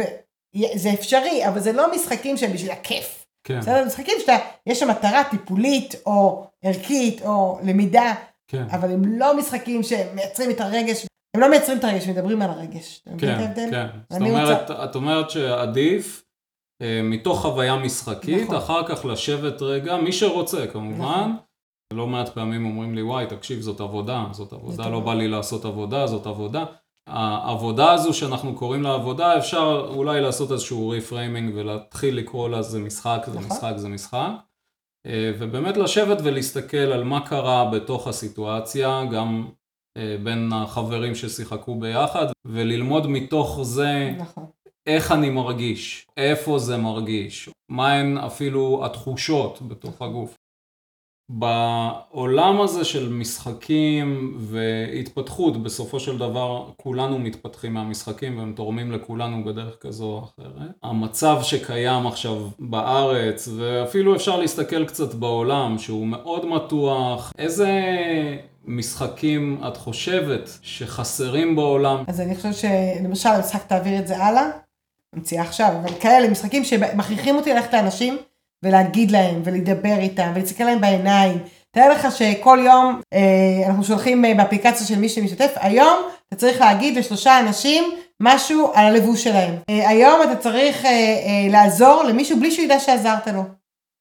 זה 0.75 0.93
אפשרי, 0.93 1.47
אבל 1.47 1.59
זה 1.59 1.71
לא 1.71 1.95
משחקים 1.95 2.37
שהם 2.37 2.53
בשביל 2.53 2.71
הכיף. 2.71 3.16
כן. 3.47 3.61
זה 3.61 3.85
משחקים 3.85 4.13
שיש 4.25 4.79
שם 4.79 4.89
מטרה 4.89 5.23
טיפולית, 5.23 5.95
או 6.05 6.47
ערכית, 6.63 7.21
או 7.21 7.59
למידה, 7.63 8.13
כן. 8.47 8.63
אבל 8.71 8.91
הם 8.91 9.19
לא 9.19 9.37
משחקים 9.37 9.83
שמייצרים 9.83 10.51
את 10.51 10.61
הרגש 10.61 11.05
הם 11.35 11.41
לא 11.41 11.49
מייצרים 11.49 11.77
את 11.77 11.83
הרגש, 11.83 12.07
מדברים 12.07 12.41
על 12.41 12.49
הרגש. 12.49 13.03
כן, 13.17 13.53
כן. 13.55 13.87
זאת 14.09 14.21
אומרת, 14.21 14.71
את 14.71 14.95
אומרת 14.95 15.29
שעדיף 15.29 16.23
אה, 16.81 17.01
מתוך 17.03 17.41
חוויה 17.41 17.75
משחקית, 17.75 18.43
נכון. 18.43 18.55
אחר 18.55 18.87
כך 18.87 19.05
לשבת 19.05 19.61
רגע, 19.61 19.97
מי 19.97 20.11
שרוצה 20.11 20.67
כמובן. 20.67 20.97
נכון. 20.97 21.35
לא 21.93 22.07
מעט 22.07 22.29
פעמים 22.29 22.65
אומרים 22.65 22.95
לי, 22.95 23.01
וואי, 23.01 23.25
תקשיב, 23.25 23.59
זאת 23.61 23.79
עבודה, 23.79 24.25
זאת 24.31 24.53
עבודה, 24.53 24.89
לא 24.89 24.99
בא 24.99 25.13
לי 25.13 25.27
לעשות 25.27 25.65
עבודה, 25.65 26.07
זאת 26.07 26.25
עבודה. 26.25 26.65
העבודה 27.07 27.91
הזו 27.91 28.13
שאנחנו 28.13 28.55
קוראים 28.55 28.83
לה 28.83 28.93
עבודה, 28.93 29.37
אפשר 29.37 29.87
אולי 29.95 30.21
לעשות 30.21 30.51
איזשהו 30.51 30.89
ריפריימינג 30.89 31.51
ולהתחיל 31.55 32.17
לקרוא 32.17 32.49
לה 32.49 32.61
זה 32.61 32.79
משחק, 32.79 33.21
זה 33.25 33.39
נכון. 33.39 33.51
משחק, 33.51 33.73
זה 33.75 33.89
משחק. 33.89 34.29
אה, 35.05 35.31
ובאמת 35.39 35.77
לשבת 35.77 36.17
ולהסתכל 36.23 36.77
על 36.77 37.03
מה 37.03 37.25
קרה 37.25 37.69
בתוך 37.71 38.07
הסיטואציה, 38.07 39.05
גם 39.11 39.47
אה, 39.97 40.17
בין 40.23 40.49
החברים 40.53 41.15
ששיחקו 41.15 41.75
ביחד, 41.75 42.25
וללמוד 42.45 43.07
מתוך 43.07 43.59
זה 43.63 44.11
נכון. 44.17 44.45
איך 44.87 45.11
אני 45.11 45.29
מרגיש, 45.29 46.07
איפה 46.17 46.59
זה 46.59 46.77
מרגיש, 46.77 47.49
מהן 47.69 48.17
אפילו 48.17 48.85
התחושות 48.85 49.61
בתוך 49.61 50.01
הגוף. 50.01 50.35
בעולם 51.29 52.61
הזה 52.61 52.85
של 52.85 53.09
משחקים 53.09 54.37
והתפתחות, 54.39 55.63
בסופו 55.63 55.99
של 55.99 56.17
דבר 56.17 56.69
כולנו 56.77 57.19
מתפתחים 57.19 57.73
מהמשחקים 57.73 58.39
והם 58.39 58.53
תורמים 58.55 58.91
לכולנו 58.91 59.43
בדרך 59.43 59.75
כזו 59.81 60.05
או 60.05 60.23
אחרת. 60.23 60.71
המצב 60.83 61.39
שקיים 61.41 62.07
עכשיו 62.07 62.35
בארץ, 62.59 63.49
ואפילו 63.57 64.15
אפשר 64.15 64.37
להסתכל 64.37 64.85
קצת 64.85 65.13
בעולם, 65.13 65.77
שהוא 65.77 66.07
מאוד 66.07 66.45
מתוח, 66.45 67.33
איזה 67.37 67.71
משחקים 68.65 69.61
את 69.67 69.77
חושבת 69.77 70.49
שחסרים 70.61 71.55
בעולם? 71.55 72.03
אז 72.07 72.21
אני 72.21 72.35
חושבת 72.35 72.55
שלמשל 72.55 73.39
משחק 73.39 73.63
תעביר 73.67 73.99
את 73.99 74.07
זה 74.07 74.17
הלאה, 74.17 74.49
ממציאה 75.15 75.43
עכשיו, 75.43 75.73
אבל 75.81 75.93
כאלה 75.99 76.29
משחקים 76.29 76.63
שמכריחים 76.63 77.35
אותי 77.35 77.53
ללכת 77.53 77.73
לאנשים 77.73 78.17
ולהגיד 78.63 79.11
להם 79.11 79.41
ולדבר 79.43 79.97
איתם 79.99 80.31
ולהסתכל 80.35 80.63
להם 80.63 80.81
בעיניים. 80.81 81.37
תאר 81.71 81.89
לך 81.89 82.07
שכל 82.15 82.59
יום 82.65 83.01
אה, 83.13 83.67
אנחנו 83.67 83.83
שולחים 83.83 84.25
אה, 84.25 84.33
באפליקציה 84.33 84.87
של 84.87 84.99
מי 84.99 85.09
שמשתתף, 85.09 85.53
היום 85.55 85.97
אתה 86.27 86.35
צריך 86.35 86.61
להגיד 86.61 86.97
לשלושה 86.97 87.39
אנשים 87.39 87.83
משהו 88.19 88.71
על 88.73 88.85
הלבוש 88.85 89.23
שלהם. 89.23 89.55
אה, 89.69 89.89
היום 89.89 90.21
אתה 90.23 90.35
צריך 90.35 90.85
אה, 90.85 90.91
אה, 90.91 91.47
לעזור 91.49 92.03
למישהו 92.03 92.39
בלי 92.39 92.51
שהוא 92.51 92.65
ידע 92.65 92.79
שעזרת 92.79 93.27
לו. 93.27 93.43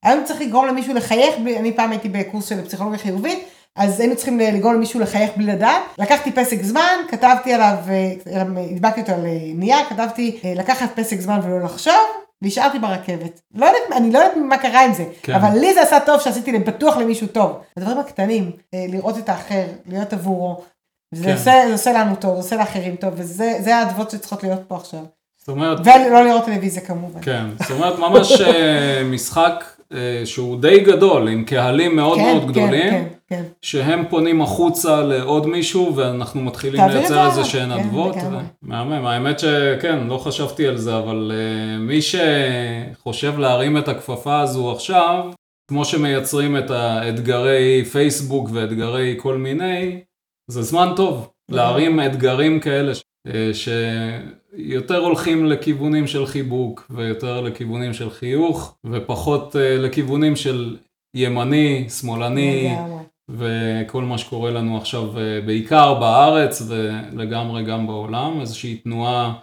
היום 0.04 0.24
צריך 0.24 0.40
לגרום 0.40 0.66
למישהו 0.66 0.94
לחייך, 0.94 1.34
אני 1.56 1.72
פעם 1.72 1.90
הייתי 1.90 2.08
בקורס 2.08 2.48
של 2.48 2.64
פסיכולוגיה 2.64 2.98
חיובית, 2.98 3.38
אז 3.76 4.00
היינו 4.00 4.16
צריכים 4.16 4.38
לגרום 4.38 4.74
למישהו 4.74 5.00
לחייך 5.00 5.30
בלי 5.36 5.46
לדעת. 5.46 5.82
לקחתי 5.98 6.32
פסק 6.32 6.62
זמן, 6.62 6.96
כתבתי 7.08 7.52
עליו, 7.52 7.76
אה, 7.88 8.42
הדבקתי 8.72 9.00
אותו 9.00 9.12
על 9.12 9.26
אה, 9.26 9.38
נייר, 9.54 9.84
כתבתי 9.88 10.40
אה, 10.44 10.52
לקחת 10.56 10.90
פסק 10.94 11.20
זמן 11.20 11.40
ולא 11.44 11.60
לחשוב, 11.60 11.94
והשארתי 12.42 12.78
ברכבת. 12.78 13.40
לא 13.54 13.66
יודעת, 13.66 13.82
אני 13.96 14.12
לא 14.12 14.18
יודעת 14.18 14.36
מה 14.36 14.58
קרה 14.58 14.84
עם 14.84 14.94
זה, 14.94 15.04
כן. 15.22 15.34
אבל 15.34 15.58
לי 15.58 15.74
זה 15.74 15.82
עשה 15.82 16.00
טוב 16.00 16.20
שעשיתי 16.20 16.58
בטוח 16.58 16.96
למישהו 16.96 17.26
טוב. 17.26 17.60
הדברים 17.76 17.98
הקטנים, 17.98 18.50
לראות 18.72 19.18
את 19.18 19.28
האחר, 19.28 19.66
להיות 19.86 20.12
עבורו, 20.12 20.62
זה, 21.14 21.24
כן. 21.24 21.32
עושה, 21.32 21.62
זה 21.66 21.72
עושה 21.72 21.92
לנו 21.92 22.16
טוב, 22.16 22.34
זה 22.34 22.40
עושה 22.40 22.56
לאחרים 22.56 22.96
טוב, 22.96 23.14
וזה 23.16 23.76
האדוות 23.76 24.10
שצריכות 24.10 24.42
להיות 24.42 24.60
פה 24.68 24.76
עכשיו. 24.76 25.00
זאת 25.38 25.48
אומרת... 25.48 25.78
ולא 25.80 26.24
לראות 26.24 26.44
טלוויזיה 26.44 26.82
כמובן. 26.82 27.22
כן, 27.22 27.46
זאת 27.58 27.70
אומרת 27.70 27.98
ממש 27.98 28.32
משחק 29.04 29.64
שהוא 30.24 30.60
די 30.60 30.80
גדול, 30.80 31.28
עם 31.28 31.44
קהלים 31.44 31.96
מאוד 31.96 32.18
כן, 32.18 32.24
מאוד 32.24 32.42
כן, 32.42 32.48
גדולים. 32.48 32.90
כן, 32.90 33.04
כן. 33.28 33.42
שהם 33.62 34.04
פונים 34.08 34.42
החוצה 34.42 35.02
לעוד 35.02 35.46
מישהו 35.46 35.96
ואנחנו 35.96 36.40
מתחילים 36.40 36.80
לייצר 36.88 37.26
איזה 37.26 37.44
שהן 37.44 37.74
כן, 37.74 37.80
אדוות. 37.80 38.16
מהמם, 38.62 39.06
האמת 39.06 39.38
שכן, 39.38 40.06
לא 40.06 40.18
חשבתי 40.18 40.66
על 40.66 40.76
זה, 40.76 40.98
אבל 40.98 41.32
uh, 41.32 41.80
מי 41.80 41.98
שחושב 42.02 43.38
להרים 43.38 43.78
את 43.78 43.88
הכפפה 43.88 44.40
הזו 44.40 44.72
עכשיו, 44.72 45.30
כמו 45.68 45.84
שמייצרים 45.84 46.56
את 46.56 46.70
האתגרי 46.70 47.84
פייסבוק 47.84 48.48
ואתגרי 48.52 49.14
כל 49.18 49.36
מיני, 49.36 50.00
זה 50.50 50.62
זמן 50.62 50.92
טוב 50.96 51.28
להרים 51.50 52.00
אתגרים 52.00 52.60
כאלה 52.60 52.92
אה, 53.26 53.50
שיותר 54.56 54.98
הולכים 54.98 55.46
לכיוונים 55.46 56.06
של 56.06 56.26
חיבוק 56.26 56.86
ויותר 56.90 57.40
לכיוונים 57.40 57.94
של 57.94 58.10
חיוך 58.10 58.76
ופחות 58.84 59.56
אה, 59.56 59.76
לכיוונים 59.78 60.36
של 60.36 60.76
ימני, 61.14 61.88
שמאלני, 61.88 62.76
וכל 63.28 64.02
מה 64.02 64.18
שקורה 64.18 64.50
לנו 64.50 64.76
עכשיו 64.76 65.18
אה, 65.18 65.40
בעיקר 65.46 65.94
בארץ 65.94 66.62
ולגמרי 66.68 67.64
גם 67.64 67.86
בעולם, 67.86 68.40
איזושהי 68.40 68.76
תנועה 68.76 69.34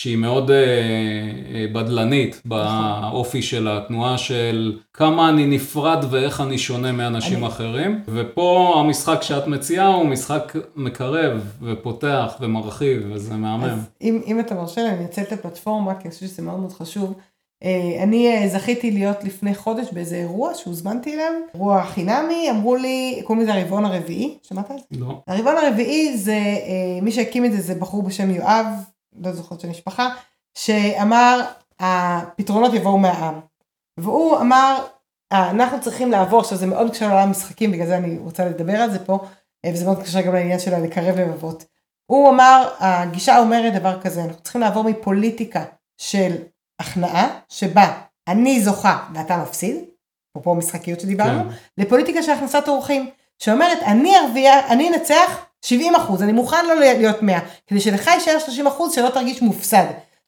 שהיא 0.00 0.16
מאוד 0.16 0.50
אה, 0.50 0.56
אה, 0.56 1.66
בדלנית 1.72 2.42
באופי 2.44 3.42
של 3.42 3.68
התנועה 3.68 4.18
של 4.18 4.78
כמה 4.94 5.28
אני 5.28 5.46
נפרד 5.46 6.04
ואיך 6.10 6.40
אני 6.40 6.58
שונה 6.58 6.92
מאנשים 6.92 7.38
אני... 7.38 7.46
אחרים, 7.46 8.02
ופה 8.08 8.74
המשחק 8.80 9.22
שאת 9.22 9.46
מציעה 9.46 9.86
הוא 9.86 10.06
משחק 10.06 10.52
מקרב 10.76 11.56
ופותח 11.62 12.36
ומרחיב 12.40 13.02
וזה 13.10 13.36
מהמם. 13.36 13.64
אז 13.64 13.78
אם, 14.02 14.20
אם 14.26 14.40
אתה 14.40 14.54
מרשה 14.54 14.82
לי, 14.82 14.90
אני 14.90 15.04
אצל 15.04 15.22
את 15.22 15.32
הפלטפורמה, 15.32 15.94
כי 15.94 16.02
אני 16.04 16.10
חושבת 16.10 16.28
שזה 16.28 16.42
מאוד 16.42 16.60
מאוד 16.60 16.72
חשוב. 16.72 17.14
אה, 17.64 18.02
אני 18.02 18.28
אה, 18.28 18.48
זכיתי 18.48 18.90
להיות 18.90 19.24
לפני 19.24 19.54
חודש 19.54 19.86
באיזה 19.92 20.16
אירוע 20.16 20.54
שהוזמנתי 20.54 21.14
אליו, 21.14 21.32
אירוע 21.54 21.84
חינמי, 21.84 22.50
אמרו 22.50 22.76
לי, 22.76 23.20
קוראים 23.24 23.42
לזה 23.42 23.54
הרבעון 23.54 23.84
הרביעי, 23.84 24.38
שמעת 24.42 24.70
על 24.70 24.76
זה? 24.76 25.00
לא. 25.00 25.20
הרבעון 25.26 25.56
הרביעי 25.56 26.16
זה, 26.16 26.32
אה, 26.32 27.00
מי 27.02 27.12
שהקים 27.12 27.44
את 27.44 27.52
זה 27.52 27.60
זה 27.60 27.74
בחור 27.74 28.02
בשם 28.02 28.30
יואב, 28.30 28.66
לא 29.12 29.32
זוכרת 29.32 29.60
של 29.60 29.68
משפחה, 29.68 30.08
שאמר, 30.54 31.40
הפתרונות 31.80 32.74
יבואו 32.74 32.98
מהעם. 32.98 33.40
והוא 33.98 34.40
אמר, 34.40 34.86
אנחנו 35.32 35.80
צריכים 35.80 36.10
לעבור, 36.10 36.40
עכשיו 36.40 36.58
זה 36.58 36.66
מאוד 36.66 36.90
קשה 36.90 37.08
לעולם 37.08 37.28
המשחקים, 37.28 37.72
בגלל 37.72 37.86
זה 37.86 37.96
אני 37.96 38.18
רוצה 38.18 38.44
לדבר 38.44 38.76
על 38.76 38.90
זה 38.90 39.04
פה, 39.04 39.18
וזה 39.66 39.84
מאוד 39.84 40.02
קשה 40.02 40.22
גם 40.22 40.34
לעניין 40.34 40.58
שלה 40.58 40.78
לקרב 40.78 41.18
לבבות. 41.18 41.64
הוא 42.06 42.30
אמר, 42.30 42.68
הגישה 42.78 43.38
אומרת 43.38 43.74
דבר 43.74 44.00
כזה, 44.00 44.24
אנחנו 44.24 44.42
צריכים 44.42 44.60
לעבור 44.60 44.84
מפוליטיקה 44.84 45.64
של 45.98 46.36
הכנעה 46.80 47.40
שבה 47.48 48.00
אני 48.28 48.60
זוכה 48.60 49.06
ואתה 49.14 49.36
מפסיד, 49.36 49.76
אפרופו 50.32 50.54
משחקיות 50.54 51.00
שדיברנו, 51.00 51.50
כן. 51.50 51.56
לפוליטיקה 51.78 52.22
של 52.22 52.32
הכנסת 52.32 52.68
אורחים, 52.68 53.10
שאומרת 53.38 53.78
אני 53.82 54.18
ארוויח, 54.18 54.70
אני 54.70 54.88
אנצח 54.88 55.46
70 55.64 55.94
אחוז, 55.94 56.22
אני 56.22 56.32
מוכן 56.32 56.66
לא 56.66 56.74
להיות 56.74 57.22
100, 57.22 57.38
כדי 57.66 57.80
שלך 57.80 58.06
יישאר 58.06 58.38
30 58.38 58.66
אחוז, 58.66 58.94
שלא 58.94 59.08
תרגיש 59.08 59.42
מופסד. 59.42 59.84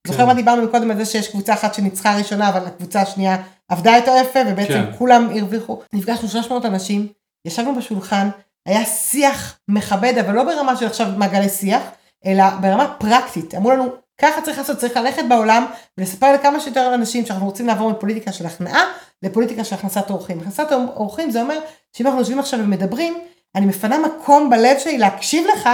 זוכר 0.07 0.27
מה 0.27 0.35
דיברנו 0.35 0.63
מקודם 0.63 0.91
על 0.91 0.97
זה 0.97 1.05
שיש 1.05 1.29
קבוצה 1.29 1.55
אחת 1.55 1.75
שניצחה 1.75 2.17
ראשונה, 2.17 2.49
אבל 2.49 2.67
הקבוצה 2.67 3.01
השנייה 3.01 3.37
עבדה 3.69 3.93
יותר 3.97 4.13
יפה, 4.21 4.39
ובעצם 4.49 4.73
כן. 4.73 4.97
כולם 4.99 5.29
הרוויחו. 5.37 5.81
נפגשנו 5.93 6.29
300 6.29 6.65
אנשים, 6.65 7.09
ישבנו 7.47 7.75
בשולחן, 7.75 8.29
היה 8.67 8.85
שיח 8.85 9.59
מכבד, 9.69 10.19
אבל 10.19 10.35
לא 10.35 10.45
ברמה 10.45 10.77
של 10.77 10.87
עכשיו 10.87 11.07
מעגלי 11.17 11.49
שיח, 11.49 11.83
אלא 12.27 12.45
ברמה 12.61 12.95
פרקטית. 12.99 13.55
אמרו 13.55 13.71
לנו, 13.71 13.89
ככה 14.21 14.43
צריך 14.43 14.59
לעשות, 14.59 14.79
צריך 14.79 14.97
ללכת 14.97 15.23
בעולם 15.29 15.67
ולספר 15.99 16.33
לכמה 16.33 16.61
שיותר 16.61 16.95
אנשים 16.95 17.27
שאנחנו 17.27 17.47
רוצים 17.47 17.67
לעבור 17.67 17.91
מפוליטיקה 17.91 18.33
של 18.33 18.47
הכנעה 18.47 18.85
לפוליטיקה 19.23 19.65
של 19.65 19.75
הכנסת 19.75 20.11
אורחים. 20.11 20.41
הכנסת 20.41 20.73
אורחים 20.73 21.31
זה 21.31 21.43
אומר 21.43 21.59
שאם 21.97 22.07
אנחנו 22.07 22.21
יושבים 22.21 22.39
עכשיו 22.39 22.61
ומדברים, 22.61 23.15
אני 23.55 23.67
מפנה 23.67 23.99
מקום 23.99 24.51
בלב 24.51 24.79
שלי 24.79 24.99
להקשיב 24.99 25.47
לך, 25.57 25.69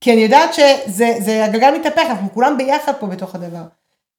כי 0.00 0.12
אני 0.12 0.20
יודעת 0.20 0.54
שזה 0.54 1.44
הגלגל 1.44 1.78
מתהפך, 1.78 2.04
אנחנו 2.08 2.32
כולם 2.34 2.58
ביחד 2.58 2.92
פה 3.00 3.06
בתוך 3.06 3.34
הדבר. 3.34 3.64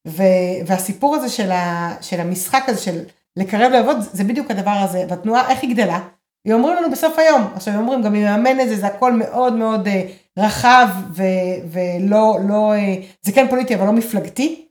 ו, 0.08 0.24
והסיפור 0.66 1.16
הזה 1.16 1.30
של, 1.30 1.51
ה, 1.51 1.95
של 2.01 2.20
המשחק 2.20 2.64
הזה 2.68 2.82
של 2.82 3.04
לקרב 3.38 3.72
לעבוד, 3.72 3.97
זה 3.99 4.24
בדיוק 4.24 4.51
הדבר 4.51 4.72
הזה. 4.72 5.06
והתנועה, 5.10 5.49
איך 5.49 5.60
היא 5.62 5.76
גדלה? 5.76 5.99
היא 6.45 6.54
אומרים 6.54 6.76
לנו 6.76 6.91
בסוף 6.91 7.20
היום, 7.20 7.47
עכשיו 7.56 7.74
הם 7.74 7.80
אומרים 7.80 8.01
גם 8.01 8.16
אם 8.16 8.24
מאמן 8.24 8.60
את 8.60 8.70
זה, 8.70 8.76
זה 8.76 8.88
הכל 8.88 9.14
מאוד 9.14 9.54
מאוד 9.54 9.88
אה, 9.88 10.04
רחב 10.39 10.88
ו, 11.16 11.24
ולא, 11.72 12.38
לא, 12.49 12.74
אה, 12.74 12.95
זה 13.22 13.32
כן 13.32 13.47
פוליטי 13.49 13.76
אבל 13.76 13.86
לא 13.86 13.91
מפלגתי. 13.91 14.68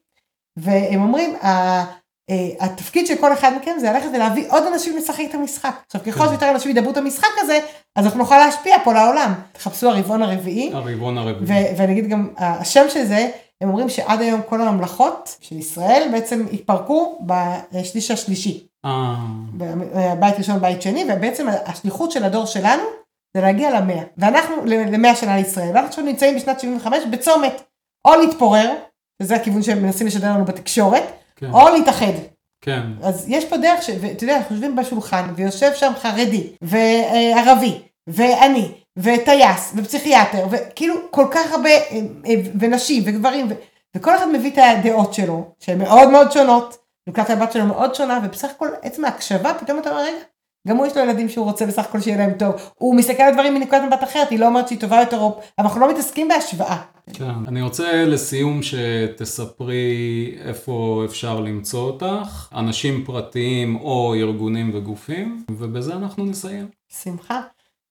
והם 0.57 1.03
אומרים, 1.03 1.37
אה, 2.31 2.67
התפקיד 2.67 3.07
של 3.07 3.15
כל 3.17 3.33
אחד 3.33 3.53
מכם 3.61 3.73
זה 3.81 3.93
ללכת 3.93 4.09
ולהביא 4.15 4.45
עוד 4.49 4.63
אנשים 4.73 4.97
לשחק 4.97 5.25
את 5.31 5.35
המשחק. 5.35 5.75
עכשיו 5.87 6.01
ככל 6.07 6.25
כן. 6.25 6.29
שיותר 6.29 6.51
אנשים 6.51 6.71
ידברו 6.71 6.91
את 6.91 6.97
המשחק 6.97 7.29
הזה, 7.39 7.59
אז 7.97 8.05
אנחנו 8.05 8.19
נוכל 8.19 8.39
להשפיע 8.39 8.77
פה 8.85 8.93
לעולם. 8.93 9.33
תחפשו 9.53 9.89
הרבעון 9.89 10.23
הרביעי. 10.23 10.71
הרבעון 10.75 11.19
הרביעי. 11.19 11.65
ואני 11.77 11.93
אגיד 11.93 12.09
גם, 12.09 12.29
השם 12.37 12.85
של 12.89 13.05
זה, 13.05 13.29
הם 13.61 13.69
אומרים 13.69 13.89
שעד 13.89 14.21
היום 14.21 14.41
כל 14.49 14.61
הממלכות 14.61 15.37
של 15.41 15.57
ישראל 15.57 16.09
בעצם 16.13 16.47
התפרקו 16.53 17.19
בשליש 17.73 18.11
השלישי. 18.11 18.67
אה. 18.85 19.15
בית 20.19 20.35
ראשון, 20.39 20.61
בית 20.61 20.83
שני, 20.83 21.05
ובעצם 21.09 21.47
השליחות 21.67 22.11
של 22.11 22.25
הדור 22.25 22.47
שלנו 22.47 22.83
זה 23.37 23.43
להגיע 23.43 23.81
למאה. 23.81 24.03
ואנחנו, 24.19 24.57
למאה 24.65 25.17
שנה 25.17 25.37
לישראל. 25.37 25.69
ואנחנו 25.69 25.89
עכשיו 25.89 26.05
נמצאים 26.05 26.37
בשנת 26.37 26.61
75 26.61 26.99
בצומת. 27.11 27.63
או 28.05 28.15
להתפורר, 28.15 28.75
וזה 29.23 29.35
הכיוון 29.35 29.63
שהם 29.63 29.83
מנסים 29.83 30.07
לשדר 30.07 30.31
לנו 30.31 30.45
בתקשורת, 30.45 31.03
כן. 31.37 31.51
או 31.53 31.69
להתאחד. 31.69 32.13
כן. 32.61 32.83
אז 33.03 33.25
יש 33.29 33.45
פה 33.45 33.57
דרך, 33.57 33.83
ש... 33.83 33.91
ואתה 34.01 34.25
יודע, 34.25 34.37
אנחנו 34.37 34.55
יושבים 34.55 34.77
בשולחן, 34.77 35.33
ויושב 35.37 35.75
שם 35.75 35.93
חרדי, 36.01 36.53
וערבי, 36.63 37.79
ואני, 38.07 38.73
וטייס, 38.97 39.73
ופסיכיאטר, 39.77 40.47
וכאילו 40.51 40.95
כל 41.11 41.27
כך 41.31 41.53
הרבה, 41.53 41.71
אה, 41.71 42.01
אה, 42.27 42.35
ונשים, 42.61 43.03
וגברים, 43.07 43.47
ו... 43.51 43.55
וכל 43.97 44.17
אחד 44.17 44.29
מביא 44.29 44.51
את 44.51 44.59
הדעות 44.59 45.15
שלו, 45.15 45.55
שהן 45.61 45.79
מאוד 45.79 46.11
מאוד 46.11 46.33
שונות, 46.33 46.77
נקודת 47.07 47.31
הבת 47.31 47.53
שלו 47.53 47.67
מאוד 47.67 47.95
שונה, 47.95 48.21
ובסך 48.25 48.51
הכל 48.51 48.69
עצם 48.83 49.05
ההקשבה, 49.05 49.55
פתאום 49.55 49.79
אתה 49.79 49.91
אומר, 49.91 50.03
רגע, 50.03 50.17
גם 50.69 50.77
הוא 50.77 50.87
יש 50.87 50.97
לו 50.97 51.03
ילדים 51.03 51.29
שהוא 51.29 51.45
רוצה 51.45 51.67
בסך 51.67 51.85
הכל 51.85 52.01
שיהיה 52.01 52.17
להם 52.17 52.33
טוב. 52.39 52.55
הוא 52.75 52.95
מסתכל 52.95 53.23
על 53.23 53.33
דברים 53.33 53.55
מנקודת 53.55 53.83
מבט 53.87 54.03
אחרת, 54.03 54.31
היא 54.31 54.39
לא 54.39 54.47
אומרת 54.47 54.69
שהיא 54.69 54.81
טובה 54.81 55.01
יותר, 55.01 55.17
אבל 55.17 55.33
אנחנו 55.59 55.81
לא 55.81 55.91
מתעסקים 55.91 56.29
בהשוואה. 56.29 56.83
כן, 57.13 57.31
אני 57.49 57.63
רוצה 57.63 58.05
לסיום 58.05 58.61
שתספרי 58.63 60.35
איפה 60.45 61.03
אפשר 61.05 61.41
למצוא 61.41 61.81
אותך, 61.81 62.49
אנשים 62.55 63.05
פרטיים 63.05 63.77
או 63.77 64.15
ארגונים 64.15 64.71
וגופים, 64.75 65.45
ובזה 65.51 65.95
אנחנו 65.95 66.25
נסיים. 66.25 66.69
שמחה. 67.03 67.41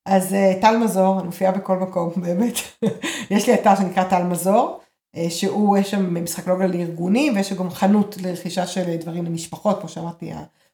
אז 0.05 0.33
uh, 0.33 0.61
טל 0.61 0.77
מזור, 0.77 1.19
אני 1.19 1.25
מופיעה 1.25 1.51
בכל 1.51 1.77
מקום, 1.77 2.11
באמת. 2.23 2.53
יש 3.31 3.47
לי 3.47 3.53
אתר 3.53 3.75
שנקרא 3.75 4.03
טל 4.03 4.23
מזור, 4.23 4.79
uh, 5.15 5.19
שהוא, 5.29 5.77
יש 5.77 5.91
שם 5.91 6.23
משחק 6.23 6.47
לוגה 6.47 6.67
לארגונים, 6.67 7.35
ויש 7.35 7.53
גם 7.53 7.69
חנות 7.69 8.17
לרכישה 8.23 8.67
של 8.67 8.95
דברים 8.95 9.25
למשפחות, 9.25 9.79
כמו 9.79 9.89
שאמרתי, 9.89 10.31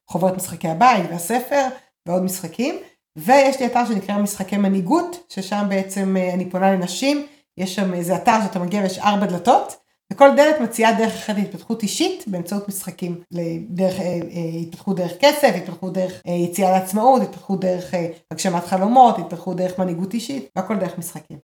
חוברת 0.07 0.35
משחקי 0.35 0.67
הבית 0.67 1.05
והספר. 1.09 1.67
ועוד 2.07 2.23
משחקים. 2.23 2.75
ויש 3.17 3.59
לי 3.59 3.65
אתר 3.65 3.85
שנקרא 3.85 4.17
משחקי 4.17 4.57
מנהיגות, 4.57 5.19
ששם 5.29 5.65
בעצם 5.69 6.17
אה, 6.17 6.33
אני 6.33 6.49
פונה 6.49 6.71
לנשים, 6.71 7.25
יש 7.57 7.75
שם 7.75 7.93
איזה 7.93 8.15
אתר 8.15 8.37
שאתה 8.43 8.59
מגיע 8.59 8.81
ויש 8.81 8.99
ארבע 8.99 9.25
דלתות, 9.25 9.75
וכל 10.13 10.29
דלת 10.35 10.61
מציעה 10.61 10.93
דרך 10.93 11.13
אחרת 11.13 11.37
התפתחות 11.37 11.83
אישית 11.83 12.23
באמצעות 12.27 12.67
משחקים, 12.69 13.21
לדרך, 13.31 13.99
אה, 13.99 14.05
אה, 14.05 14.59
התפתחות 14.61 14.95
דרך 14.95 15.11
כסף, 15.19 15.51
התפתחות 15.55 15.93
דרך 15.93 16.21
יציאה 16.25 16.71
לעצמאות, 16.71 17.21
התפתחות 17.21 17.59
דרך 17.59 17.93
הגשמת 18.31 18.65
חלומות, 18.65 19.19
התפתחות 19.19 19.57
דרך 19.57 19.79
מנהיגות 19.79 20.13
אישית, 20.13 20.49
והכל 20.55 20.75
דרך 20.75 20.97
משחקים. 20.97 21.37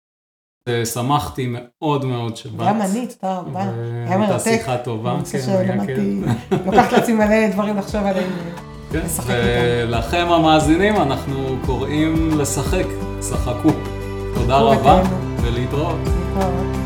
שמחתי 0.86 1.48
מאוד 1.50 2.06
מאוד 2.06 2.38
שבאת. 2.38 2.68
גם 2.68 2.82
אני, 2.82 3.08
תודה 3.08 3.38
רבה. 3.38 3.62
היה 4.08 4.18
מרתק. 4.18 4.32
הייתה 4.32 4.40
שיחה 4.40 4.78
טובה. 4.78 5.18
כן, 5.32 5.40
היה 5.50 5.86
כיף. 5.86 6.62
לוקחת 6.66 6.92
לעצמי 6.92 7.14
מלא 7.14 7.48
דברים 7.48 7.78
לחשוב 7.78 8.06
עליהם. 8.06 8.73
כן, 8.94 9.08
ולכם 9.28 10.28
המאזינים 10.30 10.96
אנחנו 10.96 11.58
קוראים 11.66 12.40
לשחק, 12.40 12.86
שחקו. 13.22 13.70
תודה 14.34 14.58
רבה 14.58 15.02
ולהתראות. 15.42 15.98
להתראות. 16.06 16.83